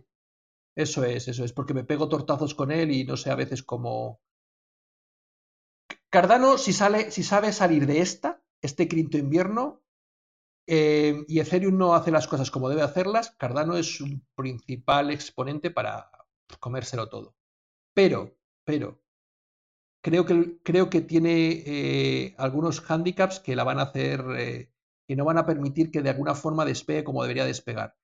[0.77, 3.63] eso es, eso es, porque me pego tortazos con él y no sé a veces
[3.63, 4.21] cómo...
[6.09, 9.81] Cardano, si sale, si sabe salir de esta, este quinto invierno,
[10.67, 15.71] eh, y Ethereum no hace las cosas como debe hacerlas, Cardano es un principal exponente
[15.71, 16.11] para
[16.59, 17.35] comérselo todo.
[17.95, 19.01] Pero, pero,
[20.01, 24.71] creo que, creo que tiene eh, algunos handicaps que la van a hacer, eh,
[25.07, 27.97] que no van a permitir que de alguna forma despegue como debería despegar.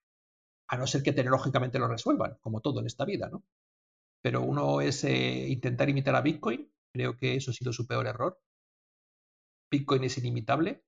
[0.70, 3.44] A no ser que tecnológicamente lo resuelvan, como todo en esta vida, ¿no?
[4.22, 8.40] Pero uno es intentar imitar a Bitcoin, creo que eso ha sido su peor error.
[9.70, 10.84] Bitcoin es inimitable,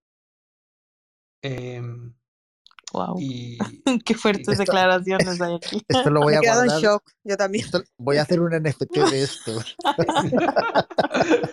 [2.93, 3.17] wow.
[3.17, 3.57] Em, y,
[4.05, 5.83] Qué fuertes esto, declaraciones hay aquí.
[5.87, 6.83] Esto lo voy Me a quedado en guardar.
[6.83, 7.65] shock, yo también.
[7.65, 9.59] Esto- voy a hacer un NFT de esto.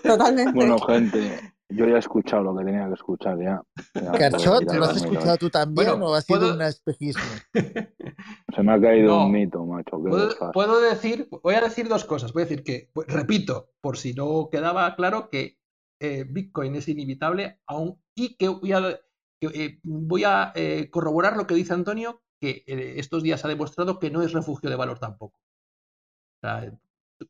[0.03, 0.53] Totalmente.
[0.53, 3.63] Bueno, gente, yo ya he escuchado lo que tenía que escuchar ya.
[4.19, 7.23] Carchot, a ¿lo has escuchado tú también Bueno, o ha sido puedo- un espejismo?
[8.55, 9.27] Se me ha caído No.
[9.27, 10.03] un mito, macho.
[10.03, 12.33] Qué puedo, puedo decir, voy a decir dos cosas.
[12.33, 15.59] Voy a decir que, pues, repito, por si no quedaba claro, que
[16.01, 19.01] eh, Bitcoin es inevitable aún y que voy a,
[19.41, 23.49] que, eh, voy a eh, corroborar lo que dice Antonio, que eh, estos días ha
[23.49, 25.39] demostrado que no es refugio de valor tampoco.
[25.39, 26.73] O sea,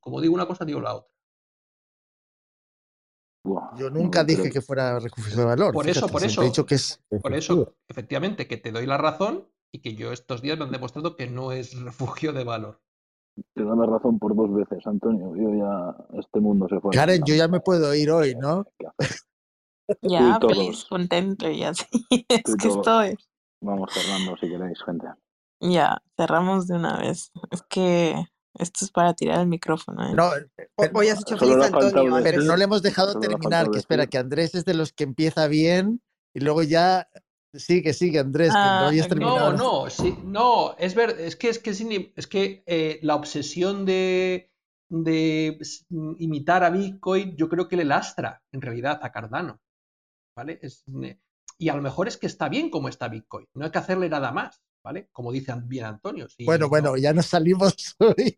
[0.00, 1.11] como digo una cosa, digo la otra.
[3.76, 5.74] Yo nunca dije que fuera refugio de valor.
[5.74, 6.42] Por eso, fíjate, por eso.
[6.42, 10.12] he dicho que es Por eso, efectivamente, que te doy la razón y que yo
[10.12, 12.80] estos días me han demostrado que no es refugio de valor.
[13.54, 15.34] Te doy la razón por dos veces, Antonio.
[15.34, 16.92] Yo ya, este mundo se fue.
[16.92, 18.64] Karen, yo ya me puedo ir hoy, ¿no?
[20.00, 21.84] Ya, feliz, contento y así.
[22.28, 23.16] Es Tú que estoy.
[23.60, 25.06] Vamos cerrando si queréis, gente.
[25.60, 27.30] Ya, cerramos de una vez.
[27.50, 28.14] Es que
[28.58, 30.06] esto es para tirar el micrófono.
[30.08, 30.14] ¿eh?
[30.14, 30.30] No,
[30.94, 34.18] Hoy has hecho feliz Antonio, decir- pero no le hemos dejado terminar, que espera, que
[34.18, 36.02] Andrés es de los que empieza bien
[36.34, 37.08] y luego ya
[37.54, 39.08] sigue, sigue, Andrés, que Ah, no hayas ok.
[39.10, 39.52] terminado.
[39.52, 41.70] No, no, sí, no, es ver, es que es que,
[42.16, 44.50] es que eh, la obsesión de,
[44.88, 45.58] de
[46.18, 49.60] imitar a Bitcoin, yo creo que le lastra en realidad a Cardano.
[50.34, 50.58] ¿Vale?
[50.62, 50.84] Es,
[51.58, 53.46] y a lo mejor es que está bien como está Bitcoin.
[53.54, 55.08] No hay que hacerle nada más, ¿vale?
[55.12, 56.28] Como dice bien Antonio.
[56.28, 58.34] si Bueno, no- bueno, ya nos salimos hoy.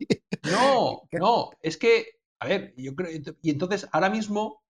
[0.51, 3.09] No, no, es que, a ver, yo creo,
[3.41, 4.63] y entonces ahora mismo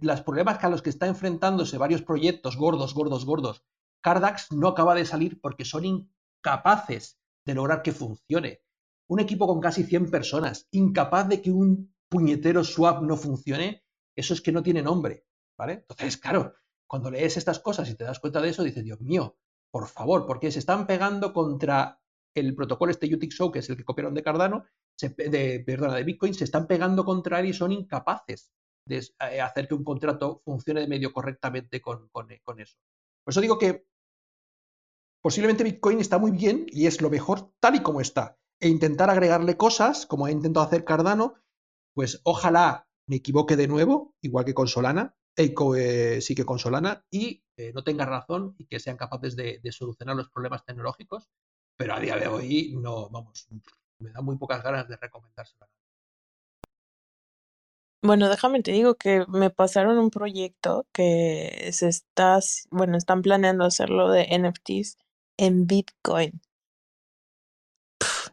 [0.00, 3.62] los problemas que a los que está enfrentándose varios proyectos gordos, gordos, gordos,
[4.00, 8.62] Cardax no acaba de salir porque son incapaces de lograr que funcione.
[9.08, 13.84] Un equipo con casi 100 personas, incapaz de que un puñetero swap no funcione,
[14.16, 15.26] eso es que no tiene nombre,
[15.58, 15.72] ¿vale?
[15.88, 16.54] Entonces, claro,
[16.86, 19.36] cuando lees estas cosas y te das cuenta de eso, dices, Dios mío,
[19.72, 21.98] por favor, porque se están pegando contra
[22.34, 24.64] el protocolo este UTXO, que es el que copiaron de Cardano,
[24.98, 28.52] se, de, perdona, de Bitcoin, se están pegando contra él y son incapaces
[28.86, 32.76] de eh, hacer que un contrato funcione de medio correctamente con, con, con eso.
[33.24, 33.86] Por eso digo que
[35.22, 38.38] posiblemente Bitcoin está muy bien y es lo mejor tal y como está.
[38.60, 41.34] E intentar agregarle cosas, como ha intentado hacer Cardano,
[41.94, 46.58] pues ojalá me equivoque de nuevo, igual que con Solana, Eiko eh, sí que con
[46.58, 50.64] Solana, y eh, no tenga razón y que sean capaces de, de, solucionar los problemas
[50.64, 51.30] tecnológicos,
[51.76, 53.48] pero a día de hoy no, vamos,
[53.98, 55.68] me da muy pocas ganas de recomendárselo.
[58.04, 63.64] Bueno, déjame te digo que me pasaron un proyecto que se está, bueno, están planeando
[63.64, 64.98] hacerlo de NFTs
[65.36, 66.42] en Bitcoin.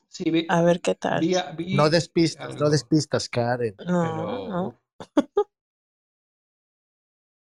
[0.08, 1.22] Sí, vi, a ver qué tal.
[1.22, 3.76] Vi, vi no despistas, no despistas, Karen.
[3.86, 4.47] No, pero...
[4.50, 4.80] no.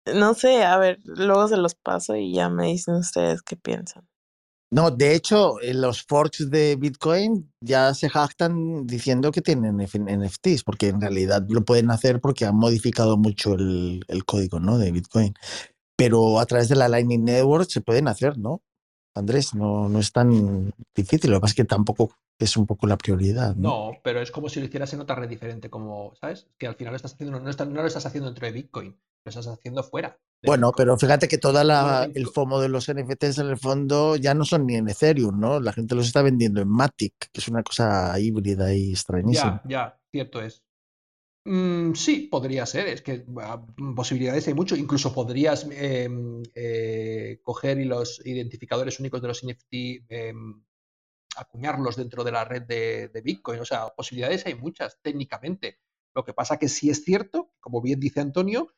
[0.07, 4.07] No sé, a ver, luego se los paso y ya me dicen ustedes qué piensan.
[4.73, 10.89] No, de hecho, los forks de Bitcoin ya se jactan diciendo que tienen NFTs, porque
[10.89, 14.79] en realidad lo pueden hacer porque han modificado mucho el, el código ¿no?
[14.79, 15.35] de Bitcoin.
[15.95, 18.63] Pero a través de la Lightning Network se pueden hacer, ¿no?
[19.15, 22.87] Andrés, no, no es tan difícil, lo que pasa es que tampoco es un poco
[22.87, 23.55] la prioridad.
[23.57, 26.49] No, no pero es como si lo hicieras en otra red diferente, como, ¿sabes?
[26.57, 28.99] Que al final lo estás haciendo, no, estás, no lo estás haciendo dentro de Bitcoin,
[29.25, 30.19] lo estás haciendo fuera.
[30.45, 34.35] Bueno, pero fíjate que toda la el FOMO de los NFTs en el fondo ya
[34.35, 35.61] no son ni en Ethereum, ¿no?
[35.61, 39.63] La gente los está vendiendo en Matic, que es una cosa híbrida y extrañísima.
[39.65, 40.65] Ya, ya, cierto es.
[41.45, 46.09] Mm, sí, podría ser, es que uh, posibilidades hay mucho, incluso podrías eh,
[46.55, 49.73] eh, coger y los identificadores únicos de los NFT,
[50.09, 50.35] eh,
[51.37, 55.81] acuñarlos dentro de la red de, de, Bitcoin, o sea, posibilidades hay muchas técnicamente.
[56.15, 58.69] Lo que pasa que sí es cierto, como bien dice Antonio,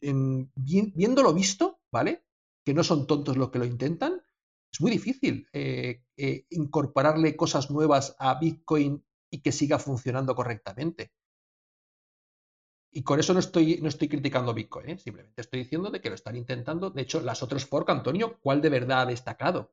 [0.00, 2.24] en, bien, viendo lo visto, ¿vale?
[2.64, 4.22] Que no son tontos los que lo intentan,
[4.72, 6.02] es muy difícil eh,
[6.50, 11.12] incorporarle cosas nuevas a Bitcoin y que siga funcionando correctamente.
[12.96, 14.98] Y con eso no estoy, no estoy criticando Bitcoin, ¿eh?
[14.98, 16.90] simplemente estoy diciendo de que lo están intentando.
[16.90, 19.72] De hecho, las otras fork, Antonio, ¿cuál de verdad ha destacado?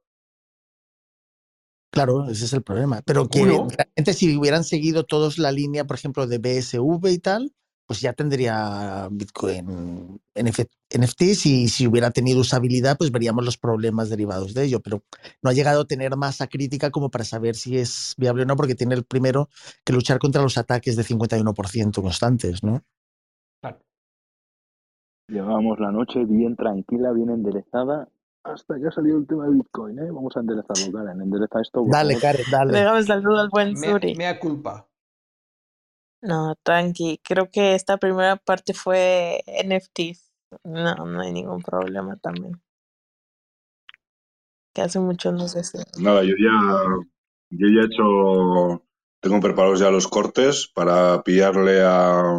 [1.91, 3.03] Claro, ese es el problema.
[3.05, 7.53] Pero que realmente si hubieran seguido todos la línea, por ejemplo, de BSV y tal,
[7.91, 14.53] pues ya tendría Bitcoin NFTs y si hubiera tenido usabilidad, pues veríamos los problemas derivados
[14.53, 15.03] de ello, pero
[15.41, 18.55] no ha llegado a tener masa crítica como para saber si es viable o no,
[18.55, 19.49] porque tiene el primero
[19.83, 22.81] que luchar contra los ataques de 51% constantes, ¿no?
[25.27, 28.07] Llevábamos la noche bien tranquila, bien enderezada,
[28.45, 30.11] hasta que ha salido el tema de Bitcoin, ¿eh?
[30.11, 31.21] Vamos a enderezarlo, Karen.
[31.21, 31.83] Endereza esto.
[31.89, 32.71] Dale, Karen, dale.
[32.71, 34.15] Dejamos saludo al buen Me, Suri.
[34.15, 34.87] mea culpa.
[36.21, 37.19] No, tranqui.
[37.23, 40.31] Creo que esta primera parte fue NFTs.
[40.63, 42.61] No, no hay ningún problema también.
[44.73, 45.77] Que hace mucho no sé si.
[45.99, 46.85] Nada, yo ya,
[47.49, 48.85] yo ya he hecho,
[49.19, 52.37] tengo preparados ya los cortes para pillarle a,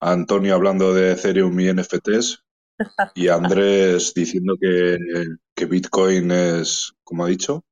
[0.00, 2.44] a Antonio hablando de Ethereum y NFTs
[3.14, 4.98] y a Andrés diciendo que,
[5.54, 7.64] que Bitcoin es, como ha dicho,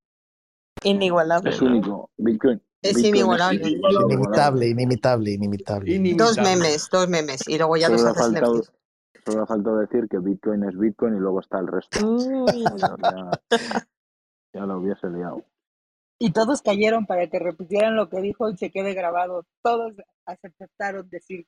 [0.83, 1.51] Inigualable.
[1.51, 1.69] Es ¿no?
[1.69, 2.11] único.
[2.17, 2.63] Bitcoin.
[2.91, 3.69] Es inigualable.
[3.69, 6.15] Inimitable, inimitable, inimitable.
[6.15, 7.47] Dos memes, dos memes.
[7.49, 8.63] Y luego ya los Solo ha haces faltado,
[9.25, 12.07] solo ha faltado decir que Bitcoin es Bitcoin y luego está el resto.
[12.07, 12.97] Uy, no.
[13.51, 13.87] Ya,
[14.55, 15.45] ya lo hubiese liado.
[16.19, 19.45] Y todos cayeron para que repitieran lo que dijo y se quede grabado.
[19.63, 21.47] Todos aceptaron decir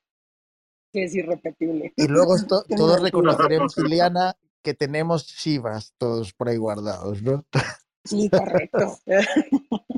[0.92, 1.92] que es irrepetible.
[1.96, 7.44] Y luego todos reconoceremos, Juliana, que tenemos Shivas todos por ahí guardados, ¿no?
[8.04, 8.98] Sí, correcto.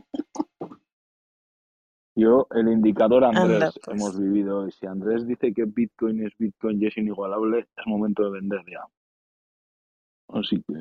[2.20, 3.96] Yo, el indicador Andrés, Anda, pues.
[4.00, 4.68] hemos vivido.
[4.68, 8.60] Y si Andrés dice que Bitcoin es Bitcoin y es inigualable, es momento de vender
[8.70, 8.84] ya.
[10.28, 10.74] Así que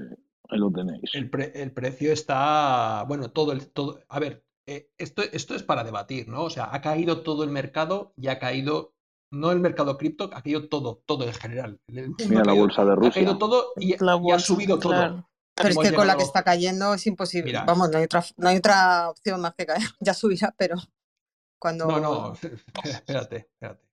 [0.49, 1.09] ahí lo tenéis.
[1.13, 5.63] El, pre- el precio está, bueno, todo el, todo, a ver, eh, esto, esto es
[5.63, 6.43] para debatir, ¿no?
[6.43, 8.93] O sea, ha caído todo el mercado y ha caído,
[9.31, 11.79] no el mercado cripto, ha caído todo, todo en general.
[11.87, 13.13] El Mira ha la caído- bolsa de Ha Rusia.
[13.13, 15.25] caído todo y, La y ha subido todo.
[15.55, 17.45] Pero es que con la que está cayendo es imposible.
[17.47, 17.65] Mira.
[17.65, 19.81] Vamos, no hay otra, no hay otra opción más que caer.
[19.99, 20.75] Ya subirá, pero
[21.59, 21.85] cuando.
[21.87, 22.33] No, no,
[22.83, 23.87] espérate, espérate.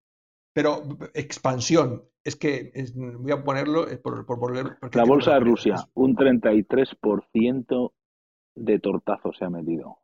[0.55, 4.79] Pero expansión, es que es- voy a ponerlo eh, por, por volver.
[4.81, 5.41] porque La bolsa de.
[5.41, 7.93] Rusia, un 33%
[8.57, 9.99] de tortazo se ha metido.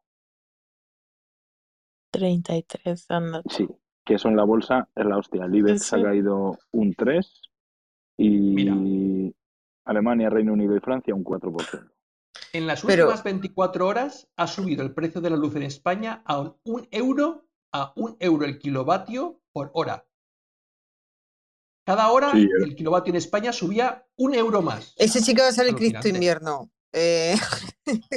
[2.13, 3.43] 33, anda.
[3.49, 3.67] Sí,
[4.05, 5.45] que eso en la bolsa es la hostia.
[5.47, 5.97] El IBEX Sí.
[5.97, 7.43] ha caído un 3
[8.19, 8.75] y Mira.
[9.87, 11.91] Alemania, Reino Unido y Francia un 4%.
[12.53, 16.23] En las Pero- últimas 24 horas ha subido el precio de la luz en España
[16.27, 20.07] a un euro a un euro el kilovatio por hora.
[21.85, 22.65] Cada hora Sí, eh.
[22.65, 24.95] el kilovatio en España subía un euro más.
[24.97, 26.71] Ese sí que va a ser el Cristo invierno.
[26.93, 27.35] Eh,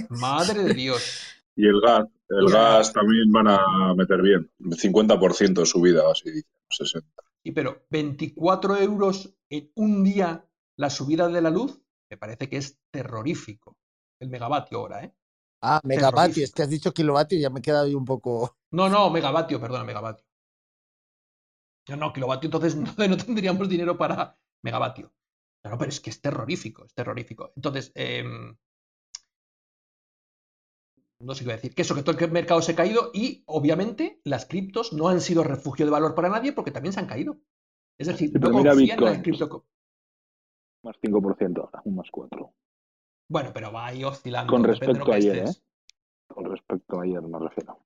[0.09, 1.21] Madre de Dios.
[1.55, 2.93] y el gas, el gas.
[2.93, 7.23] también van a meter bien, 50% de subida, así dicen, 60.
[7.43, 10.45] Y pero 24 euros en un día
[10.77, 13.77] la subida de la luz, me parece que es terrorífico.
[14.19, 15.13] El megavatio hora, ¿eh?
[15.61, 16.55] Ah, megavatio, es Terrorífico.
[16.55, 18.55] que has dicho kilovatio y ya me he quedado ahí un poco.
[18.71, 20.25] No, no, megavatio, perdona, megavatio.
[21.89, 25.13] No, no, kilovatio, entonces no, no tendríamos dinero para megavatio.
[25.63, 27.53] No, no, pero es que es terrorífico, es terrorífico.
[27.55, 28.55] Entonces, em,
[31.19, 31.73] no sé qué decir.
[31.73, 35.21] Que eso, que todo el mercado se ha caído y obviamente las criptos no han
[35.21, 37.37] sido refugio de valor para nadie porque también se han caído.
[37.97, 39.65] Es decir, Sí, no confían en las cripto.
[40.83, 42.53] Más 5% ahora, un más 4.
[43.29, 44.51] Bueno, pero va ahí oscilando.
[44.51, 45.63] Con respecto a ayer, estés.
[46.27, 47.79] Con respecto a ayer me refiero.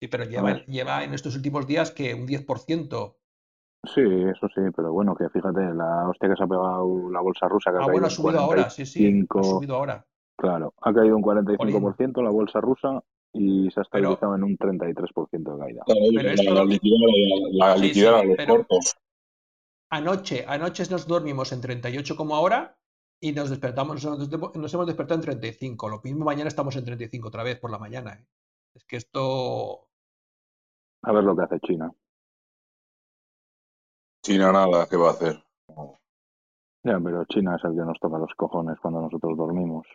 [0.00, 3.16] Sí, pero lleva, lleva en estos últimos días que un 10%.
[3.94, 7.48] Sí, eso sí, pero bueno, que fíjate, la hostia que se ha pegado la bolsa
[7.48, 9.00] rusa que Ah, bueno, ha subido ahora, sí, sí.
[9.06, 10.06] Ha 45, subido ahora.
[10.36, 14.56] Claro, ha caído un 45% la bolsa rusa y se ha Pero- estabilizado en un
[14.56, 15.82] 33% de caída.
[15.86, 16.64] Claro, Pero la, esto- la
[17.66, 18.96] la Sí, liquidaron sí, los pero- cortos.
[19.90, 22.76] Anoche, anoche nos dormimos en 38 como ahora
[23.20, 25.88] y nos despertamos, nos, nos hemos despertado en 35.
[25.88, 28.14] Lo mismo mañana estamos en 35 otra vez por la mañana.
[28.14, 28.26] ¿eh?
[28.74, 29.88] Es que esto.
[31.02, 31.92] A ver lo que hace China.
[34.22, 35.42] China nada, ¿qué va a hacer?
[36.84, 39.86] Ya, pero China es el que nos toca los cojones cuando nosotros dormimos.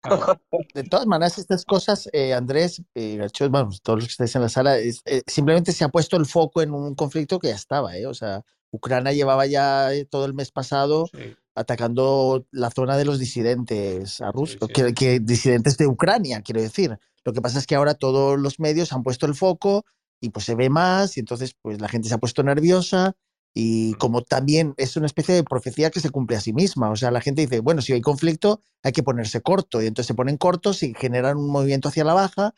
[0.00, 0.40] claro,
[0.74, 4.42] De todas maneras, estas cosas, eh, Andrés, eh, Garchot, vamos, todos los que estáis en
[4.42, 7.54] la sala, es, eh, simplemente se ha puesto el foco en un conflicto que ya
[7.54, 8.06] estaba, ¿eh?
[8.06, 13.04] O sea, Ucrania llevaba ya eh, todo el mes pasado sí, atacando la zona de
[13.04, 16.98] los disidentes a Rusia, Sí, sí, que, que disidentes de Ucrania, quiero decir.
[17.24, 19.84] Lo que pasa es que ahora todos los medios han puesto el foco
[20.20, 23.16] y pues se ve más y entonces pues la gente se ha puesto nerviosa
[23.52, 26.96] y como también es una especie de profecía que se cumple a sí misma, o
[26.96, 30.14] sea, la gente dice, bueno, si hay conflicto hay que ponerse corto y entonces se
[30.14, 32.54] ponen cortos y generan un movimiento hacia la baja,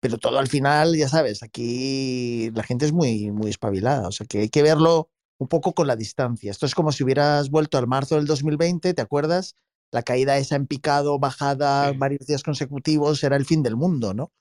[0.00, 4.26] pero todo al final, ya sabes, aquí la gente es muy, muy espabilada, o sea,
[4.26, 6.50] que hay que verlo un poco con la distancia.
[6.50, 9.54] Esto es como si hubieras vuelto al marzo del 2020, ¿te acuerdas?
[9.90, 11.96] La caída esa en picado, bajada, Sí.
[11.96, 14.32] varios días consecutivos, era el fin del mundo, ¿no?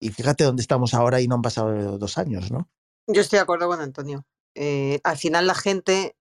[0.00, 2.68] Y fíjate dónde estamos ahora y no han pasado dos años, ¿no?
[3.06, 4.24] yo estoy de acuerdo con Antonio.
[4.54, 6.16] Eh, al final la gente,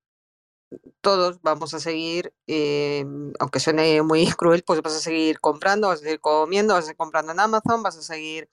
[1.01, 3.05] todos vamos a seguir, eh,
[3.39, 6.87] aunque suene muy cruel, pues vas a seguir comprando, vas a seguir comiendo, vas a
[6.87, 8.49] seguir comprando en Amazon, vas a seguir...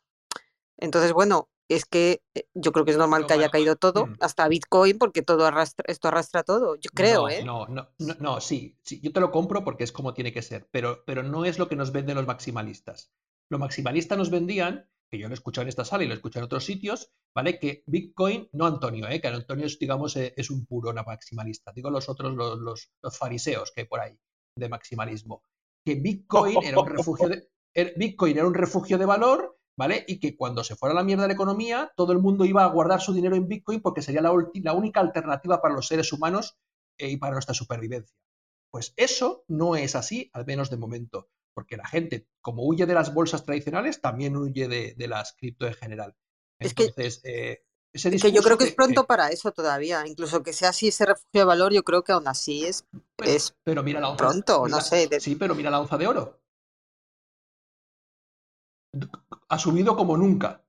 [0.79, 4.16] Entonces, bueno, es que eh, yo creo que es normal que haya caído todo, mm.
[4.21, 7.45] hasta Bitcoin, porque todo arrastra, esto arrastra todo, yo creo, No, ¿eh?
[7.45, 10.43] no, no, no, no, sí, sí, yo te lo compro porque es como tiene que
[10.43, 13.12] ser, pero, pero no es lo que nos venden los maximalistas.
[13.49, 16.16] Los maximalistas nos vendían, que yo lo he escuchado en esta sala y lo he
[16.16, 17.59] escuchado en otros sitios, ¿vale?
[17.59, 19.21] Que Bitcoin, no Antonio, ¿eh?
[19.21, 21.73] que Antonio es, digamos, eh, es un puro maximalista.
[21.73, 24.18] Digo los otros, los, los, los fariseos que hay por ahí
[24.57, 25.45] de maximalismo.
[25.85, 27.49] Que Bitcoin era un refugio de,
[27.97, 30.05] Bitcoin era un refugio de valor, ¿vale?
[30.07, 33.01] Y que cuando se fuera la mierda la economía, todo el mundo iba a guardar
[33.01, 34.31] su dinero en Bitcoin porque sería la,
[34.62, 36.59] la única alternativa para los seres humanos
[36.99, 38.14] eh, y para nuestra supervivencia.
[38.70, 42.93] Pues eso no es así, al menos de momento, porque la gente, como huye de
[42.93, 46.14] las bolsas tradicionales, también huye de, de las cripto en general.
[46.59, 49.31] Es que- Entonces, eh, ese Es que yo discurso creo que es pronto que- para
[49.31, 52.66] eso todavía, incluso que sea así ese refugio de valor, yo creo que aún así
[52.66, 52.85] es,
[53.16, 55.81] pero, es pero mira la onza, pronto, mira- no sé, de- Sí, pero mira la
[55.81, 56.39] onza de oro.
[59.49, 60.64] Ha subido como nunca.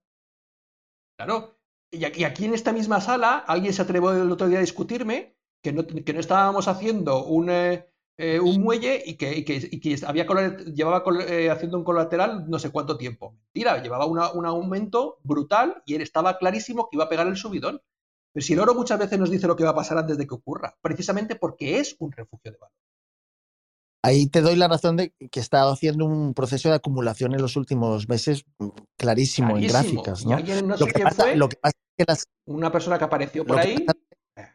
[1.18, 1.58] Claro.
[1.92, 5.74] Y aquí, en esta misma sala, alguien se atrevió el otro día a discutirme que
[5.74, 7.86] no, que no estábamos haciendo un, eh,
[8.18, 10.26] eh, muelle y que, y que- y que había
[10.74, 13.34] llevaba eh, haciendo un colateral no sé cuánto tiempo.
[13.54, 17.82] Mentira, llevaba un aumento brutal y él estaba clarísimo que iba a pegar el subidón.
[18.34, 20.26] Pero si el oro muchas veces nos dice lo que va a pasar antes de
[20.28, 22.74] que ocurra, precisamente porque es un refugio de valor.
[24.04, 27.42] Ahí te doy la razón de que he estado haciendo un proceso de acumulación en
[27.42, 30.36] los últimos meses mm, clarísimo, en gráficas, ¿no?
[30.36, 32.72] alguien, no Lo sé que, quién pasa, fue, lo que pasa es que las, una
[32.72, 33.76] persona que apareció por ahí.
[33.86, 34.00] pasa-
[34.38, 34.48] eh,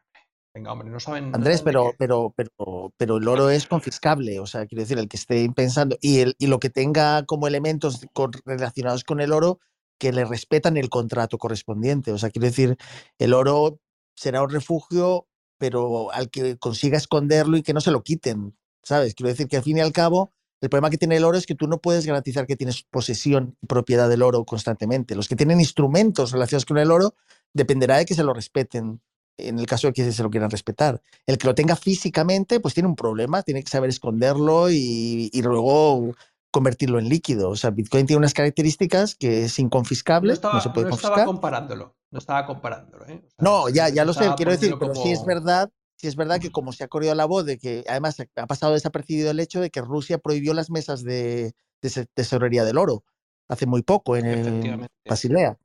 [0.53, 1.33] Venga, hombre, no saben.
[1.35, 5.17] Andrés, pero, pero, pero, pero el oro es confiscable, o sea, quiero decir, el que
[5.17, 9.61] esté pensando y, el, y lo que tenga como elementos con- relacionados con el oro
[9.99, 12.77] que le respetan el contrato correspondiente, o sea, quiero decir,
[13.19, 13.79] el oro
[14.17, 15.29] será un refugio,
[15.59, 18.57] pero al que consiga esconderlo y que no se lo quiten,
[18.87, 19.15] ¿sabes?
[19.15, 21.45] Quiero decir que al fin y al cabo, el problema que tiene el oro es
[21.45, 25.17] que tú no puedes garantizar que tienes posesión y propiedad del oro constantemente.
[25.17, 27.15] Los que tienen instrumentos relacionados con el oro
[27.53, 29.01] dependerá de que se lo respeten
[29.39, 31.03] en el caso de que se lo quieran respetar.
[31.27, 35.43] El que lo tenga físicamente, pues tiene un problema, tiene que saber esconderlo y, y
[35.43, 36.15] luego
[36.53, 37.51] convertirlo en líquido.
[37.51, 41.25] O sea, Bitcoin tiene unas características que es inconfiscable, no, estaba, se puede no estaba
[41.25, 41.97] comparándolo.
[42.11, 43.05] No estaba comparándolo.
[43.07, 43.21] ¿eh?
[43.25, 46.17] O sea, No, ya, ya lo sé, quiero decir, pero sí es verdad, sí es
[46.17, 49.41] verdad que como se ha corrido la voz de que además ha pasado desapercibido el
[49.41, 53.05] hecho de que Rusia prohibió las mesas de, de tesorería del oro
[53.49, 54.61] hace muy poco en, en.
[55.09, 55.59] Basilea.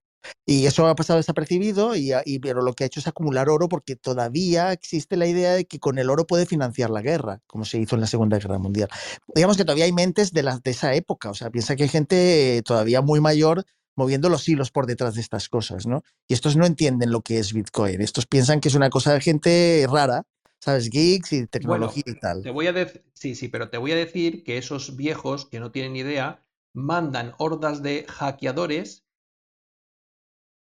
[0.46, 3.68] Y eso ha pasado desapercibido, y, y- pero lo que ha hecho es acumular oro
[3.68, 7.66] porque todavía existe la idea de que con el oro puede financiar la guerra, como
[7.66, 8.88] se hizo en la Segunda Guerra Mundial.
[9.34, 11.90] Digamos que todavía hay mentes de, la- de esa época, o sea, piensa que hay
[11.90, 13.66] gente todavía muy mayor
[14.02, 16.04] moviendo los hilos por detrás de estas cosas, ¿no?
[16.28, 19.22] Y estos no entienden lo que es Bitcoin, estos piensan que es una cosa de
[19.22, 20.24] gente rara,
[20.60, 20.90] ¿sabes?
[20.90, 22.42] Geeks y tecnología y tal.
[22.42, 22.74] Te voy a
[23.14, 26.44] sí, sí, pero te voy a decir que esos viejos que no tienen idea
[26.74, 29.06] mandan hordas de hackeadores.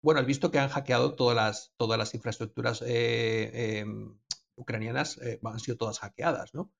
[0.03, 4.19] Bueno, has visto que han hackeado todas las, todas las infraestructuras eh, em,
[4.57, 6.73] ucranianas, eh, han sido todas hackeadas, ¿no?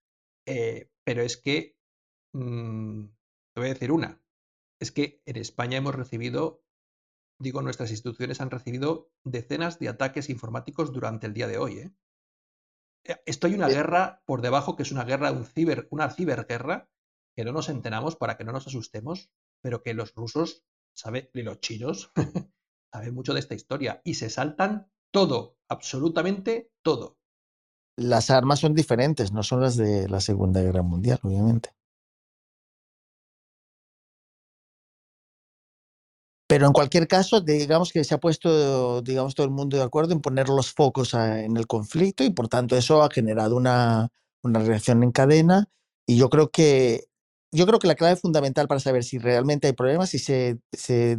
[0.47, 1.77] Eh, pero es que,
[2.33, 3.05] mm,
[3.55, 4.21] te voy a decir una,
[4.81, 6.65] es que en España hemos recibido,
[7.39, 11.93] digo, nuestras instituciones han recibido decenas de ataques informáticos durante el día de hoy, ¿eh?
[13.07, 13.75] Eh, Esto hay una Eh.
[13.75, 16.91] guerra por debajo que es una guerra, un ciber, una ciberguerra,
[17.37, 19.31] que no nos enteramos para que no nos asustemos,
[19.63, 20.65] pero que los rusos
[20.97, 22.13] saben, y los chinos
[22.93, 27.19] saben mucho de esta historia y se saltan todo, absolutamente todo.
[27.97, 31.71] Las armas son diferentes, no son las de la Segunda Guerra Mundial, obviamente.
[36.51, 40.15] Pero en cualquier caso, digamos que se ha puesto, digamos, todo el mundo de acuerdo
[40.15, 44.09] en poner los focos a- en el conflicto y por tanto eso ha generado una,
[44.43, 45.69] una reacción en cadena.
[46.07, 47.05] Y yo creo que
[47.53, 51.19] yo creo que la clave fundamental para saber si realmente hay problemas si se, se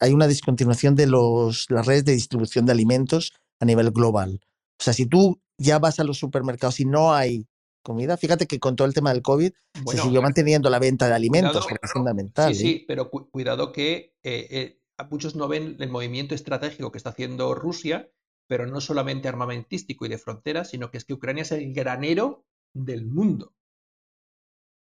[0.00, 4.40] hay una discontinuación de los, las redes de distribución de alimentos a nivel global.
[4.80, 7.46] O sea, si tú ya vas a los supermercados y no hay
[7.82, 9.52] comida, fíjate que con todo el tema del COVID
[9.86, 12.54] se siguió manteniendo la venta de alimentos, porque es fundamental.
[12.54, 12.62] sí, ¿eh?
[12.62, 17.10] sí, pero cu- cuidado que eh, eh, muchos no ven el movimiento estratégico que está
[17.10, 18.10] haciendo Rusia,
[18.48, 22.44] pero no solamente armamentístico y de frontera, sino que es que Ucrania es el granero
[22.74, 23.54] del mundo.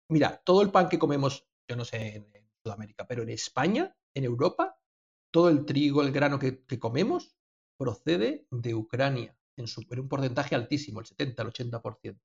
[0.09, 3.95] Mira, todo el pan que comemos, yo no sé en, en Sudamérica, pero en España,
[4.13, 4.77] en Europa,
[5.31, 7.35] todo el trigo, el grano que, que comemos
[7.77, 12.21] procede de Ucrania, en, su- en un porcentaje altísimo, el 70, el 80%.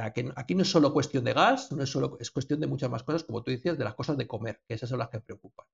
[0.00, 2.66] Sea, que aquí no es solo cuestión de gas, no es solo, es cuestión de
[2.66, 5.10] muchas más cosas, como tú decías, de las cosas de comer, que esas son las
[5.10, 5.66] que preocupan.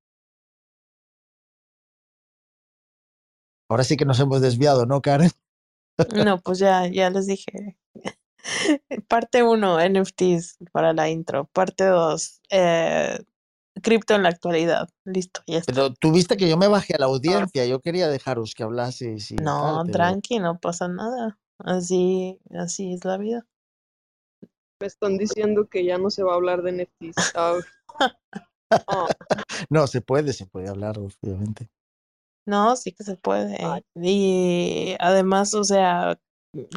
[3.70, 5.30] Ahora sí que nos hemos desviado, ¿no, Karen?
[6.24, 7.78] No, pues ya, ya les dije.
[9.08, 11.46] Parte 1, NFTs para la intro.
[11.52, 13.18] Parte 2, eh,
[13.80, 14.88] cripto en la actualidad.
[15.04, 15.72] Listo, ya está.
[15.72, 19.30] Pero tú viste que yo me bajé a la audiencia, yo quería dejaros que hablaseis
[19.30, 21.38] y No, tal, pero- tranqui, no pasa nada.
[21.58, 23.46] Así, así es la vida.
[24.80, 27.32] Me están diciendo que ya no se va a hablar de NFTs.
[27.34, 27.58] Ah,
[28.70, 29.06] ah,
[29.70, 31.70] No, se puede, se puede hablar, obviamente.
[32.46, 33.58] No, sí que se puede.
[33.94, 36.18] Y además, o sea,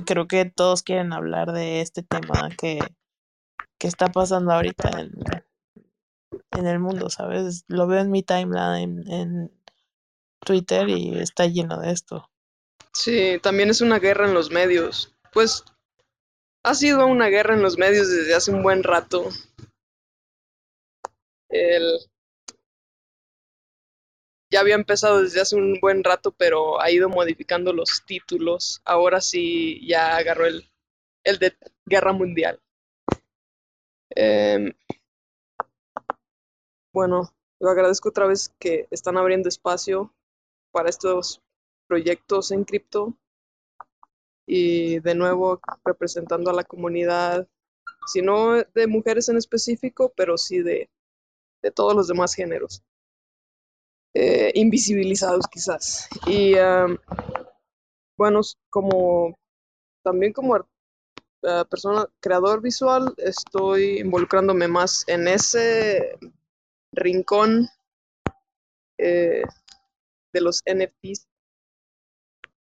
[0.05, 2.79] creo que todos quieren hablar de este tema que,
[3.77, 5.11] que está pasando ahorita en,
[6.57, 7.65] en el mundo, ¿sabes?
[7.67, 9.51] Lo veo en mi timeline en
[10.45, 12.29] Twitter y está lleno de esto.
[12.93, 15.13] sí, también es una guerra en los medios.
[15.31, 15.63] Pues
[16.69, 19.29] ha sido una guerra en los medios desde hace un buen rato.
[21.49, 21.97] El...
[24.51, 28.81] Ya había empezado desde hace un buen rato, pero ha ido modificando los títulos.
[28.85, 30.69] Ahora sí ya agarró el,
[31.23, 32.61] el de Guerra Mundial.
[34.11, 34.71] Em,
[36.93, 40.13] bueno, lo agradezco otra vez que están abriendo espacio
[40.71, 41.41] para estos
[41.87, 43.17] proyectos en cripto
[44.51, 47.47] y de nuevo representando a la comunidad,
[48.07, 50.89] si no de mujeres en específico, pero sí de,
[51.61, 52.83] de todos los demás géneros,
[54.15, 56.09] eh, invisibilizados quizás.
[56.25, 56.55] Y
[58.17, 58.41] bueno,
[58.71, 59.37] como
[60.03, 66.17] también como eh, persona creador visual, estoy involucrándome más en ese
[66.91, 67.67] rincón
[68.97, 69.43] eh,
[70.33, 71.27] de los NFTs.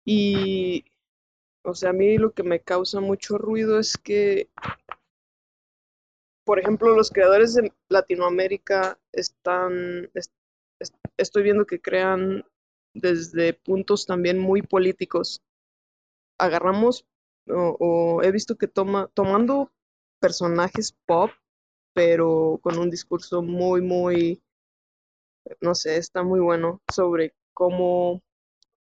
[0.05, 0.85] Y,
[1.65, 4.49] o sea, a mí lo que me causa mucho ruido es que,
[6.45, 10.33] por ejemplo, los creadores de Latinoamérica están, es-
[10.81, 12.45] es- estoy viendo que crean
[12.95, 15.43] desde puntos también muy políticos.
[16.39, 17.07] Agarramos,
[17.49, 19.73] o, o he visto que toma, tomando
[20.21, 21.31] personajes pop,
[21.95, 24.43] pero con un discurso muy, muy,
[25.61, 28.23] no sé, está muy bueno sobre cómo,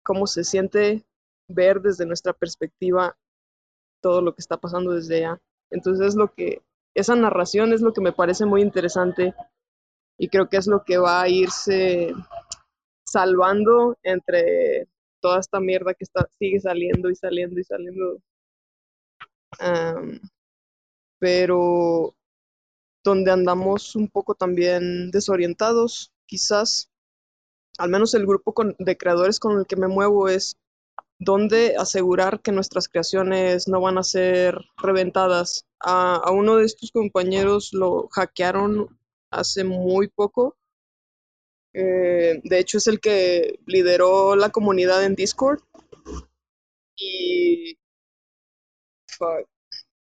[0.05, 1.05] cómo se siente
[1.53, 3.17] ver desde nuestra perspectiva
[4.01, 5.41] todo lo que está pasando desde allá.
[5.71, 6.63] Entonces es lo que,
[6.95, 9.35] esa narración es lo que me parece muy interesante
[10.19, 12.13] y creo que es lo que va a irse
[13.07, 14.89] salvando entre
[15.21, 18.19] toda esta mierda que está, sigue saliendo y saliendo y saliendo.
[19.59, 20.21] Am,
[21.19, 22.15] pero
[23.05, 26.91] donde andamos un poco también desorientados, quizás,
[27.79, 30.57] al menos el grupo con- de creadores con el que me muevo es
[31.25, 35.67] dónde asegurar que nuestras creaciones no van a ser reventadas.
[35.81, 38.89] A, a uno de estos compañeros lo hackearon
[39.31, 40.57] hace muy poco.
[41.75, 45.61] Eh, de hecho, es el que lideró la comunidad en Discord.
[46.97, 47.79] Y.
[49.09, 49.49] fuck,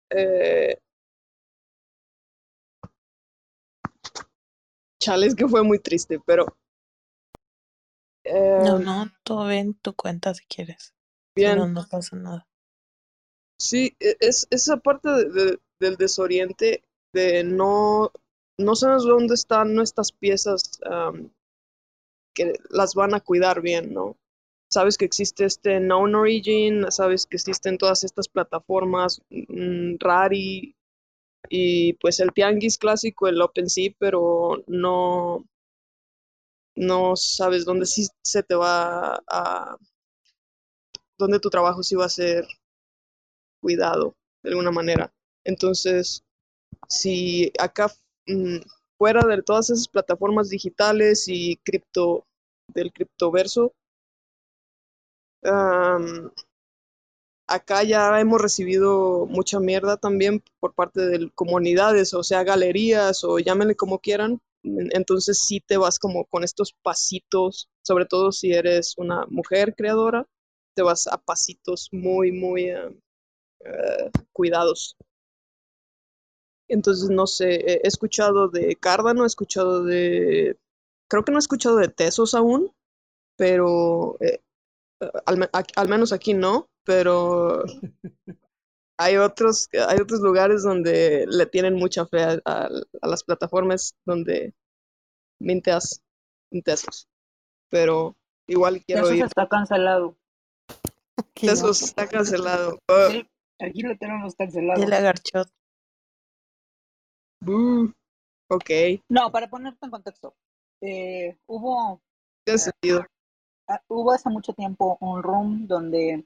[0.10, 0.78] eh,
[5.00, 6.46] chale, es que fue muy triste, pero.
[8.26, 10.94] No, eh, no, todo bien, tu cuenta si quieres.
[11.36, 11.58] Bien.
[11.58, 12.48] no, no pasa nada.
[13.60, 18.12] Sí, e- es esa parte de- de- del desoriente de no,
[18.58, 20.80] no sabes dónde están nuestras piezas
[22.34, 24.18] que las van a cuidar bien, ¿no?
[24.70, 30.76] Sabes que existe este Known Origin, sabes que existen todas estas plataformas, mm, Rari
[31.50, 35.46] y pues el Tianguis clásico, el OpenSea, pero no,
[36.76, 39.78] no sabes dónde sí se te va a,
[41.22, 42.46] dónde tu trabajo sí va a ser
[43.62, 45.14] cuidado de alguna manera.
[45.44, 46.24] Entonces,
[46.90, 47.92] si acá
[48.28, 48.58] mm,
[48.98, 52.26] fuera de todas esas plataformas digitales y cripto
[52.70, 53.74] del criptoverso,
[55.46, 56.32] am,
[57.48, 63.40] acá ya hemos recibido mucha mierda también por parte de comunidades, o sea, galerías o
[63.40, 64.40] llámenle como quieran.
[64.64, 69.76] En- Entonces sí te vas como con estos pasitos, sobre todo si eres una mujer
[69.76, 70.26] creadora,
[70.76, 72.90] te vas a pasitos muy, muy eh,
[73.66, 74.98] eh, cuidados.
[76.68, 80.58] Entonces, no sé, he escuchado de Cardano, he escuchado de,
[81.10, 82.72] creo que no he escuchado de Tesos aún,
[83.38, 84.42] pero eh,
[85.26, 87.64] al, menos aquí no, pero
[88.98, 92.70] hay otros, hay otros lugares donde le tienen mucha fe a, a-
[93.02, 94.54] a las plataformas donde
[95.40, 96.02] minteas
[96.52, 97.08] en Tesos,
[97.70, 98.16] pero
[98.48, 99.26] igual quiero Eso ir.
[99.26, 100.16] está cancelado.
[101.34, 101.54] Que no.
[101.54, 102.80] Tesos está cancelado.
[102.88, 103.28] Ah, Sí,
[103.60, 104.82] aquí lo tenemos cancelado.
[104.82, 105.50] el agarchot.
[107.42, 107.92] buh.
[108.50, 108.70] Ok,
[109.08, 110.36] No, para ponerte en contexto,
[110.82, 112.02] eh, hubo
[112.44, 113.06] tiene sentido.
[113.70, 116.26] ah, hubo hace mucho tiempo un room donde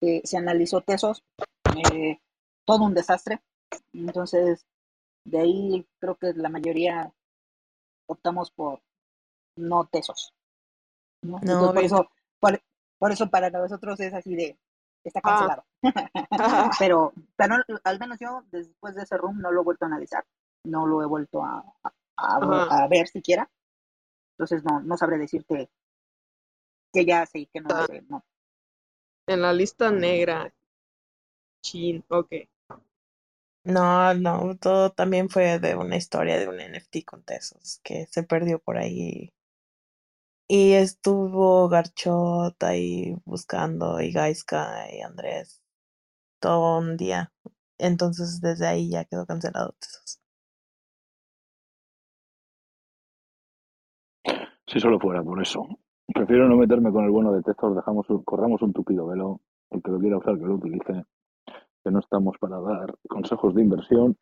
[0.00, 1.22] eh, se analizó Tesos,
[1.92, 2.18] eh,
[2.64, 3.42] todo un desastre.
[3.92, 4.64] Entonces,
[5.24, 7.12] de ahí creo que la mayoría
[8.06, 8.80] optamos por
[9.56, 10.32] no Tesos.
[11.20, 11.38] ¿no?
[11.42, 12.10] No, por eso,
[12.40, 12.62] por,
[12.98, 14.58] por eso para nosotros es así de,
[15.04, 15.22] está Ah.
[15.22, 15.64] cancelado.
[16.78, 20.24] pero, pero al menos yo después de ese room no lo he vuelto a analizar,
[20.64, 22.84] no lo he vuelto a, a, a- Ajá.
[22.84, 23.48] a ver siquiera.
[24.32, 25.68] Entonces no, no sabré decirte
[26.92, 27.82] que ya y que no Ah.
[27.84, 28.24] hace, no.
[29.26, 30.52] En la lista negra.
[31.62, 32.32] Chin, ok.
[33.64, 38.22] No, no, todo también fue de una historia de un NFT con Tesos que se
[38.22, 39.30] perdió por ahí.
[40.48, 45.62] Y estuvo Garchot ahí buscando, y Gaiska y Andrés,
[46.40, 47.32] todo un día.
[47.78, 50.20] Entonces desde ahí ya quedó cancelado Tesos.
[54.66, 55.66] Si solo fuera por eso.
[56.14, 59.40] Prefiero no meterme con el bueno de textos, dejamos un- corramos un tupido velo.
[59.70, 61.04] El que lo quiera usar, que lo utilice.
[61.84, 64.16] Que no estamos para dar consejos de inversión.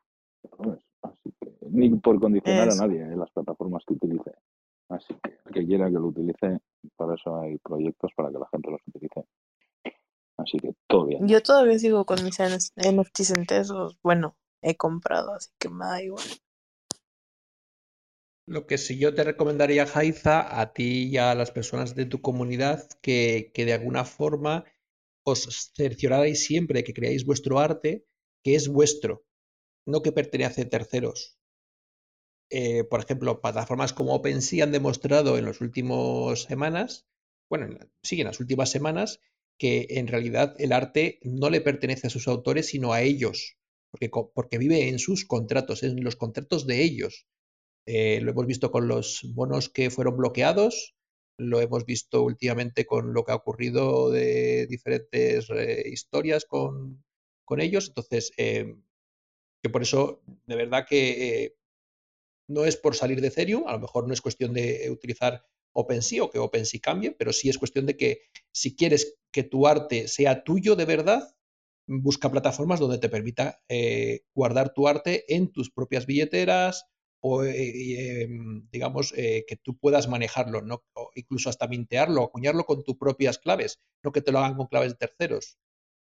[0.57, 0.81] ¿sabes?
[1.03, 2.83] Así que, ni por condicionar Eso.
[2.83, 4.33] a nadie en las plataformas que utilice.
[4.89, 6.59] Así que el que quiera que lo utilice,
[6.97, 9.25] para eso hay proyectos para que la gente los utilice.
[10.37, 11.27] Así que todo bien.
[11.27, 13.99] Yo todavía sigo con mis NFTs en Tesos.
[14.03, 16.25] Bueno, he comprado, así que me da igual.
[18.49, 22.21] Lo que sí yo te recomendaría, Jaiza, a ti y a las personas de tu
[22.21, 24.65] comunidad, que, que de alguna forma
[25.25, 28.07] os cerciorarais siempre que creáis vuestro arte,
[28.45, 29.25] que es vuestro,
[29.85, 31.36] no que pertenece a terceros.
[32.51, 37.07] Eh, por ejemplo, plataformas como OpenSea han demostrado en las últimas semanas,
[37.51, 39.21] bueno, sí, en las últimas semanas,
[39.59, 43.57] que en realidad el arte no le pertenece a sus autores, sino a ellos,
[43.91, 47.27] porque, porque vive en sus contratos, en los contratos de ellos.
[47.87, 50.95] Eh, lo hemos visto con los bonos que fueron bloqueados,
[51.39, 57.05] lo hemos visto últimamente con lo que ha ocurrido de diferentes eh, historias con,
[57.45, 57.89] con ellos.
[57.89, 61.57] Entonces, que por eso, de verdad que
[62.49, 66.25] no es por salir de Ethereum, a lo mejor no es cuestión de utilizar OpenSea
[66.25, 68.23] o que OpenSea cambie, pero sí es cuestión de que
[68.53, 71.35] si quieres que tu arte sea tuyo de verdad,
[71.87, 76.87] busca plataformas donde te permita eh, guardar tu arte en tus propias billeteras
[77.21, 78.29] o, eh, eh,
[78.71, 80.85] digamos, eh, que tú puedas manejarlo, ¿no?
[80.95, 84.67] O incluso hasta mintearlo, acuñarlo con tus propias claves, no que te lo hagan con
[84.67, 85.59] claves de terceros.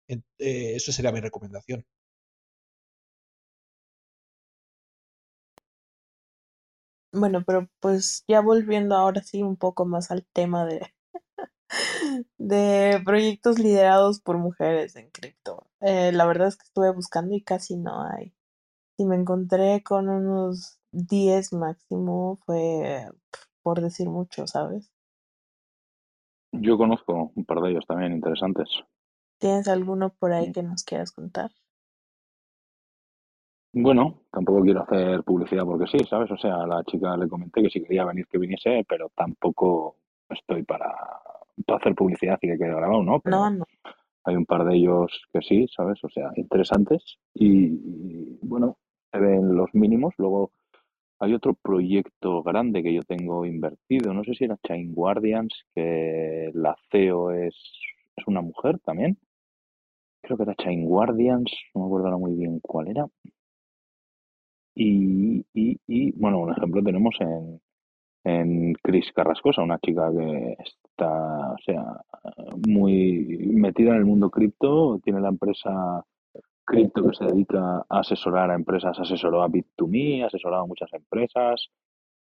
[0.08, 1.86] Eh, eso sería mi recomendación.
[7.14, 10.94] Bueno, pero pues ya volviendo ahora sí un poco más al tema de,
[12.38, 15.68] de proyectos liderados por mujeres en cripto.
[15.82, 18.34] Eh, la verdad es que estuve buscando y casi no hay.
[18.98, 23.08] Si me encontré con unos 10 máximo, fue
[23.64, 24.92] por decir mucho, ¿sabes?
[26.54, 28.70] Yo conozco un par de ellos también interesantes.
[29.40, 30.54] ¿Tienes alguno por ahí Mm.
[30.54, 31.52] que nos quieras contar?
[33.74, 36.30] Bueno, tampoco quiero hacer publicidad porque sí, ¿sabes?
[36.32, 39.96] O sea, a la chica le comenté que si quería venir, que viniese, pero tampoco
[40.30, 40.94] estoy para,
[41.66, 43.20] para hacer publicidad y que quede grabado, ¿no?
[43.22, 43.66] Pero No, no.
[44.26, 46.04] hay un par de ellos que sí, ¿sabes?
[46.04, 48.78] O sea, interesantes y, y, bueno,
[49.12, 50.14] se ven los mínimos.
[50.18, 50.52] Luego
[51.20, 56.52] hay otro proyecto grande que yo tengo invertido, no sé si era Chain Guardians, que
[56.54, 57.56] la CEO es,
[58.18, 59.18] es una mujer también.
[60.24, 63.06] Creo que era Chain Guardians, no me acuerdo ahora muy bien cuál era.
[64.76, 67.62] Y, y, y, bueno, un ejemplo tenemos en,
[68.24, 72.02] en Cris Carrascosa, una chica que está, o sea,
[72.68, 76.04] muy metida en el mundo cripto, tiene la empresa
[76.66, 80.92] cripto que se dedica a asesorar a empresas, asesoró a Bit2Me, ha asesorado a muchas
[80.94, 81.70] empresas,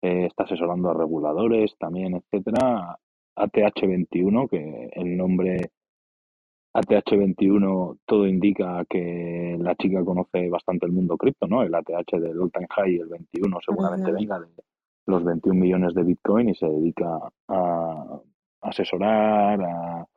[0.02, 2.98] eh, está asesorando a reguladores también, etcétera.
[3.36, 5.72] ATH21, que el nombre
[6.78, 11.64] ATH21 todo indica que la chica conoce bastante el mundo cripto, ¿no?
[11.64, 14.48] El ATH del All Time High, el 21 seguramente venga de
[15.08, 18.22] los 21 millones de Bitcoin y se dedica a
[18.62, 20.08] asesorar, a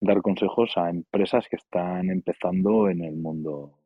[0.00, 3.78] dar consejos a empresas que están empezando en el mundo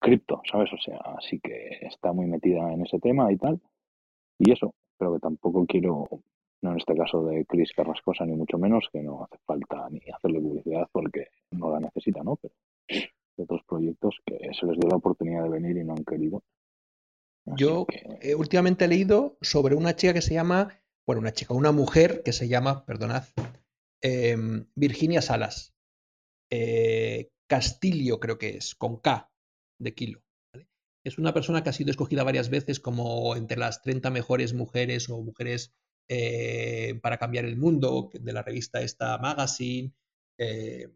[0.00, 0.70] cripto, ¿sabes?
[0.74, 3.58] O sea, así que está muy metida en ese tema y tal.
[4.38, 6.04] Y eso, pero que tampoco quiero,
[6.62, 10.00] no en este caso de Chris Carrascosa, ni mucho menos, que no hace falta ni
[10.12, 12.36] hacerle publicidad porque no la necesita, ¿no?
[12.36, 12.54] Pero
[12.88, 16.42] de otros proyectos que se les dio la oportunidad de venir y no han querido.
[17.46, 21.32] Así Yo que, eh, últimamente he leído sobre una chica que se llama, bueno, una
[21.32, 23.24] chica, una mujer que se llama, perdonad,
[24.02, 25.74] em, Virginia Salas.
[26.50, 29.30] Eh, Castillo creo que es, con K
[29.78, 30.22] de kilo.
[30.52, 30.68] ¿vale?
[31.04, 35.08] Es una persona que ha sido escogida varias veces como entre las 30 mejores mujeres
[35.08, 35.74] o mujeres
[36.08, 39.92] eh, para cambiar el mundo, de la revista esta Magazine.
[40.38, 40.88] Eh,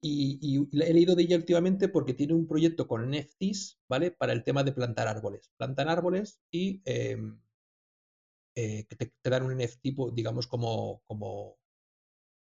[0.00, 4.10] y, he leído de ella últimamente porque tiene un proyecto con NFTs, ¿vale?
[4.10, 5.50] Para el tema de plantar árboles.
[5.56, 7.40] Plantan árboles y em,
[8.56, 11.58] eh, te, dan un NFT, digamos, como, como,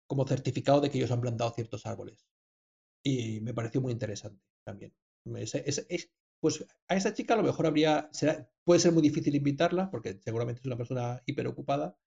[0.07, 2.25] como certificado de que ellos han plantado ciertos árboles.
[3.03, 4.93] Y me pareció muy interesante también.
[6.45, 8.11] Pues a esa chica a lo mejor habría,
[8.63, 11.97] puede ser muy difícil invitarla porque seguramente es una persona hiperocupada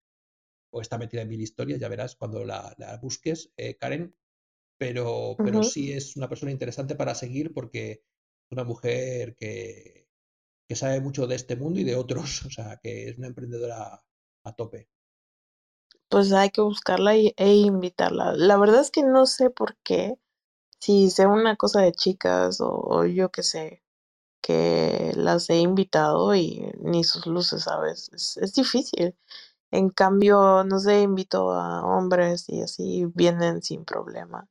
[0.70, 2.72] o está metida en mil historias, ya verás cuando la,
[3.02, 4.14] busques, eh, Karen,
[4.78, 10.06] pero, pero sí es una persona interesante para seguir porque es una mujer que,
[10.68, 14.04] que sabe mucho de este mundo y de otros, o sea, que es una emprendedora
[14.44, 14.88] a tope.
[16.08, 18.34] Pues hay que buscarla y, e invitarla.
[18.34, 20.14] La verdad es que no sé por qué,
[20.78, 23.82] si sea una cosa de chicas o, yo qué sé,
[24.40, 28.10] que las he invitado y ni sus luces, ¿sabes?
[28.12, 29.14] Es, es difícil.
[29.70, 34.48] En cambio, no sé, invito a hombres y así vienen sin problema.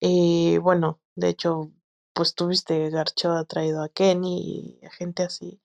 [0.00, 1.70] Y bueno, de hecho,
[2.12, 5.60] pues tuviste Garcho ha traído a Kenny y a gente así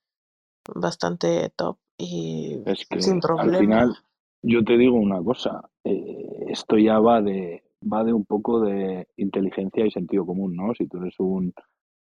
[0.73, 3.57] bastante top y es que sin problema.
[3.57, 3.97] Al final,
[4.41, 9.07] yo te digo una cosa, eh, esto ya va de va de un poco de
[9.17, 10.73] inteligencia y sentido común, ¿no?
[10.73, 11.53] Si tú eres un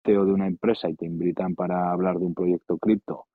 [0.04, 3.26] CEO de una empresa y te invitan para hablar de un proyecto cripto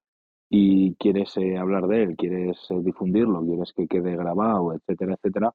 [0.49, 5.53] y quieres eh, hablar de él, quieres eh, difundirlo, quieres que quede grabado, etcétera, etcétera,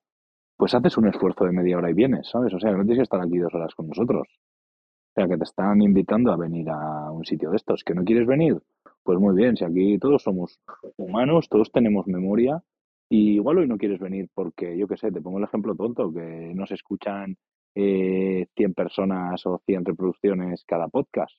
[0.57, 2.53] pues haces un esfuerzo de media hora y vienes, ¿sabes?
[2.55, 4.29] O sea, no tienes que estar aquí dos horas con nosotros.
[4.29, 7.83] O sea, que te están invitando a venir a un sitio de estos.
[7.83, 8.59] ¿Que no quieres venir?
[9.03, 10.61] Pues muy bien, si aquí todos somos
[10.97, 12.63] humanos, todos tenemos memoria,
[13.09, 16.13] y igual hoy no quieres venir porque, yo qué sé, te pongo el ejemplo tonto,
[16.13, 17.37] que no se escuchan
[17.75, 21.35] eh, 100 personas o 100 reproducciones cada podcast.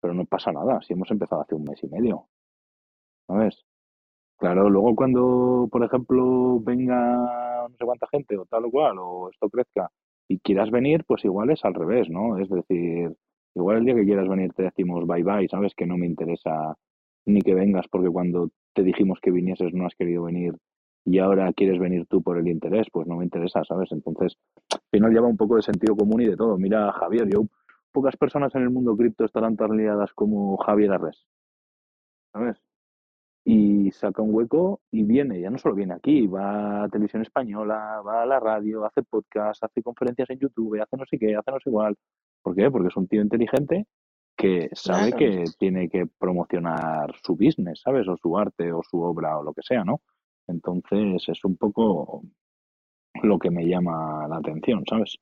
[0.00, 2.28] Pero no pasa nada, si hemos empezado hace un mes y medio.
[3.26, 3.64] ¿Sabes?
[4.38, 9.30] Claro, luego cuando, por ejemplo, venga no sé cuánta gente o tal o cual, o
[9.30, 9.90] esto crezca
[10.28, 12.38] y quieras venir, pues igual es al revés, ¿no?
[12.38, 13.14] Es decir,
[13.54, 15.74] igual el día que quieras venir te decimos bye bye, ¿sabes?
[15.74, 16.76] Que no me interesa
[17.26, 20.54] ni que vengas porque cuando te dijimos que vinieses no has querido venir
[21.04, 23.92] y ahora quieres venir tú por el interés, pues no me interesa, ¿sabes?
[23.92, 24.36] Entonces,
[24.72, 26.56] al final lleva un poco de sentido común y de todo.
[26.58, 27.42] Mira, Javier, yo,
[27.92, 31.26] pocas personas en el mundo cripto estarán tan liadas como Javier Arres,
[32.32, 32.58] ¿sabes?
[33.44, 38.00] y saca un hueco y viene, ya no solo viene aquí, va a televisión española,
[38.00, 41.50] va a la radio, hace podcast, hace conferencias en YouTube, hace no sé qué, hace
[41.50, 41.94] no sé igual.
[42.42, 42.70] ¿Por qué?
[42.70, 43.86] Porque es un tío inteligente
[44.36, 48.08] que sabe que tiene que promocionar su business, ¿sabes?
[48.08, 50.00] O su arte o su obra o lo que sea, ¿no?
[50.46, 52.22] Entonces es un poco
[53.22, 55.18] lo que me llama la atención, ¿sabes?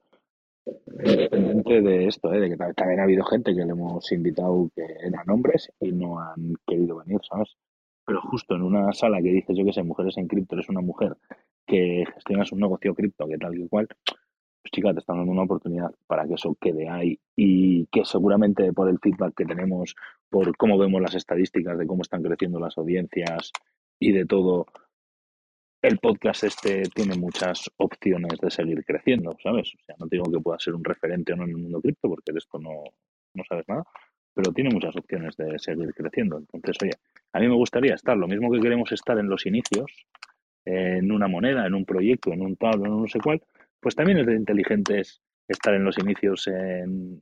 [1.04, 2.40] Independiente de esto, ¿eh?
[2.40, 6.20] de que también ha habido gente que le hemos invitado que eran hombres y no
[6.20, 7.56] han querido venir, ¿sabes?
[8.04, 10.80] pero justo en una sala que dices, yo que sé, mujeres en cripto, eres una
[10.80, 11.16] mujer
[11.66, 15.42] que gestionas un negocio cripto, que tal y cual, pues chica, te están dando una
[15.42, 19.94] oportunidad para que eso quede ahí y que seguramente por el feedback que tenemos,
[20.28, 23.52] por cómo vemos las estadísticas de cómo están creciendo las audiencias
[23.98, 24.66] y de todo,
[25.82, 29.74] el podcast este tiene muchas opciones de seguir creciendo, ¿sabes?
[29.74, 32.08] O sea, no digo que pueda ser un referente o no en el mundo cripto,
[32.08, 32.84] porque de esto no,
[33.34, 33.82] no sabes nada,
[34.32, 36.38] pero tiene muchas opciones de seguir creciendo.
[36.38, 36.92] Entonces, oye,
[37.32, 40.06] a mí me gustaría estar, lo mismo que queremos estar en los inicios,
[40.64, 43.42] en una moneda, en un proyecto, en un tal, en no sé cuál,
[43.80, 47.20] pues también es de inteligentes estar en los inicios en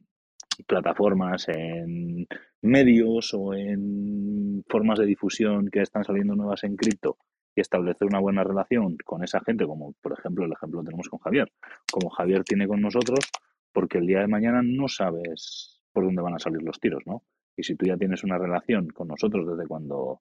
[0.66, 2.26] plataformas, en
[2.60, 7.16] medios o en formas de difusión que están saliendo nuevas en cripto
[7.54, 11.08] y establecer una buena relación con esa gente, como por ejemplo el ejemplo lo tenemos
[11.08, 11.52] con Javier,
[11.90, 13.30] como Javier tiene con nosotros,
[13.72, 17.22] porque el día de mañana no sabes por dónde van a salir los tiros, ¿no?
[17.56, 20.20] Y si tú ya tienes una relación con nosotros desde cuando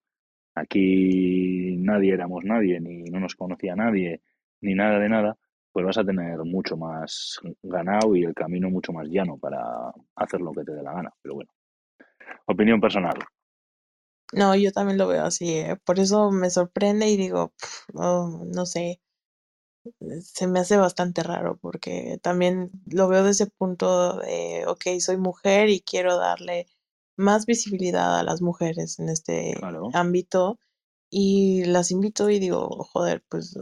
[0.55, 4.21] aquí nadie éramos nadie, ni no nos conocía nadie,
[4.61, 5.37] ni nada de nada,
[5.71, 9.61] pues vas a tener mucho más ganado y el camino mucho más llano para
[10.15, 11.13] hacer lo que te dé la gana.
[11.21, 11.51] Pero bueno,
[12.45, 13.17] opinión personal.
[14.33, 15.75] No, yo también lo veo así, ¿eh?
[15.83, 17.51] por eso me sorprende y digo,
[17.95, 19.01] oh, no sé,
[20.21, 25.17] se me hace bastante raro porque también lo veo desde ese punto de, ok, soy
[25.17, 26.67] mujer y quiero darle
[27.17, 29.55] más visibilidad a las mujeres en este
[29.93, 30.59] ámbito
[31.09, 33.57] y las invito y digo, joder, pues,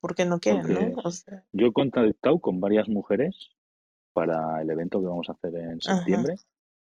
[0.00, 0.72] ¿por qué no quieren?
[0.72, 1.02] ¿no?
[1.52, 3.34] Yo he contactado con varias mujeres
[4.12, 6.36] para el evento que vamos a hacer en septiembre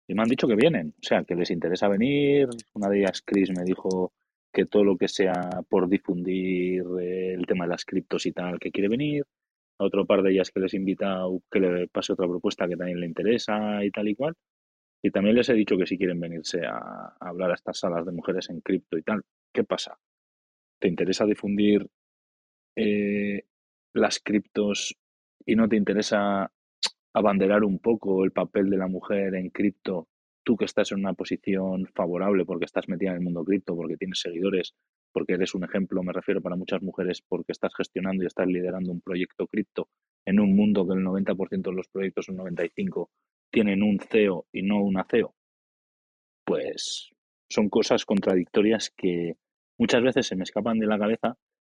[0.08, 2.50] y me han dicho que vienen, o sea, que les interesa venir.
[2.74, 4.14] Una de ellas, Chris, me dijo
[4.52, 8.60] que todo lo que sea por difundir eh, el tema de las criptos y tal,
[8.60, 9.26] que quiere venir.
[9.80, 13.00] A otro par de ellas que les invita que le pase otra propuesta que también
[13.00, 14.36] le interesa y tal y cual.
[15.02, 18.12] Y también les he dicho que si quieren venirse a, hablar a estas salas de
[18.12, 19.98] mujeres en cripto y tal, ¿qué pasa?
[20.84, 21.88] te interesa difundir
[22.76, 23.46] eh,
[23.94, 24.94] las criptos
[25.46, 26.52] y no te interesa
[27.14, 30.08] abanderar un poco el papel de la mujer en cripto,
[30.44, 33.98] tú que estás en una posición favorable porque estás metida en el mundo cripto, porque
[33.98, 34.74] tienes seguidores,
[35.12, 38.92] porque eres un ejemplo, me refiero para muchas mujeres, porque estás gestionando y estás liderando
[38.92, 39.88] un proyecto cripto
[40.26, 43.10] en un mundo que el 90% de los proyectos, un 95%,
[43.52, 45.36] tienen un CEO y no una CEO,
[46.44, 47.12] pues
[47.50, 49.38] son cosas contradictorias que
[49.78, 51.38] muchas veces se me escapan de la cabeza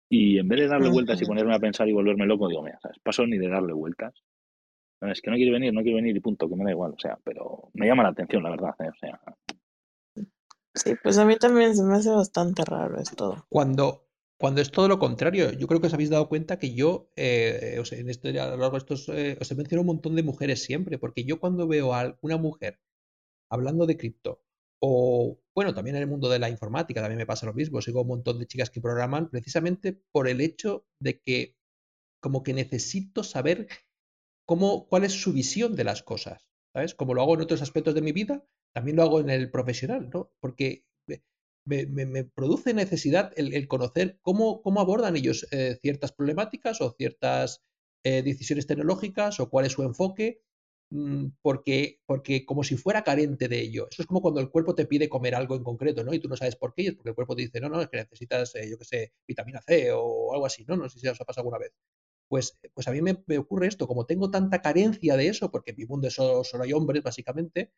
[0.10, 2.80] y en vez de darle vueltas y ponerme a pensar y volverme loco, digo, mira,
[2.82, 3.00] ¿sabes?
[3.00, 4.24] paso ni de darle vueltas.
[5.12, 7.00] Es que no quiere venir, no quiere venir y punto, que me da igual, o
[7.00, 8.90] sea, pero me llama la atención, la verdad, ¿eh?
[8.90, 9.22] o sea.
[10.74, 13.46] Sí, pues a mí también se me hace bastante raro esto.
[13.50, 17.10] Cuando, cuando es todo lo contrario, yo creo que os habéis dado cuenta que yo,
[17.16, 19.96] eh, o sea, en esto, a lo largo de estos, eh, os he mencionado un
[19.96, 22.80] montón de mujeres siempre, porque yo cuando veo a una mujer
[23.50, 24.44] hablando de cripto,
[24.80, 28.02] o bueno, también en el mundo de la informática también me pasa lo mismo, sigo
[28.02, 31.56] un montón de chicas que programan precisamente por el hecho de que
[32.20, 33.68] como que necesito saber
[34.46, 36.96] cuál es su visión de las cosas, ¿sabes?
[36.96, 40.10] Como lo hago en otros aspectos de mi vida, también lo hago en el profesional,
[40.14, 40.32] ¿no?
[40.40, 40.86] Porque
[41.66, 47.64] me, produce necesidad el, conocer cómo, abordan ellos eh, ciertas problemáticas o ciertas
[48.04, 50.42] eh, decisiones tecnológicas o cuál es su enfoque,
[50.92, 53.88] mm, porque, porque como si fuera carente de ello.
[53.90, 56.14] Eso es como cuando el cuerpo te pide comer algo en concreto, ¿no?
[56.14, 57.90] Y tú no sabes por qué, es porque el cuerpo te dice, no, no, es
[57.90, 60.78] que necesitas, eh, yo qué sé, vitamina C o algo así, ¿no?
[60.78, 61.74] No sé si os ha pasado alguna vez.
[62.28, 65.78] Pues, pues a mí me, ocurre esto, como tengo tanta carencia de eso, porque en
[65.78, 67.72] mi mundo solo, solo hay hombres, básicamente,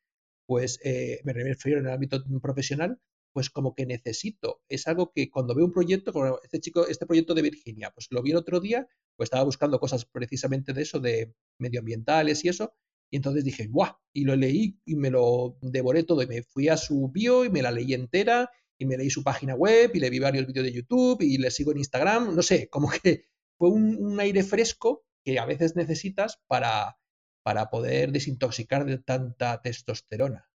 [0.45, 2.99] pues eh, me refiero en el ámbito profesional,
[3.33, 4.61] pues como que necesito.
[4.69, 8.07] Es algo que cuando veo un proyecto, como este chico, este proyecto de Virginia, pues
[8.09, 12.49] lo vi el otro día, pues estaba buscando cosas precisamente de eso, de medioambientales y
[12.49, 12.73] eso,
[13.11, 13.93] y entonces dije, ¡guau!
[14.13, 17.49] Y lo leí y me lo devoré todo, y me fui a su bio y
[17.49, 20.65] me la leí entera, y me leí su página web, y le vi varios vídeos
[20.65, 23.25] de YouTube, y le sigo en Instagram, no sé, como que
[23.57, 26.97] fue un, aire fresco que a veces necesitas para,
[27.43, 30.49] para poder desintoxicar de tanta testosterona.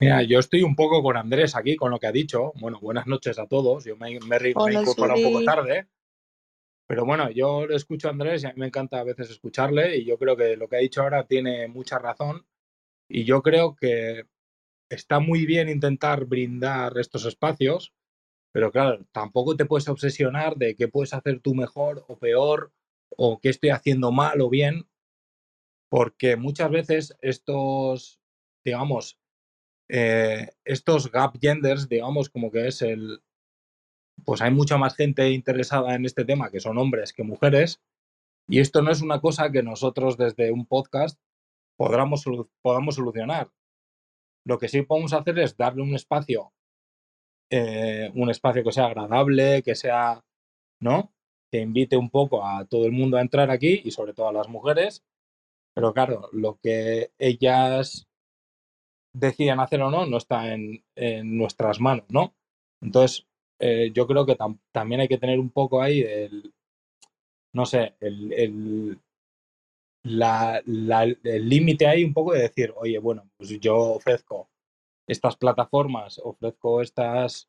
[0.00, 2.52] Mira, yo estoy un poco con Andrés aquí, con lo que ha dicho.
[2.56, 3.84] Bueno, buenas noches a todos.
[3.84, 5.88] Yo me, me, he incorporado un poco tarde.
[6.86, 9.96] Pero bueno, yo le escucho a Andrés y a mí me encanta a veces escucharle
[9.96, 12.46] y yo creo que lo que ha dicho ahora tiene mucha razón
[13.08, 14.26] y yo creo que
[14.90, 17.94] está muy bien intentar brindar estos espacios,
[18.54, 22.72] pero claro, tampoco te puedes obsesionar de qué puedes hacer tú mejor o peor
[23.16, 24.86] o qué estoy haciendo mal o bien,
[25.88, 28.20] porque muchas veces estos,
[28.64, 29.18] digamos,
[29.88, 33.24] eh, estos gap genders, digamos, como que es el,
[34.24, 37.82] pues hay mucha más gente interesada en este tema que son hombres que mujeres,
[38.46, 41.18] y esto no es una cosa que nosotros desde un podcast
[41.76, 42.24] podamos,
[42.62, 43.50] podamos solucionar.
[44.44, 46.52] Lo que sí podemos hacer es darle un espacio
[47.50, 50.24] eh, un espacio que sea agradable, que sea,
[50.80, 51.12] ¿no?
[51.50, 54.32] Que invite un poco a todo el mundo a entrar aquí y sobre todo a
[54.32, 55.04] las mujeres.
[55.74, 58.06] Pero claro, lo que ellas
[59.12, 60.82] decidan hacer o no no está en,
[61.36, 62.34] nuestras manos, ¿no?
[62.82, 63.26] Entonces,
[63.60, 64.36] eh, yo creo que
[64.72, 66.52] también hay que tener un poco ahí el,
[67.52, 69.00] no sé, el, el
[70.04, 74.50] el límite ahí un poco de decir, oye, bueno, pues yo ofrezco
[75.06, 77.48] estas plataformas, ofrezco estas,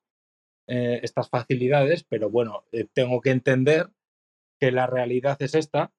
[0.68, 3.90] eh, estas facilidades, pero bueno, eh, tengo que entender
[4.60, 5.94] que la realidad es esta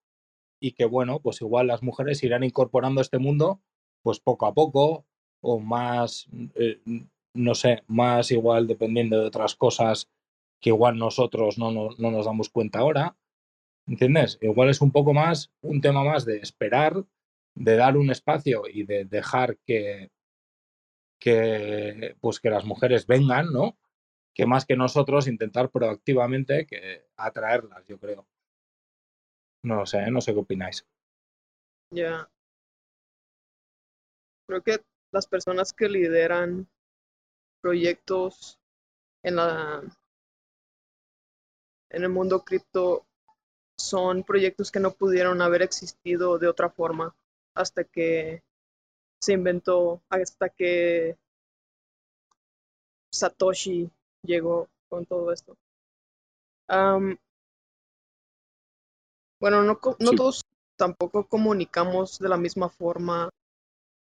[0.60, 3.60] y que bueno, pues igual las mujeres irán incorporando este mundo
[4.02, 5.06] pues poco a poco
[5.40, 6.80] o más, eh,
[7.34, 10.08] no sé, más igual dependiendo de otras cosas
[10.60, 13.16] que igual nosotros no, no, no nos damos cuenta ahora.
[13.86, 14.38] ¿Entiendes?
[14.40, 17.04] Igual es un poco más, un tema más de esperar,
[17.54, 20.10] de dar un espacio y de dejar que,
[21.26, 23.76] que, pues que las mujeres vengan, ¿no?
[24.32, 28.28] Que más que nosotros intentar proactivamente que atraerlas, yo creo.
[29.64, 30.86] No sé, no sé qué opináis.
[31.90, 32.30] Ya.
[34.46, 36.68] Creo que las personas que lideran
[37.60, 38.60] proyectos
[39.24, 39.82] en la
[41.90, 43.04] en el mundo cripto
[43.76, 47.16] son proyectos que no pudieron haber existido de otra forma
[47.52, 48.44] hasta que
[49.26, 51.18] se inventó hasta que
[53.10, 53.90] Satoshi
[54.22, 55.56] llegó con todo esto.
[56.68, 57.18] bueno,
[59.64, 60.44] no, no todos
[60.76, 63.30] tampoco comunicamos de la misma forma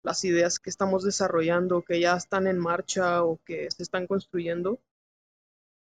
[0.03, 4.77] las ideas que estamos desarrollando, que ya están en marcha o que se están construyendo.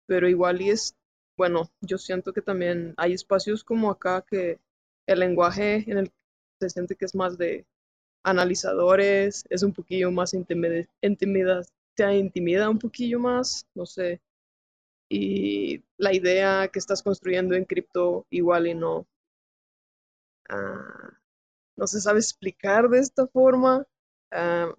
[0.08, 0.96] Pero igual y es,
[1.38, 4.60] bueno, yo siento que también hay espacios como acá que
[5.06, 6.12] el lenguaje en el
[6.60, 7.68] se siente que es más de
[8.24, 11.62] analizadores, es un poquillo más intimida,
[11.96, 14.22] te intimida un poquillo más, no sé.
[15.10, 19.08] y la idea que estás construyendo en cripto igual y no,
[20.50, 21.14] ah,
[21.78, 23.86] no se sabe explicar de esta forma.
[24.32, 24.74] Ah,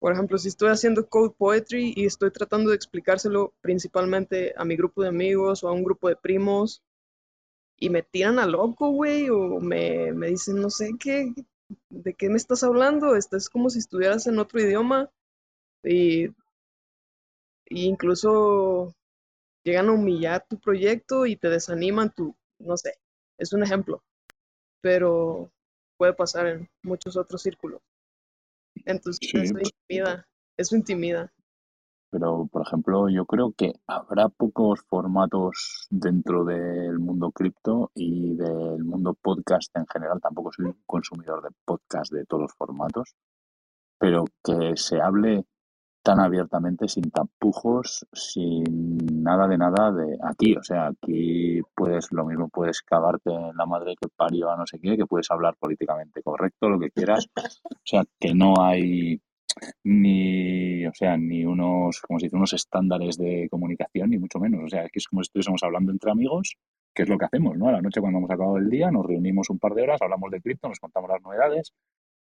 [0.00, 4.76] por ejemplo, si estoy haciendo code poetry y estoy tratando de explicárselo principalmente a mi
[4.76, 6.82] grupo de amigos o a un grupo de primos
[7.78, 11.32] y me tiran a loco, güey, o me, me dicen, no sé qué,
[11.90, 15.10] de qué me estás hablando, esto es como si estuvieras en otro idioma
[15.84, 16.28] y,
[17.70, 18.94] incluso
[19.62, 22.94] llegan a humillar tu proyecto y te desaniman tu, no sé,
[23.36, 24.02] es un ejemplo,
[24.80, 25.50] pero
[25.96, 27.80] puede pasar en muchos otros círculos.
[28.86, 30.26] Entonces eso pues intimida,
[30.56, 31.32] eso intimida.
[32.10, 38.82] Pero, por ejemplo, yo creo que habrá pocos formatos dentro del mundo cripto y del
[38.82, 40.20] mundo podcast en general.
[40.20, 43.14] Tampoco soy un consumidor de podcast de todos los formatos,
[43.98, 45.44] pero que se hable
[46.02, 50.56] tan abiertamente, sin tapujos, sin nada de nada de aquí.
[50.56, 54.66] O sea, aquí puedes, lo mismo puedes cavarte en la madre que parió a no
[54.66, 57.26] sé qué, que puedes hablar políticamente correcto, lo que quieras.
[57.36, 59.20] O sea, que no hay
[59.84, 64.64] ni, o sea, ni unos, como se dice, unos estándares de comunicación, ni mucho menos.
[64.64, 66.56] O sea, es como si estuviésemos hablando entre amigos,
[66.94, 67.68] que es lo que hacemos, ¿no?
[67.68, 70.30] A la noche cuando hemos acabado el día, nos reunimos un par de horas, hablamos
[70.30, 71.72] de cripto, nos contamos las novedades.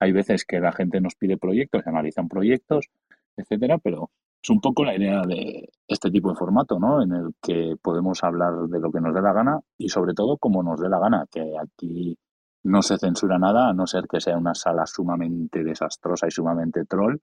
[0.01, 2.91] Hay veces que la gente nos pide proyectos, se analizan proyectos,
[3.37, 4.11] etcétera, pero
[4.43, 7.03] es un poco la idea de este tipo de formato, ¿no?
[7.03, 10.37] En el que podemos hablar de lo que nos dé la gana y sobre todo
[10.39, 12.17] como nos dé la gana, que aquí
[12.67, 16.85] no se censura nada, a no ser que sea una sala sumamente desastrosa y sumamente
[16.85, 17.19] troll,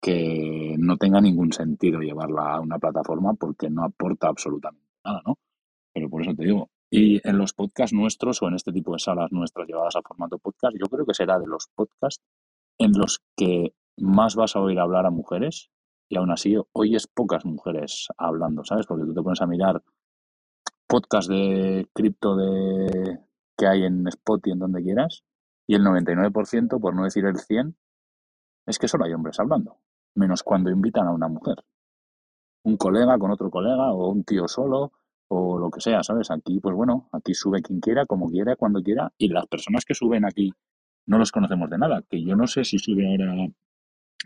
[0.00, 5.38] que no tenga ningún sentido llevarla a una plataforma porque no aporta absolutamente nada, ¿no?
[5.92, 6.68] Pero por eso te digo.
[6.90, 10.38] Y en los podcasts nuestros o en este tipo de salas nuestras llevadas a formato
[10.38, 12.22] podcast, yo creo que será de los podcasts
[12.78, 15.70] en los que más vas a oír hablar a mujeres
[16.08, 18.86] y aún así oyes pocas mujeres hablando, ¿sabes?
[18.86, 19.82] Porque tú te pones a mirar
[20.86, 23.18] podcasts de cripto de
[23.58, 25.24] que hay en Spot en donde quieras,
[25.66, 27.76] y el 99%, por no decir el 100,
[28.66, 29.78] es que solo hay hombres hablando,
[30.14, 31.56] menos cuando invitan a una mujer.
[32.62, 34.92] Un colega con otro colega, o un tío solo,
[35.28, 36.30] o lo que sea, ¿sabes?
[36.30, 39.94] Aquí, pues bueno, aquí sube quien quiera, como quiera, cuando quiera, y las personas que
[39.94, 40.52] suben aquí
[41.06, 43.34] no los conocemos de nada, que yo no sé si sube ahora,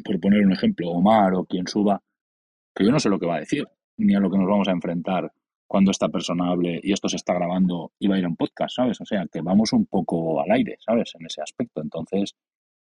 [0.04, 2.02] por poner un ejemplo, Omar o quien suba,
[2.74, 4.68] que yo no sé lo que va a decir, ni a lo que nos vamos
[4.68, 5.32] a enfrentar
[5.72, 8.36] cuando esta persona hable y esto se está grabando y va a ir a un
[8.36, 9.00] podcast, ¿sabes?
[9.00, 11.12] O sea, que vamos un poco al aire, ¿sabes?
[11.18, 11.80] En ese aspecto.
[11.80, 12.34] Entonces,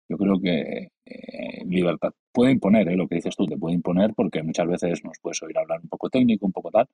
[0.09, 2.95] yo creo que eh, libertad puede imponer, ¿eh?
[2.95, 5.89] lo que dices tú, te puede imponer porque muchas veces nos puedes oír hablar un
[5.89, 6.87] poco técnico, un poco tal.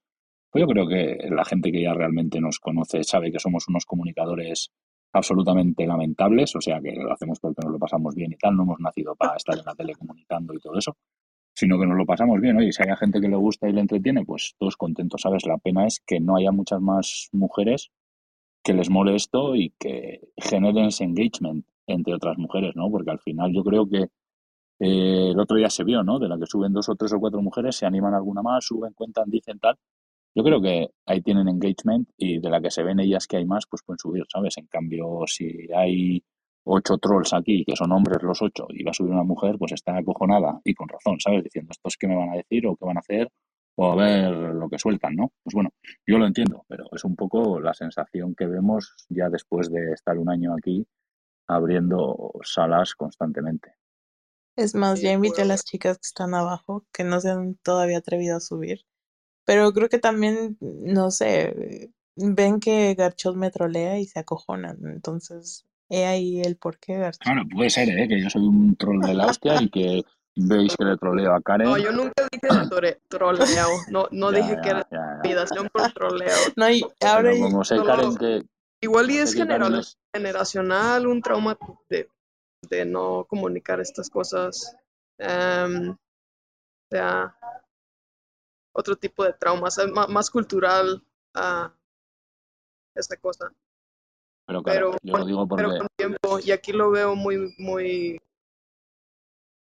[0.51, 3.85] Pues yo creo que la gente que ya realmente nos conoce sabe que somos unos
[3.85, 4.71] comunicadores
[5.13, 8.63] absolutamente lamentables, o sea que lo hacemos porque nos lo pasamos bien y tal, no
[8.63, 10.97] hemos nacido para estar en la tele comunicando y todo eso,
[11.55, 12.57] sino que nos lo pasamos bien.
[12.57, 15.47] Oye, si hay gente que le gusta y le entretiene, pues todos contentos, ¿sabes?
[15.47, 17.91] La pena es que no haya muchas más mujeres
[18.63, 22.91] que les mole esto y que generen ese engagement entre otras mujeres, ¿no?
[22.91, 24.09] Porque al final yo creo que
[24.81, 26.19] eh, el otro día se vio, ¿no?
[26.19, 28.93] De la que suben dos o tres o cuatro mujeres, se animan alguna más, suben,
[28.95, 29.77] cuentan, dicen tal.
[30.35, 33.45] Yo creo que ahí tienen engagement y de la que se ven ellas que hay
[33.45, 34.57] más, pues pueden subir, ¿sabes?
[34.59, 36.25] En cambio, si hay
[36.65, 39.73] ocho trolls aquí, que son hombres los ocho, y va a subir una mujer, pues
[39.73, 41.45] está acojonada y con razón, ¿sabes?
[41.45, 43.31] Diciendo, ¿estos qué me van a decir o qué van a hacer?
[43.77, 45.33] O a ver lo que sueltan, ¿no?
[45.43, 45.71] Pues bueno,
[46.07, 50.19] yo lo entiendo, pero es un poco la sensación que vemos ya después de estar
[50.19, 50.87] un año aquí
[51.49, 53.75] abriendo salas constantemente.
[54.57, 57.99] Es más, ya invité a las chicas que están abajo, que no se han todavía
[57.99, 58.85] atrevido a subir.
[59.47, 64.79] Pero creo que también, no sé, ven que Garchot me trolea y se acojonan.
[64.85, 68.09] Entonces, He ahí el por qué, Claro, puede ser, ¿eh?
[68.09, 70.03] que yo soy un troll de la hostia y que
[70.35, 71.69] veis que le troleo a Karen.
[71.69, 73.69] No, yo nunca dije troleo.
[73.91, 76.35] No, no dije que era intimidación por troleo.
[76.57, 77.33] No, y ahora.
[77.39, 78.43] como sé, Karen, que.
[78.81, 79.35] Igual y es
[80.15, 81.59] generacional, un trauma
[81.91, 82.09] de,
[82.71, 84.75] de, no comunicar estas cosas.
[85.19, 85.97] Um, o
[86.91, 87.37] sea,
[88.75, 89.79] otro tipo de traumas,
[90.09, 91.05] más, cultural
[91.37, 91.69] uh,
[92.95, 93.53] esta cosa.
[94.47, 95.65] Pero yo lo digo porque...
[95.65, 98.21] con tiempo, y aquí lo veo muy, muy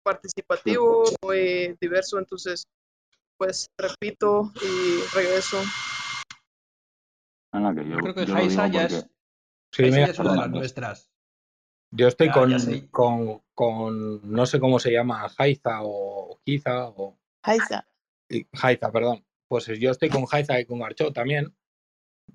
[0.03, 2.67] participativo, muy diverso, entonces,
[3.37, 5.61] pues repito y regreso.
[7.51, 9.07] Ah, que yo, creo que Jaisa ya es,
[9.71, 11.09] sí, una de las nuestras.
[11.91, 12.51] Yo estoy con,
[12.91, 17.17] con, con, no sé cómo se llama, Jaiza o Kiza o...
[17.43, 17.87] Jaiza.
[18.53, 19.25] Jaiza, perdón.
[19.47, 21.55] Pues yo estoy con Jaiza y con Archo también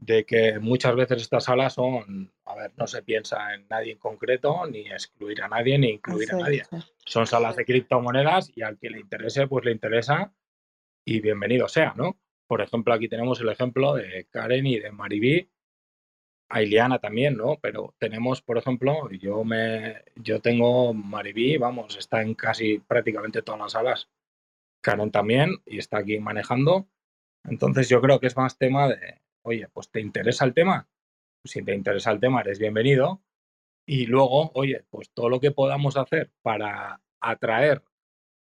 [0.00, 3.98] de que muchas veces estas salas son, a ver, no se piensa en nadie en
[3.98, 6.62] concreto, ni excluir a nadie, ni incluir a nadie.
[7.04, 10.32] Son salas de criptomonedas y al que le interese, pues le interesa.
[11.06, 12.18] y bienvenido sea, ¿no?
[12.46, 15.50] Por ejemplo, aquí tenemos el ejemplo de Karen y de Maribí,
[16.48, 17.58] a Iliana también, ¿no?
[17.60, 23.60] Pero tenemos, por ejemplo, yo me yo tengo Maribí, vamos, está en casi prácticamente todas
[23.60, 24.08] las salas.
[24.80, 26.86] Karen también y está aquí manejando.
[27.44, 30.88] Entonces yo creo que es más tema de, oye, pues te interesa el tema.
[31.44, 33.22] Si te interesa el tema, eres bienvenido.
[33.86, 37.82] Y luego, oye, pues todo lo que podamos hacer para atraer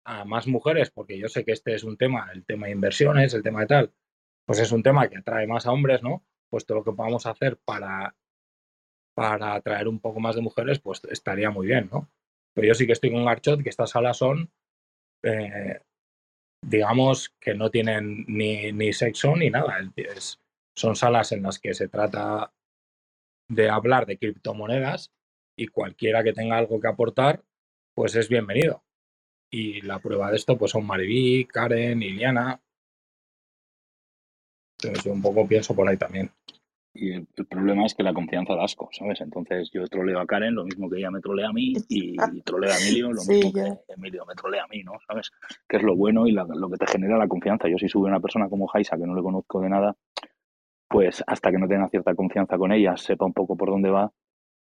[0.05, 3.34] a más mujeres, porque yo sé que este es un tema, el tema de inversiones,
[3.34, 3.93] el tema de tal,
[4.45, 6.23] pues es un tema que atrae más a hombres, ¿no?
[6.49, 8.15] Pues todo lo que podamos hacer para,
[9.15, 12.09] para atraer un poco más de mujeres, pues estaría muy bien, ¿no?
[12.53, 14.51] Pero yo sí que estoy con Garchot, que estas salas son,
[15.23, 15.81] eh,
[16.61, 19.80] digamos, que no tienen ni, ni sexo ni nada.
[20.76, 22.52] Son salas en las que se trata
[23.47, 25.11] de hablar de criptomonedas
[25.56, 27.43] y cualquiera que tenga algo que aportar,
[27.93, 28.84] pues es bienvenido.
[29.49, 32.61] Y la prueba de esto pues son Mariví, Karen, Iliana.
[34.77, 36.31] Entonces yo un poco pienso por ahí también.
[36.93, 39.19] Y el, problema es que la confianza da asco, ¿sabes?
[39.19, 42.15] Entonces yo troleo a Karen lo mismo que ella me trolea a mí y,
[42.45, 44.93] troleo a Emilio lo mismo que Emilio me trolea a mí, ¿no?
[45.07, 45.31] ¿Sabes?
[45.68, 47.68] Que es lo bueno y lo que te genera la confianza.
[47.68, 49.95] Yo si sube una persona como Jaisa que no le conozco de nada,
[50.87, 54.11] pues hasta que no tenga cierta confianza con ella, sepa un poco por dónde va,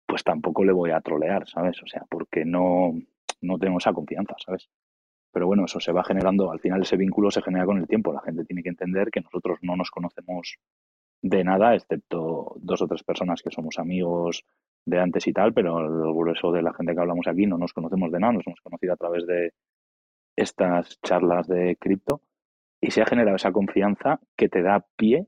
[0.06, 1.82] pues tampoco le voy a trolear, ¿sabes?
[1.84, 2.94] O sea, porque no,
[3.42, 4.70] no tengo esa confianza, ¿sabes?
[5.32, 8.14] Pero bueno, eso se va generando, al final ese vínculo se genera con el tiempo.
[8.14, 10.58] La gente tiene que entender que nosotros no nos conocemos
[11.24, 14.46] de nada, excepto dos o tres personas que somos amigos
[14.86, 17.74] de antes y tal, pero el grueso de la gente que hablamos aquí no nos
[17.74, 19.54] conocemos de nada, nos hemos conocido a través de
[20.36, 22.22] estas charlas de cripto
[22.82, 25.28] y se ha generado esa confianza que te da pie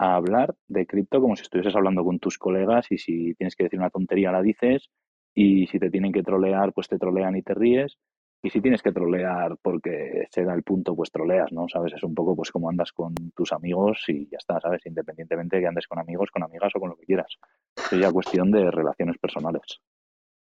[0.00, 3.64] a hablar de cripto como si estuvieses hablando con tus colegas y si tienes que
[3.64, 4.88] decir una tontería la dices
[5.34, 7.98] y si te tienen que trolear pues te trolean y te ríes
[8.42, 11.68] y si tienes que trolear porque se da el punto pues troleas, ¿no?
[11.68, 14.80] Sabes, es un poco pues como andas con tus amigos y ya está, ¿sabes?
[14.86, 17.36] Independientemente de que andes con amigos, con amigas o con lo que quieras.
[17.76, 19.82] Es ya cuestión de relaciones personales.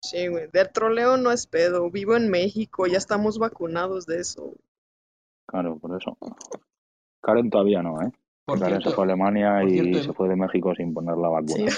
[0.04, 1.90] Sí, güey, de troleo no es pedo.
[1.90, 4.54] Vivo en México, ya estamos vacunados de eso.
[5.48, 6.16] Claro, por eso.
[7.22, 8.12] Karen todavía no, ¿eh?
[8.50, 11.72] Por se fue a Alemania y se fue de México sin poner la vacuna.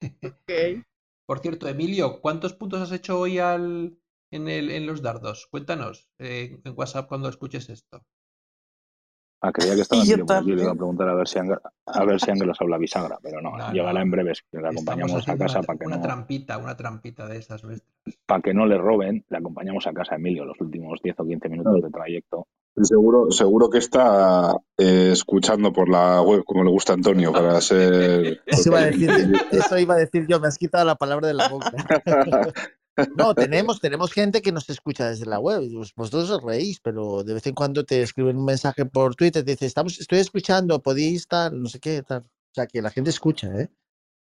[1.26, 3.98] Por cierto, Emilio, ¿cuántos puntos has hecho hoy al,
[4.30, 5.46] en, el, en los dardos?
[5.50, 8.02] Cuéntanos eh, en WhatsApp cuando escuches esto.
[9.42, 12.20] Ah, creía que estaba Emilio, porque le iba a preguntar a ver si a ver
[12.20, 15.78] si Ángelos habla bisagra, pero no, llegará en breves, que le acompañamos a casa para
[15.78, 17.62] que una trampita, una trampita de esas
[18.26, 21.24] Para que no le roben, le acompañamos a casa a Emilio los últimos 10 o
[21.24, 22.48] 15 minutos de trayecto
[22.82, 27.60] Seguro, seguro que está eh, escuchando por la web, como le gusta a Antonio, para
[27.60, 28.40] ser.
[28.46, 31.34] Eso iba, a decir, eso iba a decir yo, me has quitado la palabra de
[31.34, 31.72] la boca.
[33.16, 35.62] No, tenemos, tenemos gente que nos escucha desde la web.
[35.94, 39.52] Vosotros os reís, pero de vez en cuando te escriben un mensaje por Twitter, te
[39.52, 42.22] dice, estamos, estoy escuchando, podéis estar, no sé qué, tal.
[42.22, 43.68] O sea, que la gente escucha, ¿eh?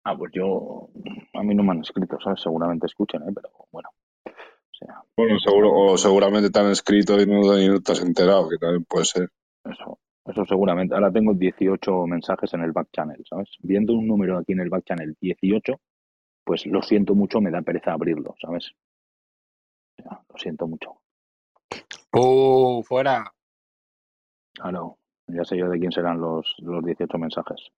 [0.05, 0.89] Ah, pues yo,
[1.35, 2.41] a mí no me han escrito, ¿sabes?
[2.41, 3.33] Seguramente escuchan, ¿eh?
[3.35, 3.91] Pero bueno,
[5.16, 9.04] bueno, seguro, o seguramente te han escrito y no, te has enterado, que también puede
[9.04, 9.28] ser.
[9.64, 10.94] Eso, eso seguramente.
[10.94, 13.48] Ahora tengo 18 mensajes en el back channel, ¿sabes?
[13.60, 15.74] Viendo un número aquí en el back channel 18,
[16.44, 18.72] pues lo siento mucho, me da pereza abrirlo, ¿sabes?
[20.04, 20.96] lo siento mucho.
[22.12, 22.82] ¡Uh!
[22.82, 23.32] ¡Fuera!
[24.54, 24.98] Claro,
[25.28, 27.70] ya sé yo de quién serán los, los 18 mensajes.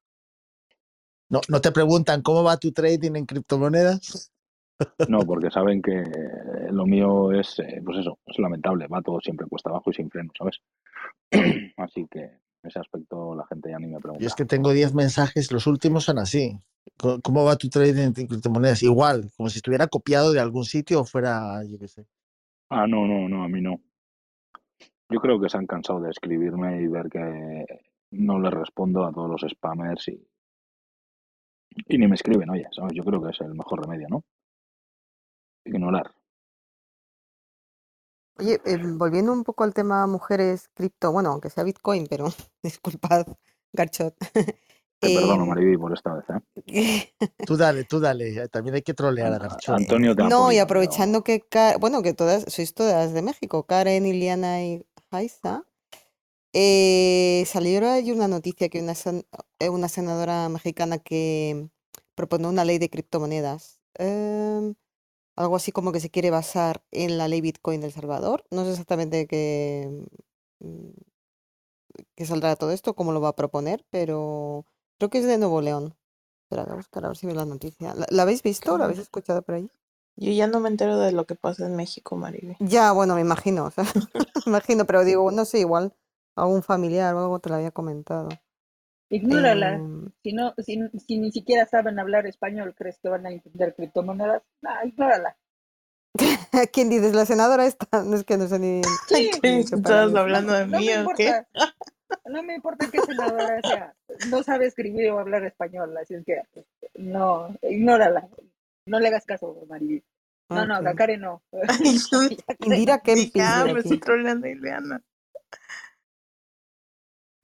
[1.29, 4.33] No, ¿No te preguntan cómo va tu trading en criptomonedas?
[5.09, 6.03] No, porque saben que
[6.75, 10.11] lo mío es, eh, pues eso, es lamentable, va todo siempre cuesta abajo y sin
[10.11, 10.61] freno, ¿sabes?
[11.77, 14.21] Así que en ese aspecto la gente ya ni me pregunta.
[14.21, 16.59] Yo es que tengo 10 mensajes, los últimos son así.
[16.97, 18.83] ¿Cómo va tu trading en criptomonedas?
[18.83, 22.07] Igual, como si estuviera copiado de algún sitio o fuera, yo qué sé.
[22.71, 23.81] Ah, no, no, no, a mí no.
[25.11, 27.65] Yo creo que se han cansado de escribirme y ver que
[28.13, 30.27] no les respondo a todos los spammers y,
[31.89, 32.93] y ni me escriben, oye, ¿sabes?
[32.95, 34.25] Yo creo que es el mejor remedio, ¿no?
[35.65, 36.11] ignorar.
[38.39, 42.27] Oye, em, volviendo un poco al tema mujeres cripto, bueno, aunque sea Bitcoin, pero
[42.63, 43.27] disculpad,
[43.73, 44.15] Garchot.
[45.01, 46.25] Te perdono, em, Mariby, por esta vez.
[46.31, 47.13] ¿eh?
[47.47, 49.77] tú dale, tú dale, también hay que trolear a Garchot.
[49.77, 51.45] Antonio No, y aprovechando que,
[51.79, 55.65] bueno, que todas, sois todas de México, Karen, Iliana y Jaisa,
[56.53, 58.95] eh, salió ahí una noticia que una,
[59.59, 61.69] eh, una senadora mexicana que
[62.15, 63.81] propone una ley de criptomonedas.
[63.99, 64.75] Eh,
[65.37, 68.45] algo así como que se quiere basar en la ley Bitcoin del Salvador.
[68.51, 70.07] No sé exactamente qué,
[70.61, 70.91] mm,
[72.15, 74.67] qué saldrá todo esto, cómo lo va a proponer, pero
[74.99, 75.97] creo que es de Nuevo León.
[76.45, 77.95] Espera, voy a buscar a ver si veo la noticia.
[77.95, 78.77] ¿La, habéis visto?
[78.77, 79.71] ¿La habéis escuchado por ahí?
[80.17, 82.57] Yo ya no me entero de lo que pasa en México, Maribel.
[82.61, 83.73] Ya, bueno, me imagino,
[84.47, 85.95] me imagino, pero digo, no sé, igual
[86.37, 88.29] algún familiar o algo te lo había comentado.
[89.11, 89.75] Ignórala.
[89.75, 94.43] Em, si, no, si, ni siquiera saben hablar español, ¿crees que van a entender criptomonedas?
[94.63, 95.37] No, ignórala.
[96.73, 97.15] ¿Quién dices?
[97.15, 97.87] ¿La senadora esta?
[98.05, 98.83] No es que no sé ni...
[99.09, 101.45] Sí, estás hablando de mí o qué?
[102.27, 103.95] No me importa qué senadora sea.
[104.31, 106.41] No sabe escribir o hablar español, así es que
[106.95, 108.29] no, ignórala.
[108.87, 110.05] No le hagas caso, Maribel.
[110.51, 111.43] No, no, la Karen no.
[112.61, 113.33] Indira Kempis.
[113.33, 115.03] Ya, me estoy troleando Ileana.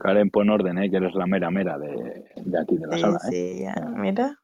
[0.01, 0.89] Karen, pon orden, ¿eh?
[0.89, 3.17] que eres la mera mera de, de aquí de la sala.
[3.17, 3.29] ¿eh?
[3.29, 4.37] Sí, ya, mira.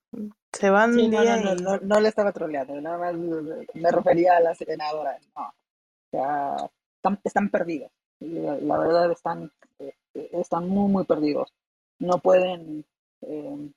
[0.53, 4.39] Se van sí, no, no, no, no, le estaba troleando, nada más me refería a
[4.39, 5.17] la senadora.
[5.35, 6.55] No, o sea,
[6.95, 7.91] están, están perdidos.
[8.19, 11.53] La, verdad, están, eh, están muy, muy perdidos.
[11.99, 12.85] No pueden
[13.21, 13.71] eh,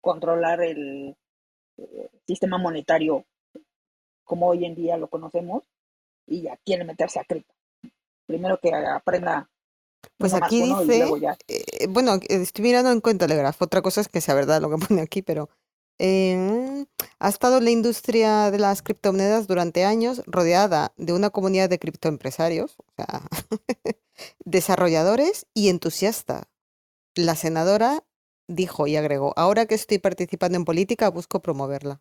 [0.00, 1.16] controlar el
[1.78, 3.24] eh, sistema monetario
[4.24, 5.64] como hoy en día lo conocemos
[6.26, 7.54] y ya quiere meterse a cripto.
[8.26, 9.48] Primero que aprenda.
[10.18, 11.04] Pues aquí dice,
[11.48, 15.02] eh, bueno, estoy mirando en Cointelegraph, otra cosa es que sea verdad lo que pone
[15.02, 15.48] aquí, pero
[15.98, 16.84] eh,
[17.18, 22.76] ha estado la industria de las criptomonedas durante años rodeada de una comunidad de criptoempresarios,
[22.78, 23.22] o sea,
[24.44, 26.44] desarrolladores y entusiastas.
[27.14, 28.04] La senadora
[28.48, 32.00] dijo y agregó, ahora que estoy participando en política, busco promoverla.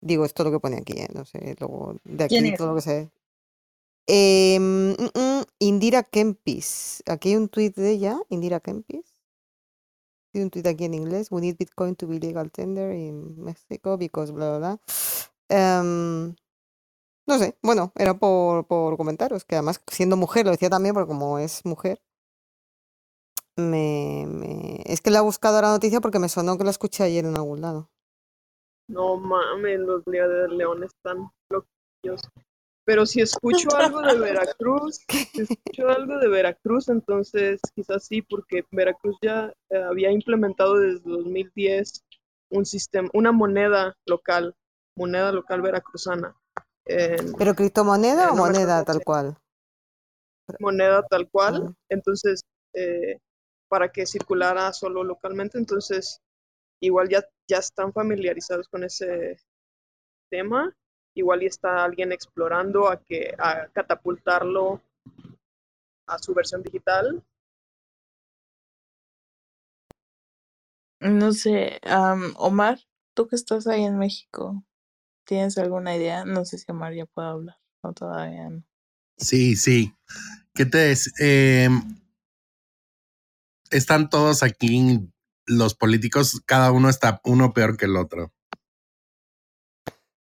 [0.00, 1.08] Digo, esto es lo que pone aquí, ¿eh?
[1.14, 3.10] no sé, luego de aquí todo lo que sé.
[4.06, 4.58] Eh,
[5.58, 7.02] Indira Kempis.
[7.06, 9.22] Aquí hay un tweet de ella, Indira Kempis.
[10.34, 11.28] Hay un tweet aquí en inglés.
[11.30, 14.80] We need Bitcoin to be legal tender in Mexico because bla, bla, bla.
[15.48, 16.34] Em,
[17.26, 21.08] no sé, bueno, era por, por comentaros, que además siendo mujer, lo decía también, porque
[21.08, 22.02] como es mujer,
[23.56, 27.24] me, es que la he buscado la noticia porque me sonó que la escuché ayer
[27.24, 27.90] en algún lado.
[28.88, 32.20] No mames, los Liga de León están loquillos.
[32.84, 38.64] Pero si escucho algo de Veracruz, si escucho algo de Veracruz, entonces quizás sí, porque
[38.70, 42.04] Veracruz ya eh, había implementado desde 2010
[42.50, 44.54] un sistema, una moneda local,
[44.96, 46.36] moneda local veracruzana.
[46.84, 49.38] ¿Pero criptomoneda o moneda tal cual?
[50.60, 51.74] Moneda tal cual, ah.
[51.88, 52.42] entonces,
[52.74, 53.18] eh,
[53.68, 56.20] para que circulara solo localmente, entonces
[56.80, 59.38] igual ya, ya están familiarizados con ese
[60.30, 60.70] tema,
[61.14, 64.82] igual y está alguien explorando a que a catapultarlo
[66.06, 67.24] a su versión digital.
[71.00, 71.80] No sé,
[72.36, 72.80] Omar,
[73.14, 74.64] tú que estás ahí en México,
[75.24, 76.24] ¿tienes alguna idea?
[76.24, 78.64] No sé si Omar ya puede hablar, o todavía no.
[79.16, 79.94] Sí, sí.
[80.54, 81.12] ¿Qué te es?
[81.20, 82.00] Em,
[83.70, 85.10] están todos aquí
[85.46, 88.32] los políticos, cada uno está uno peor que el otro.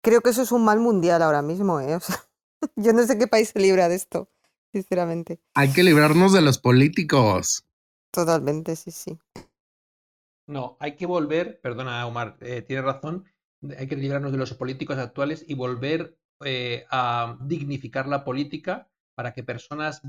[0.02, 1.98] Creo que eso es un mal mundial ahora mismo, ¿eh?
[2.76, 4.30] yo no sé qué país se libra de esto,
[4.72, 5.40] sinceramente.
[5.56, 7.66] Hay que librarnos de los políticos.
[8.12, 9.18] Totalmente, sí, sí.
[10.48, 13.26] No, hay que volver, perdona Omar, eh, tienes razón,
[13.78, 19.34] hay que librarnos de los políticos actuales y volver eh, a dignificar la política para
[19.34, 20.02] que personas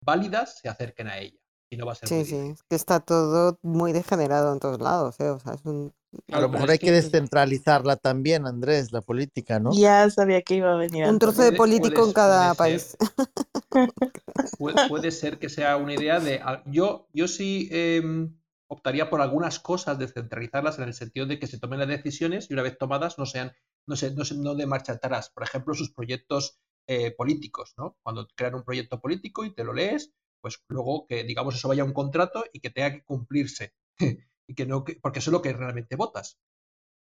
[0.00, 1.38] válidas se acerquen a ella
[1.76, 5.28] no va a ser Sí, sí, que está todo muy degenerado en todos lados, ¿eh?
[5.28, 5.92] O sea, es un...
[6.32, 9.72] A lo mejor hay que descentralizarla también, Andrés, la política, ¿no?
[9.72, 11.06] Ya sabía que iba a venir.
[11.06, 12.96] Un trozo de político en cada país.
[14.88, 16.40] puede, ser que sea una idea de...
[16.66, 21.58] Yo, yo sí em, optaría por algunas cosas, descentralizarlas en el sentido de que se
[21.58, 23.52] tomen las decisiones y una vez tomadas no sean,
[23.86, 25.30] no, sé, no, no de marcha atrás.
[25.30, 27.98] Por ejemplo, sus proyectos eh, políticos, ¿no?
[28.02, 31.82] Cuando crean un proyecto político y te lo lees, pues luego que digamos eso vaya
[31.82, 33.74] a un contrato y que tenga que cumplirse.
[34.48, 36.40] y que no, porque eso es lo que realmente votas.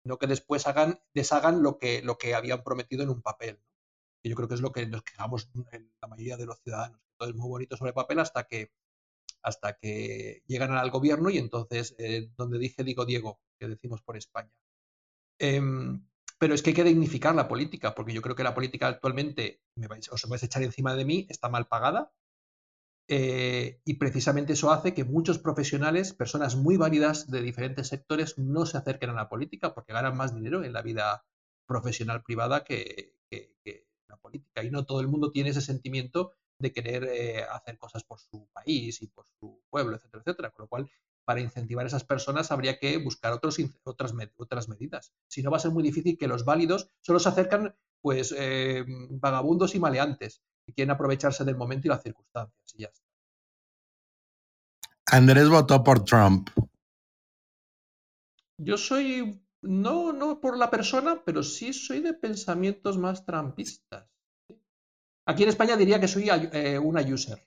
[0.05, 3.61] No que después hagan, deshagan lo que, lo que habían prometido en un papel.
[4.23, 7.01] Y yo creo que es lo que nos quejamos en la mayoría de los ciudadanos.
[7.17, 8.71] Todo es muy bonito sobre papel hasta que
[9.43, 14.19] hasta que llegan al gobierno y entonces eh, donde dije digo Diego, que decimos por
[14.19, 14.53] España.
[15.39, 16.07] Em,
[16.39, 19.63] pero es que hay que dignificar la política, porque yo creo que la política actualmente,
[19.77, 22.13] me vais, os vais a echar encima de mí, está mal pagada,
[23.13, 28.67] eh, y precisamente eso hace que muchos profesionales, personas muy válidas de diferentes sectores, no
[28.67, 31.25] se acerquen a la política porque ganan más dinero en la vida
[31.67, 34.63] profesional privada que, que, la política.
[34.63, 38.49] Y no todo el mundo tiene ese sentimiento de querer eh, hacer cosas por su
[38.53, 40.51] país y por su pueblo, etcétera, etcétera.
[40.53, 40.91] Con lo cual,
[41.25, 45.13] para incentivar a esas personas habría que buscar otros, otras, otras medidas.
[45.27, 48.85] Si no, va a ser muy difícil que los válidos solo se acercan pues eh,
[49.11, 53.05] vagabundos y maleantes que quieren aprovecharse del momento y las circunstancias y ya está.
[55.07, 56.51] Andrés votó por Trump.
[58.59, 64.09] Yo soy, no, no por la persona, pero sí soy de pensamientos más trampistas.
[65.27, 67.43] Aquí en España diría que soy eh, una user.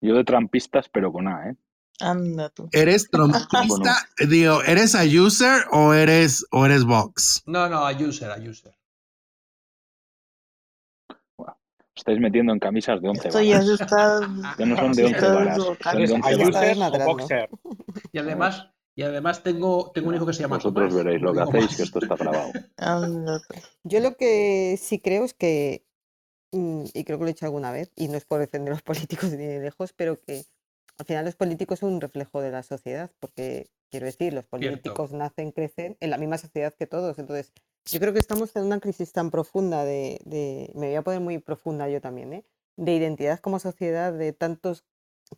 [0.00, 1.56] Yo de trampistas, pero con A, ¿eh?
[2.00, 2.68] Anda tú.
[2.72, 4.08] ¿Eres trompista?
[4.28, 7.42] Digo, ¿eres a user o eres, o eres Vox?
[7.46, 8.75] No, no, a user, a user.
[11.96, 13.66] Estáis metiendo en camisas de 11 Esto ya varas.
[13.66, 14.20] se está.
[14.58, 16.14] Ya no son de 11 está varas, son de desbocando.
[16.14, 16.48] 11 ¿A varas.
[16.48, 17.06] user o ladrando.
[17.06, 17.50] boxer?
[18.12, 21.04] Y además, y además tengo, tengo un hijo que se llama Vosotros Tomás.
[21.04, 21.76] veréis lo que hacéis, más.
[21.76, 22.52] que esto está grabado.
[23.84, 25.84] Yo lo que sí creo es que,
[26.52, 28.76] mm, y creo que lo he dicho alguna vez, y no es por defender a
[28.76, 28.82] los
[29.28, 30.44] políticos ni de lejos, pero que
[30.98, 35.12] al final los políticos son un reflejo de la sociedad, porque quiero decir, los políticos
[35.12, 37.18] nacen, crecen en la misma sociedad que todos.
[37.18, 37.52] Entonces,
[37.86, 41.20] yo creo que estamos en una crisis tan profunda de, de- me voy a poner
[41.20, 42.44] muy profunda yo también, ¿eh?
[42.76, 44.84] de identidad como sociedad, de tantos,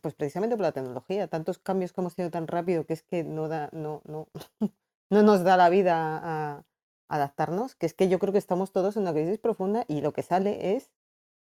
[0.01, 3.23] pues precisamente por la tecnología, tantos cambios que hemos tenido tan rápido que es que
[3.23, 4.27] no da, no, no,
[5.09, 6.65] no nos da la vida a,
[7.09, 10.13] adaptarnos, que es que yo creo que estamos todos en una crisis profunda y lo
[10.13, 10.91] que sale es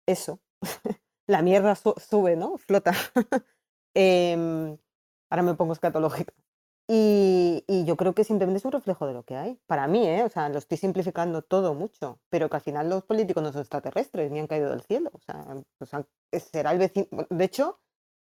[0.06, 0.40] eso.
[1.28, 2.58] La mierda su- sube, ¿no?
[2.58, 2.92] Flota.
[3.94, 4.78] Em,
[5.30, 6.32] ahora me pongo escatológica.
[6.92, 9.60] Y, y yo creo que simplemente es un reflejo de lo que hay.
[9.66, 10.24] Para mí, ¿eh?
[10.24, 13.60] O sea, lo estoy simplificando todo mucho, pero que al final los políticos no son
[13.60, 15.10] extraterrestres ni han caído del cielo.
[15.14, 17.06] O sea, será el vecino.
[17.30, 17.78] De hecho,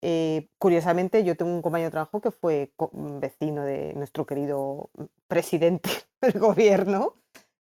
[0.03, 4.91] eh, curiosamente, yo tengo un compañero de trabajo que fue co- vecino de nuestro querido
[5.29, 5.91] presidente
[6.23, 7.15] del gobierno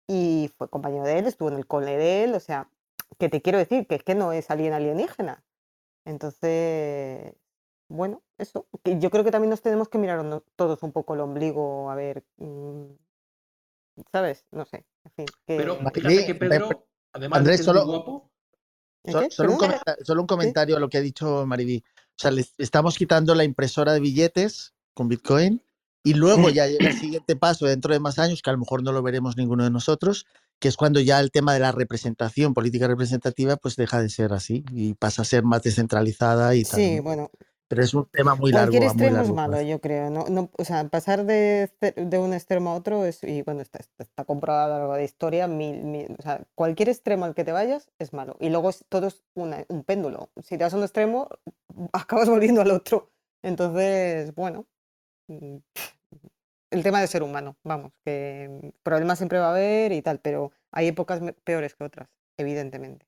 [0.07, 2.69] y fue compañero de él, estuvo en el cole de él, o sea,
[3.19, 5.43] que te quiero decir que es que no es alguien alienígena.
[6.05, 7.33] Entonces,
[7.87, 11.21] bueno, eso, que yo creo que también nos tenemos que mirar todos un poco el
[11.21, 12.83] ombligo, a ver, mm,
[14.11, 14.45] ¿sabes?
[14.51, 15.25] No sé, en fin.
[15.45, 18.31] Pero fíjate que Pedro, además Andrés, de ser muy solo- guapo,
[19.29, 19.59] solo, un
[20.03, 21.83] solo un comentario a lo que ha dicho Mariví.
[21.87, 25.61] O sea, estamos quitando la impresora de billetes con Bitcoin
[26.03, 28.83] y luego ya llega el siguiente paso dentro de más años, que a lo mejor
[28.83, 30.25] no lo veremos ninguno de nosotros,
[30.59, 34.33] que es cuando ya el tema de la representación, política representativa, pues deja de ser
[34.33, 36.79] así y pasa a ser más descentralizada y tal.
[36.79, 37.03] Sí, ¿no?
[37.03, 37.31] bueno,
[37.69, 38.71] Pero es un tema muy largo.
[38.71, 40.09] Cualquier extremo es malo, yo creo.
[40.09, 43.61] No, no, o sea, pasar de, ce- de un extremo a otro es, y bueno,
[43.61, 47.25] está, está, comprobado a lo largo de la historia, mil, mil- o sea, cualquier extremo
[47.25, 48.37] al que te vayas es malo.
[48.39, 50.29] Y luego es, todo es una- un péndulo.
[50.43, 51.27] Si te vas a un extremo,
[51.93, 53.11] acabas volviendo al otro.
[53.43, 54.65] Entonces, bueno,
[55.27, 55.57] mm,
[56.71, 60.51] el tema de ser humano, vamos, que problemas siempre va a haber y tal, pero
[60.71, 63.05] hay épocas peores que otras, evidentemente.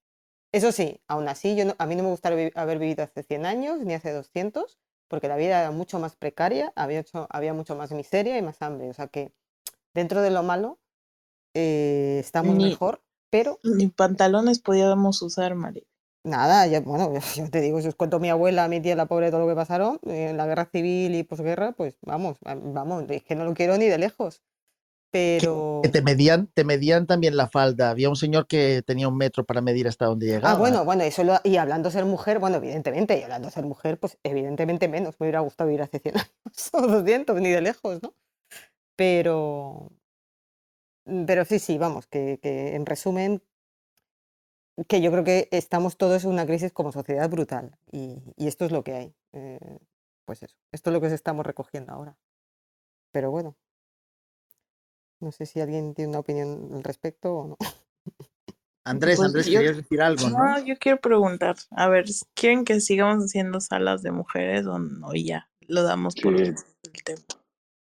[0.51, 3.45] Eso sí, aún así, yo no- a mí no me gustaría haber vivido hace 100
[3.45, 7.75] años ni hace 200, porque la vida era mucho más precaria, había, hecho- había mucho
[7.75, 8.89] más miseria y más hambre.
[8.89, 9.31] O sea que
[9.93, 10.79] dentro de lo malo
[11.55, 13.01] eh, estamos Ni- mejor,
[13.31, 15.87] pero Ni pantalones podíamos usar, Mari.
[16.23, 19.31] nada, ya, bueno, yo te digo, si os cuento mi abuela, mi tía, la pobre,
[19.31, 23.35] todo lo que pasaron, en la guerra civil y posguerra, pues vamos, vamos, es que
[23.35, 24.41] no lo quiero ni de lejos.
[25.11, 25.79] Pero...
[25.81, 27.89] Que te medían, te medían también la falda.
[27.89, 30.51] Había un señor que tenía un metro para medir hasta dónde llegaba.
[30.53, 33.53] Ah, bueno, bueno, eso lo- y hablando de ser mujer, bueno, evidentemente, y hablando de
[33.53, 35.15] ser mujer, pues evidentemente menos.
[35.19, 38.13] Me hubiera gustado vivir hace 100 años o 200, ni de lejos, ¿no?
[38.95, 39.91] Pero,
[41.25, 43.41] pero sí, sí, vamos, que, que en resumen,
[44.87, 48.65] que yo creo que estamos todos en una crisis como sociedad brutal y, y esto
[48.65, 49.15] es lo que hay.
[49.33, 49.79] eh,
[50.25, 52.15] pues eso, esto es lo que estamos recogiendo ahora.
[53.11, 53.55] Pero bueno,
[55.19, 57.57] no sé si alguien tiene una opinión al respecto o no.
[58.85, 60.37] Andrés, Pues Andrés, yo- querías decir algo, ¿no?
[60.37, 65.13] No, yo quiero preguntar, a ver, ¿quieren que sigamos haciendo salas de mujeres o no?
[65.13, 66.55] Y ya, lo damos por el
[67.03, 67.21] tema.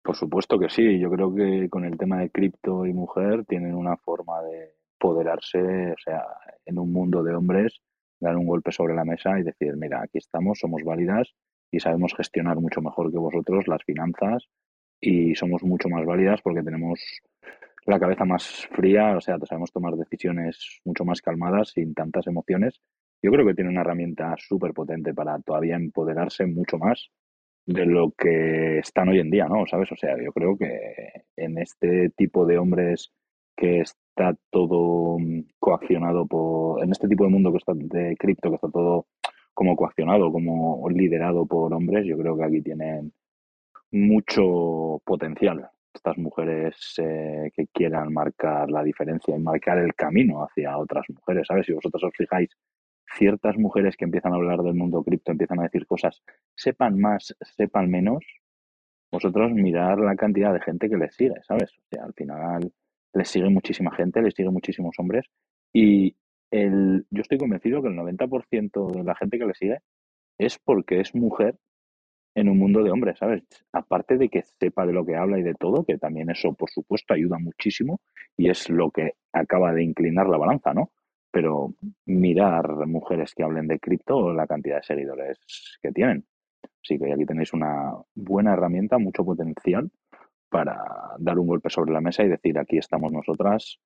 [0.04, 1.00] Por supuesto que sí.
[1.00, 5.92] Yo creo que con el tema de cripto y mujer tienen una forma de empoderarse,
[5.92, 6.26] o sea,
[6.66, 7.82] en un mundo de hombres,
[8.20, 11.28] dar un golpe sobre la mesa y decir, mira, aquí estamos, somos válidas
[11.72, 14.46] y sabemos gestionar mucho mejor que vosotros las finanzas
[15.00, 17.00] y somos mucho más válidas porque tenemos
[17.86, 22.82] la cabeza más fría, o sea, sabemos tomar decisiones mucho más calmadas, sin tantas emociones.
[23.22, 27.10] Yo creo que tiene una herramienta súper potente para todavía empoderarse mucho más
[27.66, 29.66] de lo que están hoy en día, ¿no?
[29.68, 29.92] ¿Sabes?
[29.92, 30.68] O sea, yo creo que
[31.36, 33.12] en este tipo de hombres
[33.56, 38.50] que está todo mm, coaccionado por, en este tipo de mundo que está de cripto,
[38.50, 39.08] que está todo
[39.54, 43.12] como coaccionado, como liderado por hombres, yo creo que aquí tienen
[43.92, 50.78] mucho potencial estas mujeres eh, que quieran marcar la diferencia y marcar el camino hacia
[50.78, 51.66] otras mujeres, ¿sabes?
[51.66, 52.50] Si vosotros os fijáis,
[53.18, 56.22] ciertas mujeres que empiezan a hablar del mundo cripto, empiezan a decir cosas,
[56.56, 58.24] sepan más, sepan menos,
[59.12, 61.72] vosotros mirar la cantidad de gente que les sigue, ¿sabes?
[62.00, 62.72] Al final
[63.14, 65.26] les sigue muchísima gente, les sigue muchísimos hombres
[65.74, 66.16] y
[66.52, 69.80] el, yo estoy convencido que el 90% de la gente que le sigue
[70.38, 71.56] es porque es mujer
[72.38, 73.44] en un mundo de hombres, ¿sabes?
[73.72, 76.70] Aparte de que sepa de lo que habla y de todo, que también eso, por
[76.70, 78.00] supuesto, ayuda muchísimo
[78.38, 80.92] y es lo que acaba de inclinar la balanza, ¿no?
[81.32, 81.74] pero
[82.06, 85.38] mirar mujeres que hablen de cripto, la cantidad de seguidores
[85.82, 86.26] que tienen.
[86.84, 89.92] Así que aquí tenéis una buena herramienta, mucho potencial
[90.50, 90.76] para
[91.20, 93.80] dar un golpe sobre la mesa y decir aquí estamos nosotras,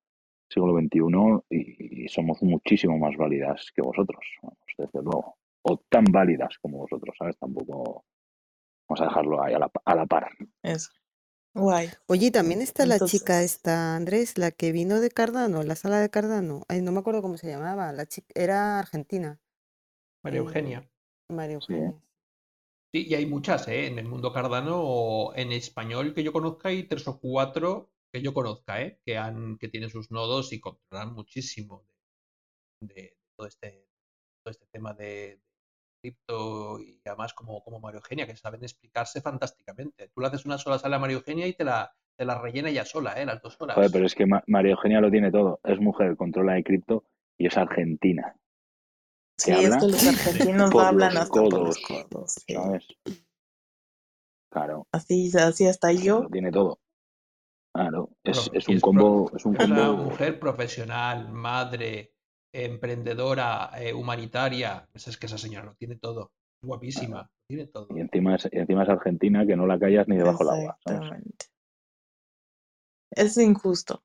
[0.48, 4.24] siglo XXI, y, somos muchísimo más válidas que vosotros,
[4.78, 5.36] desde luego.
[5.62, 7.36] O tan válidas como vosotros, ¿sabes?
[7.38, 8.04] Tampoco
[8.92, 10.28] vamos a dejarlo ahí a la, a la par.
[10.62, 10.90] Eso.
[11.54, 11.90] Guay.
[12.06, 16.10] Oye, también está la chica esta, Andrés, la que vino de Cardano, la sala de
[16.10, 16.64] Cardano.
[16.68, 17.92] Ay, no me acuerdo cómo se llamaba.
[17.92, 19.40] La chica era argentina.
[20.22, 20.90] María Eugenia.
[21.28, 21.94] María Eugenia.
[22.92, 23.86] Sí, y hay muchas, ¿eh?
[23.86, 28.34] En el mundo Cardano, en español que yo conozca, hay tres o cuatro que yo
[28.34, 29.00] conozca, ¿eh?
[29.04, 31.86] Que, han, que tienen sus nodos y controlan muchísimo
[32.80, 33.88] de, todo, este,
[34.42, 35.40] todo este tema de,
[36.02, 40.08] cripto y además como, como Mario Eugenia, que saben explicarse fantásticamente.
[40.08, 42.70] Tú le haces una sola sala a Mario Eugenia y te la, te la rellena
[42.70, 43.24] ya sola, ¿eh?
[43.24, 43.76] Las dos horas.
[43.76, 45.60] Joder, pero es que María Eugenia lo tiene todo.
[45.64, 47.04] Es mujer, controla de cripto
[47.38, 48.36] y es argentina.
[49.38, 52.44] Sí, es que los argentinos hablan hasta por los codos.
[52.46, 52.86] ¿Sabes?
[54.50, 54.86] Claro.
[54.92, 56.24] Así, así hasta yo.
[56.24, 56.78] Lo tiene todo.
[57.74, 59.74] Claro, es, es un combo, es un combo.
[59.74, 62.12] Una mujer profesional, madre,
[62.52, 64.86] emprendedora, eh, humanitaria.
[64.92, 66.32] Pues es que esa señora lo tiene todo.
[66.62, 67.88] Guapísima, tiene todo.
[67.90, 70.78] Y encima es, encima es argentina que no la callas ni debajo del agua.
[70.84, 71.46] Exactamente.
[73.10, 74.02] Es injusto.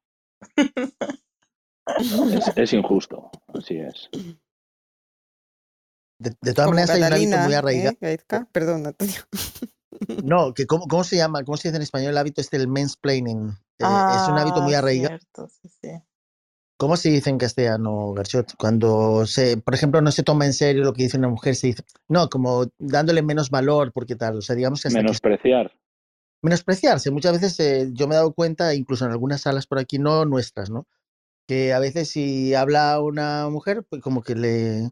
[2.55, 4.09] es, injusto, así es.
[6.19, 7.97] De, todas maneras, hay un hábito muy arraigado.
[8.01, 8.17] ¿eh?
[8.51, 9.21] Perdón, Antonio.
[10.23, 12.67] No, que cómo, cómo, se llama, cómo se dice en español el hábito este, el
[12.67, 13.49] mansplaining.
[13.79, 15.17] Eh, es un hábito muy ah, arraigado.
[16.77, 18.55] ¿Cómo se dice en castellano, Garchot?
[18.55, 21.67] Cuando se, por ejemplo, no se toma en serio lo que dice una mujer, se
[21.67, 24.89] dice, no, como dándole menos valor, porque tal, o sea, digamos que...
[24.91, 25.71] Menospreciar.
[26.43, 27.09] menospreciarse.
[27.09, 30.25] Muchas veces eh, yo me he dado cuenta, incluso en algunas salas por aquí, no
[30.25, 30.87] nuestras, ¿no?
[31.47, 34.91] Que a veces si habla una mujer, pues como que le,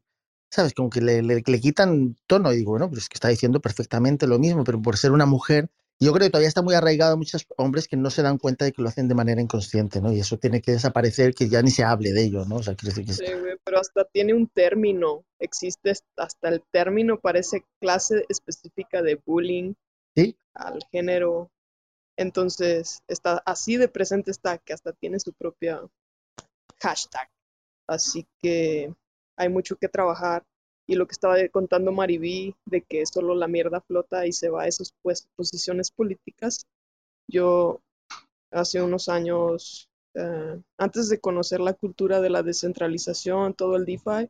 [0.49, 0.73] ¿sabes?
[0.73, 4.25] Como que le, le, quitan tono y digo, bueno, pues es que está diciendo perfectamente
[4.25, 7.17] lo mismo, pero por ser una mujer, yo creo que todavía está muy arraigado a
[7.17, 10.11] muchos hombres que no se dan cuenta de que lo hacen de manera inconsciente, ¿no?
[10.11, 12.57] Y eso tiene que desaparecer, que ya ni se hable de ello, ¿no?
[12.57, 13.13] O sea, decir que...
[13.13, 13.25] Sí,
[13.63, 19.73] pero hasta tiene un término, existe hasta el término parece clase específica de bullying
[20.15, 20.37] ¿Sí?
[20.53, 21.49] al género.
[22.17, 25.81] Entonces, está así de presente está que hasta tiene su propia
[26.79, 27.29] hashtag.
[27.87, 28.93] Así que
[29.37, 30.43] hay mucho que trabajar.
[30.87, 34.63] Y lo que estaba contando Maribí, de que solo la mierda flota y se va
[34.63, 36.65] a esas pues, posiciones políticas,
[37.27, 37.81] yo
[38.51, 44.29] hace unos años, eh, antes de conocer la cultura de la descentralización, todo el DeFi,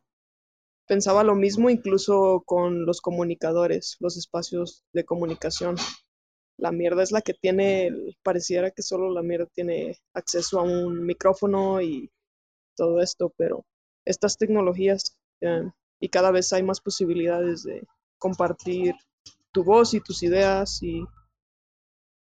[0.86, 5.76] pensaba lo mismo incluso con los comunicadores, los espacios de comunicación.
[6.58, 11.04] La mierda es la que tiene, pareciera que solo la mierda tiene acceso a un
[11.04, 12.10] micrófono y
[12.76, 13.64] todo esto, pero
[14.04, 15.70] estas tecnologías eh,
[16.00, 17.86] y cada vez hay más posibilidades de
[18.18, 18.94] compartir
[19.52, 21.00] tu voz y tus ideas y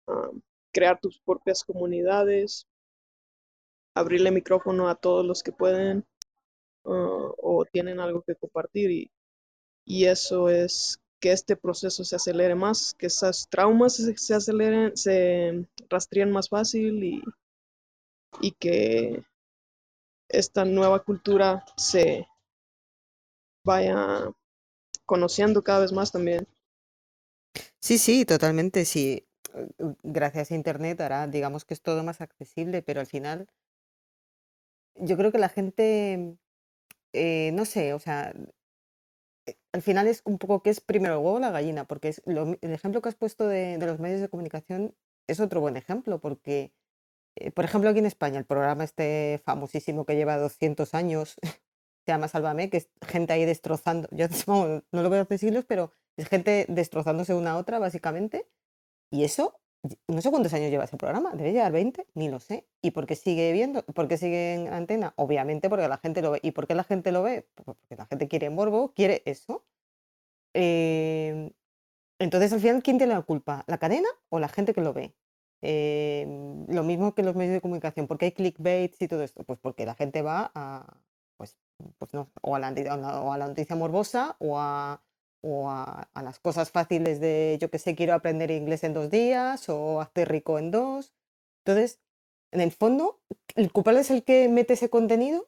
[0.08, 0.42] um,
[0.72, 2.68] crear tus propias comunidades,
[3.94, 6.06] abrirle micrófono a todos los que pueden
[6.84, 9.12] uh, o tienen algo que compartir y,
[9.86, 14.96] y, eso es que este proceso se acelere más, que esas traumas se, se aceleren,
[14.96, 15.66] se
[16.28, 17.24] más fácil y,
[18.42, 19.24] y que
[20.30, 22.28] esta nueva cultura se
[23.66, 24.32] vaya
[25.06, 26.48] conociendo cada vez más también.
[27.82, 29.28] Sí, sí, totalmente, sí.
[30.04, 33.48] Gracias a Internet ahora digamos que es todo más accesible, pero al final
[34.96, 36.38] yo creo que la gente,
[37.14, 38.34] eh, no sé, o sea,
[39.46, 42.10] eh, al final es un poco que es primero el huevo o la gallina, porque
[42.10, 44.96] es el ejemplo que has puesto de, de los medios de comunicación
[45.28, 46.74] es otro buen ejemplo, porque
[47.36, 51.36] eh, por ejemplo, aquí en España, el programa este famosísimo que lleva 200 años,
[52.06, 54.28] se llama Sálvame, que es gente ahí destrozando, yo
[54.92, 58.48] no lo veo hace siglos, pero es gente destrozándose una a otra, básicamente.
[59.12, 59.60] Y eso,
[60.08, 62.68] no sé cuántos años lleva ese programa, debe llevar 20, ni lo sé.
[62.82, 63.84] ¿Y por qué sigue viendo?
[63.84, 65.14] ¿Por qué sigue en antena?
[65.18, 66.40] Obviamente porque la gente lo ve.
[66.44, 67.48] ¿Y por qué la gente lo ve?
[67.56, 69.66] Pues porque la gente quiere morbo, quiere eso.
[70.54, 71.52] Eh,
[72.20, 73.64] entonces, al final, ¿quién tiene la culpa?
[73.68, 75.14] ¿La cadena o la gente que lo ve?
[75.62, 78.08] Em, lo mismo que los medios de comunicación.
[78.08, 79.44] ¿Por qué hay clickbaits y todo esto?
[79.44, 80.98] Pues porque la gente va a,
[81.38, 81.58] pues,
[81.98, 82.72] pues no, o a, la,
[83.22, 85.02] o a la noticia morbosa o a,
[85.42, 89.70] o a, las cosas fáciles de, yo que sé, quiero aprender inglés en dos días
[89.70, 91.14] o hacer rico en dos.
[91.66, 92.00] Entonces,
[92.52, 93.20] en el fondo,
[93.56, 95.48] ¿el culpable es el que mete ese contenido?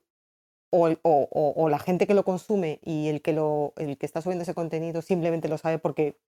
[0.70, 4.44] O, o, la gente que lo consume y el que, lo, el que está subiendo
[4.44, 6.20] ese contenido simplemente lo sabe porque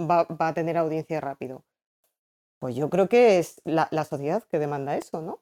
[0.00, 1.64] va, va a tener audiencia rápido.
[2.58, 5.40] Pues yo creo que es la, sociedad que demanda eso, ¿no?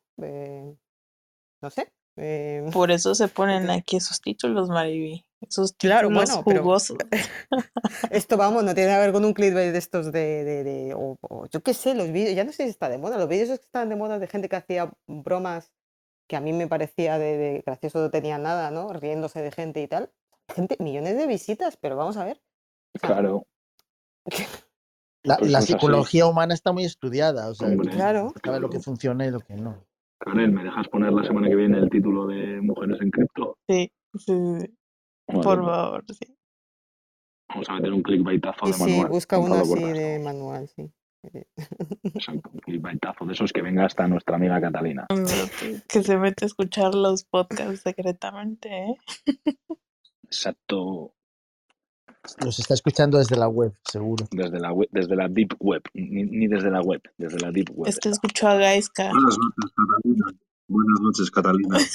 [1.63, 1.93] no sé.
[2.17, 5.25] Eh, Por eso se ponen aquí esos títulos, Mariby.
[5.43, 6.97] Esos Claro, títulos pero- jugosos.
[8.11, 11.19] Esto, vamos, no tiene que ver con un clickbait de estos de, de, de- o,
[11.21, 13.49] o yo qué sé, los vídeos, ya no sé si está de moda, los vídeos
[13.51, 15.71] que estaban de moda de gente que hacía bromas
[16.29, 18.93] que a mí me parecía de, de gracioso no tenía nada, ¿no?
[18.93, 20.11] Riéndose de gente y tal.
[20.55, 22.41] Gente, millones de visitas, pero vamos a ver.
[22.95, 23.47] o sea, Claro.
[25.23, 27.91] La, Pues la psicología humana está muy estudiada, o sea, Hombre.
[27.91, 28.33] Claro.
[28.45, 29.85] sabe lo que funciona y lo que no.
[30.19, 33.59] Karen, ¿me dejas poner la semana que viene el título de Mujeres en Cripto?
[33.69, 34.77] Sí, sí, sí, sí.
[35.29, 36.37] Vale, Por favor, sí.
[37.49, 39.09] Vamos a meter un clickbaitazo Sí, de sí, manual.
[39.09, 40.91] busca con uno así de manual, sí.
[42.15, 45.07] Exacto, un clickbaitazo de esos que venga hasta nuestra amiga Catalina.
[45.89, 48.95] Que se mete a escuchar los podcasts secretamente, ¿eh?
[50.25, 51.15] Exacto,
[52.45, 54.27] Los está escuchando desde la web, seguro.
[54.31, 57.71] desde la web, desde la deep web, ni, ni desde la web, desde la deep
[57.75, 57.89] web.
[57.89, 59.11] Es que escuchó a Gaiska.
[59.11, 60.39] Buenas noches, Catalina.
[60.69, 61.79] Buenas noches, Catalina.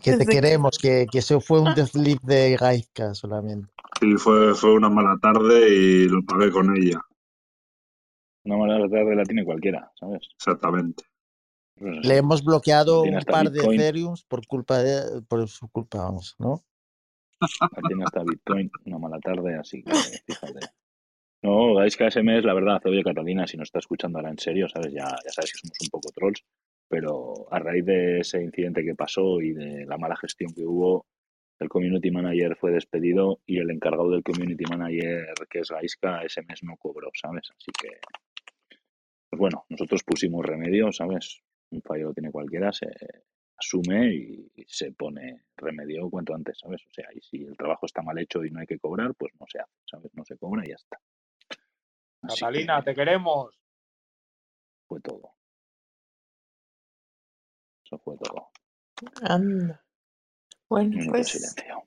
[0.00, 3.68] Que te queremos, que, que eso fue un deathleap de Gaizka solamente.
[4.00, 7.00] Sí, fue, fue una mala tarde y lo pagué con ella.
[8.44, 10.28] Una mala tarde la tiene cualquiera, ¿sabes?
[10.36, 11.02] Exactamente.
[11.76, 12.08] Eso es así.
[12.08, 13.80] Le hemos bloqueado un par de Bitcoin.
[13.80, 16.62] Ethereum por culpa de, por su culpa, vamos, ¿no?
[17.60, 19.92] La tiene hasta Bitcoin, una mala tarde, así que
[20.26, 20.60] fíjate.
[21.42, 24.92] No, Gaiska SMS, la verdad, oye Catalina, si nos está escuchando ahora en serio, ¿sabes?
[24.92, 26.44] Ya, ya sabes que somos un poco trolls,
[26.88, 31.06] pero a raíz de ese incidente que pasó y de la mala gestión que hubo,
[31.58, 36.42] el community manager fue despedido y el encargado del community manager, que es Gaiska, ese
[36.42, 37.50] mes no cobró, ¿sabes?
[37.50, 37.98] Así que,
[39.30, 41.40] pues bueno, nosotros pusimos remedio, ¿sabes?
[41.70, 42.86] Un fallo lo tiene cualquiera, se
[43.62, 46.82] asume y, se pone remedio cuanto antes, ¿sabes?
[46.86, 49.32] O sea, y si el trabajo está mal hecho y no hay que cobrar, pues
[49.38, 50.10] no se hace, ¿sabes?
[50.14, 51.00] No se cobra y ya está.
[52.22, 53.58] Así Catalina, que te queremos.
[54.88, 55.34] fue todo.
[57.84, 58.50] Eso fue todo.
[59.22, 59.84] Anda.
[60.68, 61.84] Bueno, pues silencio.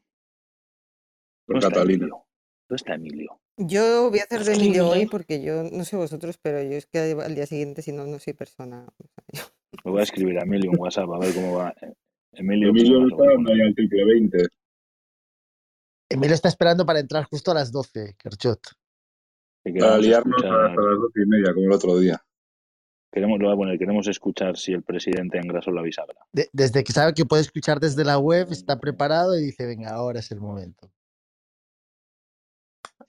[1.48, 1.96] ¿Dónde está Catalina.
[1.96, 2.26] Emilio?
[2.68, 3.42] ¿Dónde está Emilio?
[3.58, 6.86] Yo voy a hacer de Emilio hoy porque yo no sé vosotros, pero yo es
[6.86, 8.86] que al día siguiente, si no, no soy persona.
[8.98, 11.74] o sea, yo- Le voy a escribir a Emilio un WhatsApp a ver cómo va.
[12.34, 14.38] Emilio, Emilio ¿cómo está al triple 20.
[16.10, 18.60] Emilio está esperando para entrar justo a las 12, Kerchot.
[19.80, 22.22] Para liarnos escuchar, hasta las doce y media, como el otro día.
[23.12, 26.20] queremos, lo voy a poner, queremos escuchar si el presidente engrasó la bisagra.
[26.34, 29.90] De- desde que sabe que puede escuchar desde la web, está preparado y dice, venga,
[29.92, 30.92] ahora es el momento.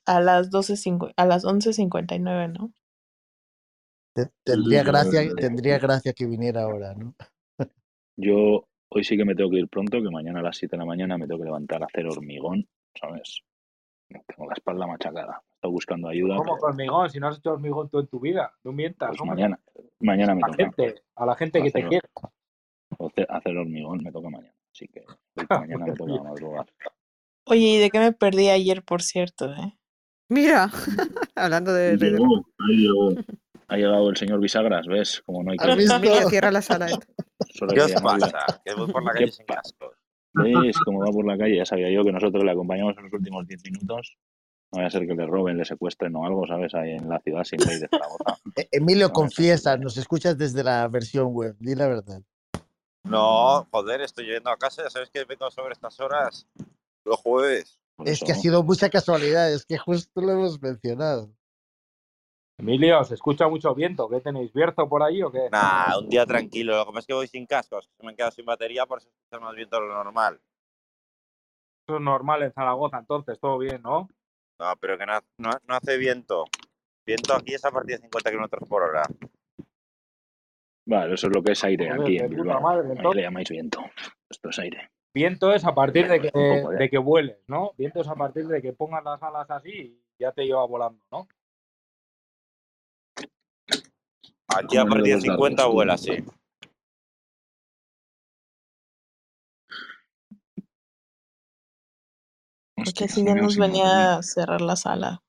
[0.07, 2.73] A las 12.50, a las 11.59, ¿no?
[4.17, 7.15] Te- Tendría Sí, gracia, tendría gracia que viniera ahora, ¿no?
[8.17, 10.79] Yo hoy sí que me tengo que ir pronto, que mañana a las 7 de
[10.79, 12.67] la mañana me tengo que levantar a hacer hormigón,
[12.99, 13.43] ¿sabes?
[14.09, 15.43] Tengo la espalda machacada.
[15.57, 16.37] Estoy buscando ayuda.
[16.37, 17.11] ¿Cómo pero, con hormigón?
[17.11, 18.51] Si no has hecho hormigón tú en tu vida.
[18.65, 19.11] No mientas.
[19.19, 19.61] pues mañana,
[20.01, 20.65] mañana me A la toca.
[20.65, 22.09] gente, a la gente que te quiere.
[22.99, 24.55] Hacer- Hacer hormigón me toca mañana.
[24.73, 25.05] Así que
[25.51, 26.67] mañana me toca madrugar.
[27.45, 29.53] Oye, ¿y de qué me perdí ayer, por cierto?
[29.53, 29.77] Eh?
[30.31, 30.71] Mira,
[31.35, 31.97] hablando de...
[31.99, 33.11] de- Llegó, ahí llegó.
[33.69, 35.23] Ha llegado el señor Bisagras, ¿ves?
[35.27, 35.71] Como no hay que.
[35.71, 36.91] Emilio, cierra la sala.
[36.91, 36.99] eh.
[37.55, 38.63] Solo ¿Qué os pasa?
[38.65, 39.61] Que voy por la ¿Qué calle sin pasa?
[39.63, 39.97] cascos.
[40.35, 41.57] ¿Ves cómo va por la calle?
[41.57, 44.17] Ya sabía yo que nosotros le acompañamos en los últimos 10 minutos.
[44.73, 46.75] No vaya a ser que le roben, le secuestren o algo, ¿sabes?
[46.75, 48.37] Ahí en la ciudad sin ley de Zaragoza.
[48.71, 52.21] Emilio, No, confiesa, nos escuchas desde la versión web, di la verdad.
[53.05, 54.83] No, joder, estoy yendo a casa.
[54.83, 56.47] Ya sabes que vengo sobre estas horas.
[57.05, 57.79] Los jueves.
[57.95, 61.31] por Es que ha sido mucha casualidad, es que justo lo hemos mencionado.
[62.59, 64.09] Emilio, ¿se escucha mucho viento?
[64.09, 64.53] ¿Qué tenéis?
[64.53, 65.49] ¿Bierzo por ahí o qué?
[65.51, 66.77] Nah, un día tranquilo.
[66.77, 67.89] Lo que pasa es que voy sin cascos.
[67.99, 70.41] que Me han quedado sin batería, por eso escuchas más viento de lo normal.
[71.87, 74.09] Eso es normal en Zaragoza, entonces, todo bien, ¿no?
[74.59, 76.47] No, pero que no, no, no hace viento.
[77.07, 79.03] Viento aquí es a partir de 50 kilómetros por hora.
[80.89, 82.61] Vale, eso es lo que es aire Joder, aquí en Bilbao.
[82.61, 83.81] madre, Ahí le llamáis viento.
[84.31, 84.91] Esto es aire.
[85.15, 86.77] Viento es a partir de que, poco, ¿eh?
[86.79, 87.73] de que vueles, ¿no?
[87.77, 91.01] Viento es a partir de que pongas las alas así y ya te lleva volando,
[91.11, 91.29] ¿no?
[94.49, 95.73] Aquí a partir de los dados, 50 tú.
[95.73, 96.25] vuela, sí.
[102.77, 105.23] Porque así ya nos venía a cerrar la sala.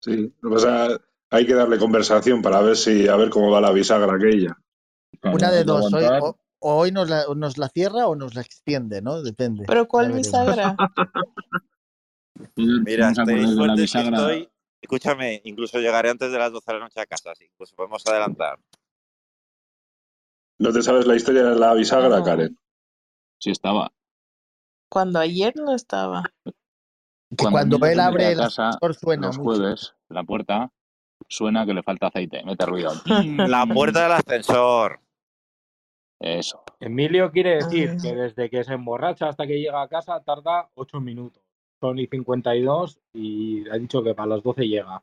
[0.00, 0.88] Sí, o sea,
[1.30, 4.56] hay que darle conversación para ver si a ver cómo va la bisagra aquella.
[5.22, 8.40] Una de que dos, hoy, o, hoy nos la, nos la cierra o nos la
[8.40, 9.22] extiende, ¿no?
[9.22, 9.64] Depende.
[9.66, 10.76] ¿Pero cuál bisagra?
[12.56, 14.18] Mira, ¿No os acordáis estáis de la fuertes que bisagra?
[14.18, 14.51] estoy.
[14.82, 18.04] Escúchame, incluso llegaré antes de las 12 de la noche a casa, así incluso podemos
[18.06, 18.58] adelantar.
[20.58, 22.24] ¿No te sabes la historia de la bisagra, No.
[22.24, 22.58] Karen?
[23.38, 23.92] Sí estaba.
[24.90, 26.24] Cuando ayer no estaba.
[26.44, 29.50] Que cuando él abre a el casa ascensor suena los mucho.
[29.58, 30.70] jueves, la puerta
[31.28, 32.92] suena que le falta aceite, mete ruido.
[33.48, 35.00] La puerta del ascensor.
[36.20, 36.62] Eso.
[36.78, 41.00] Emilio quiere decir que desde que se emborracha hasta que llega a casa tarda 8
[41.00, 41.41] minutos.
[41.82, 45.02] Son y 52 y ha dicho que para las 12 llega.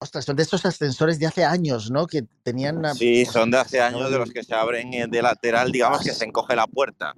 [0.00, 2.06] Ostras, son de estos ascensores de hace años, ¿no?
[2.06, 2.76] Que tenían.
[2.78, 6.04] una- Sí, son de hace años de los que se abren eh, de lateral, digamos
[6.04, 7.16] que se encoge la puerta.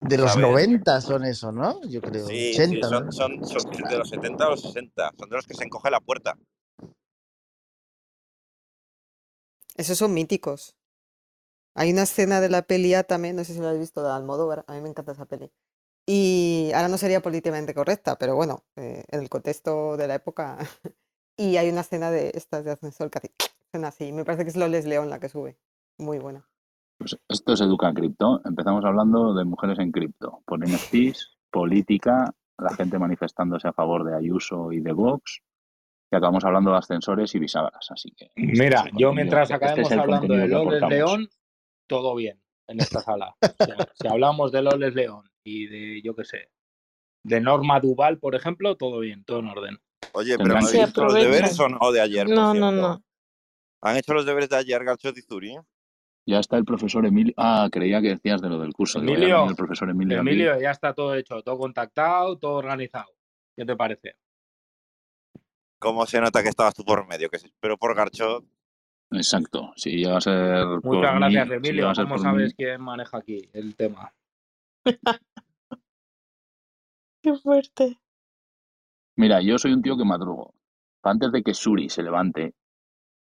[0.00, 0.46] De los ¿sabes?
[0.46, 1.84] 90 son eso, ¿no?
[1.88, 2.28] Yo creo.
[2.28, 2.88] Sí, 80, sí, ¿no?
[3.12, 5.10] son, son, son de los 70 a los 60.
[5.18, 6.38] Son de los que se encoge la puerta.
[9.76, 10.76] Esos son míticos.
[11.74, 14.12] Hay una escena de la peli A también, no sé si la habéis visto, de
[14.12, 15.50] Almodóvar, a mí me encanta esa peli.
[16.06, 20.58] Y ahora no sería políticamente correcta, pero bueno, eh, en el contexto de la época.
[21.36, 23.32] y hay una escena de estas de ascensor que hace,
[23.70, 24.12] suena así.
[24.12, 25.56] Me parece que es Loles León la que sube.
[25.98, 26.46] Muy buena.
[26.98, 28.40] Pues esto es Educa en Cripto.
[28.44, 34.14] Empezamos hablando de mujeres en cripto, por NFTs, política, la gente manifestándose a favor de
[34.14, 35.42] Ayuso y de Vox,
[36.10, 37.90] y acabamos hablando de ascensores y bisagras.
[37.90, 40.82] Así que este Mira, yo mientras este es acabemos el hablando de Loles.
[40.88, 41.28] León,
[41.88, 43.34] todo bien en esta sala.
[43.40, 46.50] O sea, si hablamos de Loles León y de, yo qué sé,
[47.22, 49.78] de Norma Duval, por ejemplo, todo bien, todo en orden.
[50.12, 52.28] Oye, pero Tendrán ¿no que- habéis hecho los deberes o no de ayer?
[52.28, 53.02] No, no, no.
[53.82, 55.56] ¿Han hecho los deberes de ayer, Garchot y Zuri?
[56.26, 57.34] Ya está el profesor Emilio.
[57.36, 58.98] Ah, creía que decías de lo del curso.
[58.98, 60.20] Emilio, el profesor Emilio.
[60.20, 63.12] Emilio, ya está todo hecho, todo contactado, todo organizado.
[63.54, 64.16] ¿Qué te parece?
[65.78, 67.28] ¿Cómo se nota que estabas tú por medio?
[67.28, 68.42] Que se esperó por Garchot.
[69.10, 69.72] Exacto.
[69.76, 70.64] Si ya va a ser.
[70.80, 71.92] por Muchas gracias, Emilio.
[71.94, 74.14] ¿Cómo sabes mí, quién maneja aquí el tema?
[77.24, 77.98] Qué fuerte.
[79.16, 80.52] Mira, yo soy un tío que madrugo.
[81.02, 82.54] Antes de que Suri se levante,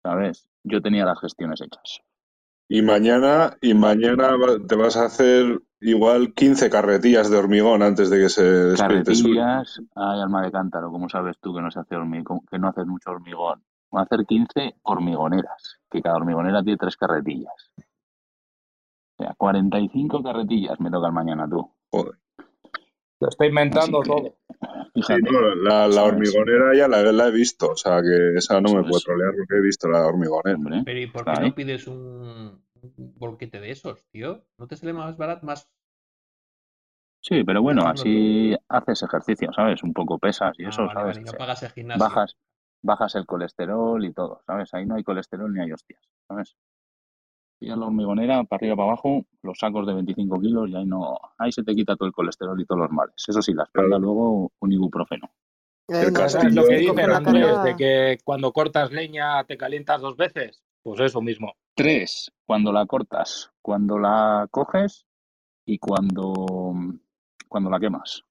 [0.02, 0.48] ¿sabes?
[0.64, 2.00] Yo tenía las gestiones hechas.
[2.70, 4.30] Y mañana, y mañana
[4.66, 9.36] te vas a hacer igual 15 carretillas de hormigón antes de que se despierte Suri.
[9.36, 12.70] Carretillas, ay, alma de cántaro, ¿cómo sabes tú que no se hace hormigón, que no
[12.70, 13.66] haces mucho hormigón?
[13.92, 17.74] Voy a hacer 15 hormigoneras, que cada hormigonera tiene tres carretillas.
[19.18, 21.70] O sea, 45 carretillas me tocan mañana tú.
[21.92, 22.16] Joder.
[23.20, 24.36] Lo está inventando que, todo.
[24.96, 28.84] Sí, no, la, hormigonera ya la, la he visto, o sea que esa no me
[28.84, 30.58] puede trolear porque he visto la hormigonera.
[30.58, 34.46] hombre, Pero ¿y por qué no pides un, un bolquete de esos, tío?
[34.58, 35.70] ¿No te sale más barato, más
[37.22, 39.84] Sí, pero bueno, así haces ejercicio, ¿sabes?
[39.84, 41.16] Un poco pesas y Ah, eso, vale, ¿sabes?
[41.18, 42.00] vale, no pagas el gimnasio.
[42.06, 42.38] bajas,
[42.82, 44.74] bajas el colesterol y todo, ¿sabes?
[44.74, 46.56] Ahí no hay colesterol ni hay hostias, ¿sabes?
[47.62, 51.18] Y la hormigonera, para arriba, para abajo, los sacos de 25 kilos y ahí no,
[51.38, 53.16] ahí se te quita todo el colesterol y todos los males.
[53.28, 54.02] Eso sí, la espalda Claro.
[54.04, 55.30] luego un ibuprofeno.
[55.90, 57.64] Eh, El no, es lo que dicen, Andrés, carga.
[57.64, 60.64] de que cuando cortas leña te calientas dos veces.
[60.84, 61.54] Pues eso mismo.
[61.76, 65.06] Tres, cuando la cortas, cuando la coges
[65.66, 66.74] y cuando,
[67.50, 68.24] cuando la quemas.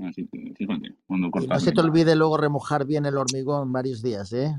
[0.00, 3.72] Así que, fíjate, cuando Y no cortas se te olvide luego remojar bien el hormigón
[3.72, 4.54] varios días, ¿eh?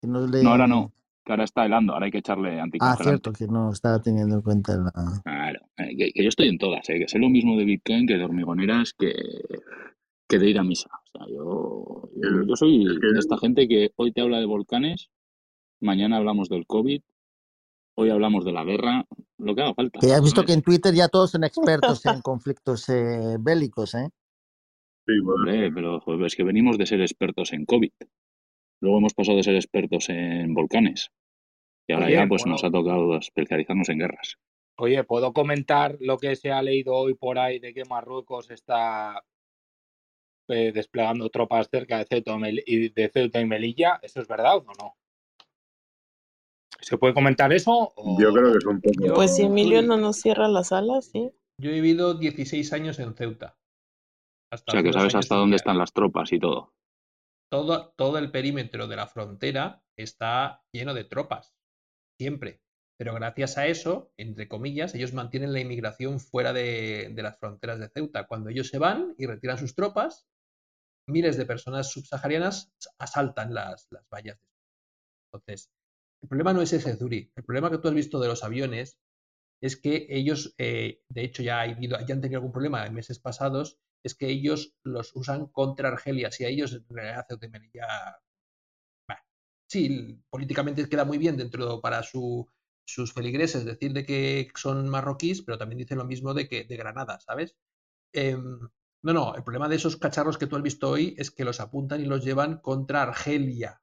[0.00, 0.42] Que no le...
[0.42, 0.92] No, ahora no,
[1.28, 3.04] que ahora está helando, ahora hay que echarle Ah, anticongelante.
[3.04, 5.20] cierto, que no estaba teniendo en cuenta la...
[5.22, 8.06] Claro, eh, que, que yo estoy en todas, eh, que sé lo mismo de Bitcoin
[8.06, 9.12] que de hormigoneras que,
[10.26, 10.88] que de ir a misa.
[11.12, 12.10] O sea, yo,
[12.46, 15.10] yo, soy de esta gente que hoy te habla de volcanes,
[15.80, 17.02] mañana hablamos del COVID,
[17.96, 19.04] hoy hablamos de la guerra,
[19.36, 19.98] lo que haga falta.
[20.00, 23.94] Que ya has visto que en Twitter ya todos son expertos en conflictos eh, bélicos,
[23.96, 24.08] ¿eh?
[25.06, 27.90] sí, bueno, Hombre, pero joder, es que venimos de ser expertos en COVID.
[28.80, 31.10] Luego hemos pasado de ser expertos en volcanes.
[31.88, 34.38] Y ahora Oye, ya pues nos ¿puedo, ha tocado especializarnos en guerras.
[34.76, 39.24] oye, ¿puedo comentar lo que se ha leído hoy por ahí de que Marruecos está
[40.48, 42.36] eh, desplegando tropas cerca de Ceuta,
[42.66, 43.98] y de Ceuta y Melilla?
[44.02, 44.96] ¿Eso es verdad o no?
[46.80, 47.92] ¿Se puede comentar eso?
[48.18, 49.14] yo creo que es un poco...
[49.14, 51.30] Pues si Emilio no nos cierra la sala, sí.
[51.60, 53.56] yo he vivido 16 años en Ceuta,
[54.52, 56.72] O sea, que sabes hasta dónde están las tropas y todo.
[57.50, 61.57] Todo, todo el perímetro de la frontera está lleno de tropas,
[62.18, 62.60] siempre.
[62.98, 67.88] Pero gracias a eso, entre comillas, ellos mantienen la inmigración fuera de, las fronteras de
[67.90, 68.26] Ceuta.
[68.26, 70.26] Cuando ellos se van y retiran sus tropas,
[71.08, 74.38] miles de personas subsaharianas asaltan las, las vallas.
[75.32, 75.70] Entonces,
[76.22, 77.32] el problema no es ese, Zuri.
[77.36, 78.98] El problema que tú has visto de los aviones
[79.62, 82.94] es que ellos, eh, de hecho, ya, ha habido- ya han tenido algún problema en
[82.94, 86.30] meses pasados, es que ellos los usan contra Argelia.
[86.32, 87.86] Si a ellos en realidad Ceuta y Melilla,
[89.08, 89.22] bah,
[89.68, 92.48] sí, políticamente queda muy bien dentro para su,
[92.84, 96.76] sus feligreses decir de que son marroquíes, pero también dicen lo mismo de que de
[96.76, 97.56] Granada, ¿sabes?
[98.12, 98.60] Em,
[99.02, 101.60] no, no, el problema de esos cacharros que tú has visto hoy es que los
[101.60, 103.82] apuntan y los llevan contra Argelia,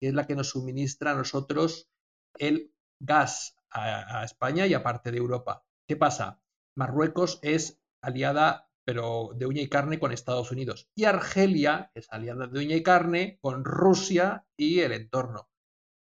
[0.00, 1.90] que es la que nos suministra a nosotros
[2.38, 5.64] el gas a, a España y a parte de Europa.
[5.86, 6.40] ¿Qué pasa?
[6.76, 10.88] Marruecos es aliada, pero de uña y carne, con Estados Unidos.
[10.94, 15.48] Y Argelia es aliada de uña y carne con Rusia y el entorno.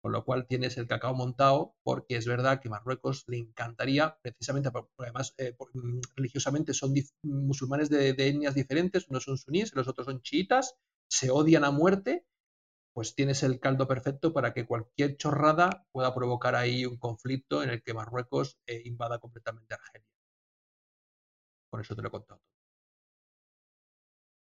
[0.02, 4.72] Con lo cual tienes el cacao montado porque es verdad que Marruecos le encantaría, precisamente
[4.72, 6.94] porque además eh, mm, religiosamente son
[7.24, 10.76] musulmanes de, etnias diferentes, unos son suníes los otros son chiitas,
[11.10, 12.26] se odian a muerte,
[12.94, 17.70] pues tienes el caldo perfecto para que cualquier chorrada pueda provocar ahí un conflicto en
[17.72, 20.08] el que Marruecos eh, invada completamente Argelia.
[21.70, 22.41] Por eso te lo he contado.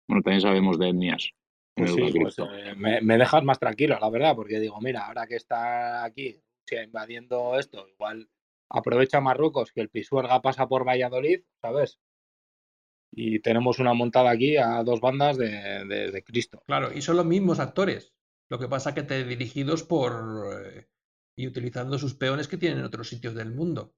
[0.07, 1.29] Bueno, también sabemos de etnias.
[1.75, 5.35] Pues sí, pues, eh, me, dejas más tranquilo, la verdad, porque digo, mira, ahora que
[5.35, 6.39] está aquí
[6.71, 8.29] invadiendo esto, igual
[8.69, 11.99] aprovecha Marruecos que el Pisuerga pasa por Valladolid, ¿sabes?
[13.11, 16.63] Y tenemos una montada aquí a dos bandas de, Cristo.
[16.65, 18.13] Claro, y son los mismos actores.
[18.49, 20.87] Lo que pasa que te dirigidos por eh,
[21.35, 23.93] y utilizando sus peones que tienen en otros sitios del mundo.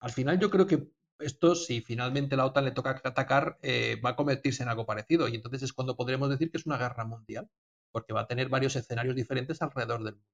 [0.00, 0.88] Al final yo creo que
[1.20, 5.28] esto, si finalmente la OTAN le toca atacar, eh, va a convertirse en algo parecido.
[5.28, 7.48] Y entonces es cuando podremos decir que es una guerra mundial,
[7.92, 10.28] porque va a tener varios escenarios diferentes alrededor del mundo.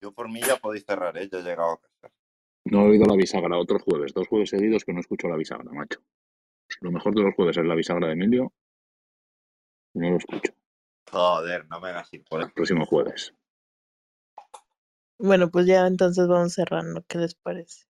[0.00, 1.28] Yo por mí ya podéis cerrar, ¿eh?
[1.30, 2.12] Yo he llegado a casa.
[2.64, 5.70] No he oído la bisagra otros jueves, dos jueves seguidos que no escucho la bisagra,
[5.72, 6.00] macho.
[6.80, 8.52] Lo mejor de los jueves es la bisagra de Emilio.
[9.94, 10.52] No lo escucho.
[11.10, 13.34] Joder, no me hagas por El próximo jueves.
[15.18, 17.04] Bueno, pues ya entonces vamos cerrando.
[17.06, 17.84] ¿Qué les parece?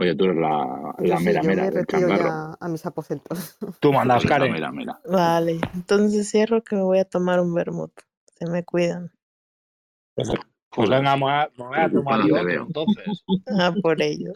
[0.00, 2.56] Oye, tú eres la, la mera mera del changarro.
[2.58, 3.58] a mis aposentos.
[3.80, 4.50] Tú mandas, Karen.
[4.50, 4.98] Mera, mera.
[5.04, 7.92] Vale, entonces cierro que me voy a tomar un vermut.
[8.38, 9.12] Se me cuidan.
[10.14, 10.30] Pues,
[10.70, 13.24] pues venga, me voy a, tomar yo entonces.
[13.58, 14.32] Ah, por ello.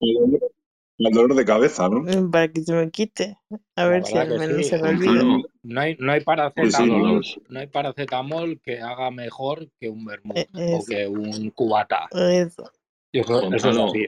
[0.00, 2.00] El dolor de cabeza, ¿no?
[2.00, 3.38] Mm, para que se me quite.
[3.76, 5.22] A ver si al menos se me olvida.
[5.62, 10.48] No, hay, no hay paracetamol, no hay paracetamol que haga mejor que un vermut e,
[10.54, 12.08] o que un cubata.
[12.12, 12.70] Eso.
[13.10, 14.06] Eso, eso es así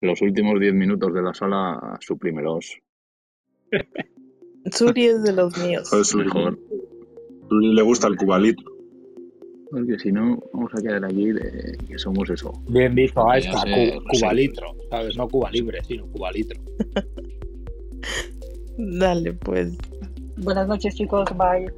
[0.00, 2.78] los últimos 10 minutos de la sala, suprímelos.
[4.70, 5.88] Suri es de los míos.
[5.88, 6.24] Suri.
[6.26, 6.58] Mejor.
[7.48, 8.62] Suri le gusta el cubalito.
[9.70, 12.52] Porque si no, vamos a quedar aquí de que somos eso.
[12.68, 13.62] Bien visto, ahí está,
[14.10, 14.74] cubalitro.
[14.90, 15.16] ¿Sabes?
[15.16, 16.60] No Cuba Libre, sino cubalitro.
[18.78, 19.78] Dale, pues.
[20.38, 21.28] Buenas noches, chicos.
[21.36, 21.70] Bye.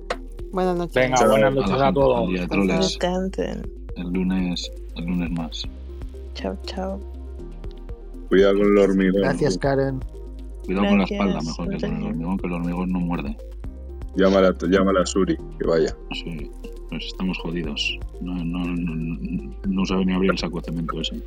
[0.52, 0.94] Buenas noches.
[0.94, 2.30] Venga, buenas noches a todos.
[2.30, 3.62] Descansen.
[3.96, 5.62] El lunes, el lunes más.
[6.34, 6.98] Chao, chao.
[8.32, 9.20] Cuidado con el hormigón.
[9.20, 10.00] Gracias, Karen.
[10.64, 13.36] Cuidado con la espalda, mejor que con el hormigón, que el hormigón no muerde.
[14.16, 15.94] Llámala, llámala a Suri, que vaya.
[16.14, 16.50] Sí,
[16.88, 17.98] pues estamos jodidos.
[18.22, 21.16] No, no, no, no sabe ni abrir el saco de cemento ese.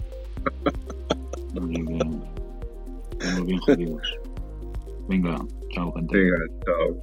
[3.20, 4.20] estamos bien jodidos.
[5.08, 5.46] Venga,
[5.76, 6.18] chao, gente.
[6.18, 6.98] Venga, chao.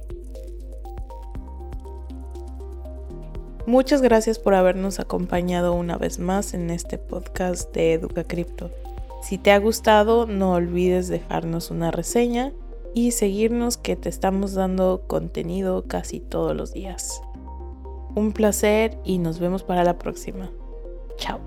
[3.67, 8.69] Muchas gracias por habernos acompañado una vez más en este podcast de Educa Cripto.
[9.23, 12.51] Si te ha gustado, no olvides dejarnos una reseña
[12.93, 17.21] y seguirnos que te estamos dando contenido casi todos los días.
[18.15, 20.51] Un placer y nos vemos para la próxima.
[21.15, 21.39] Chao.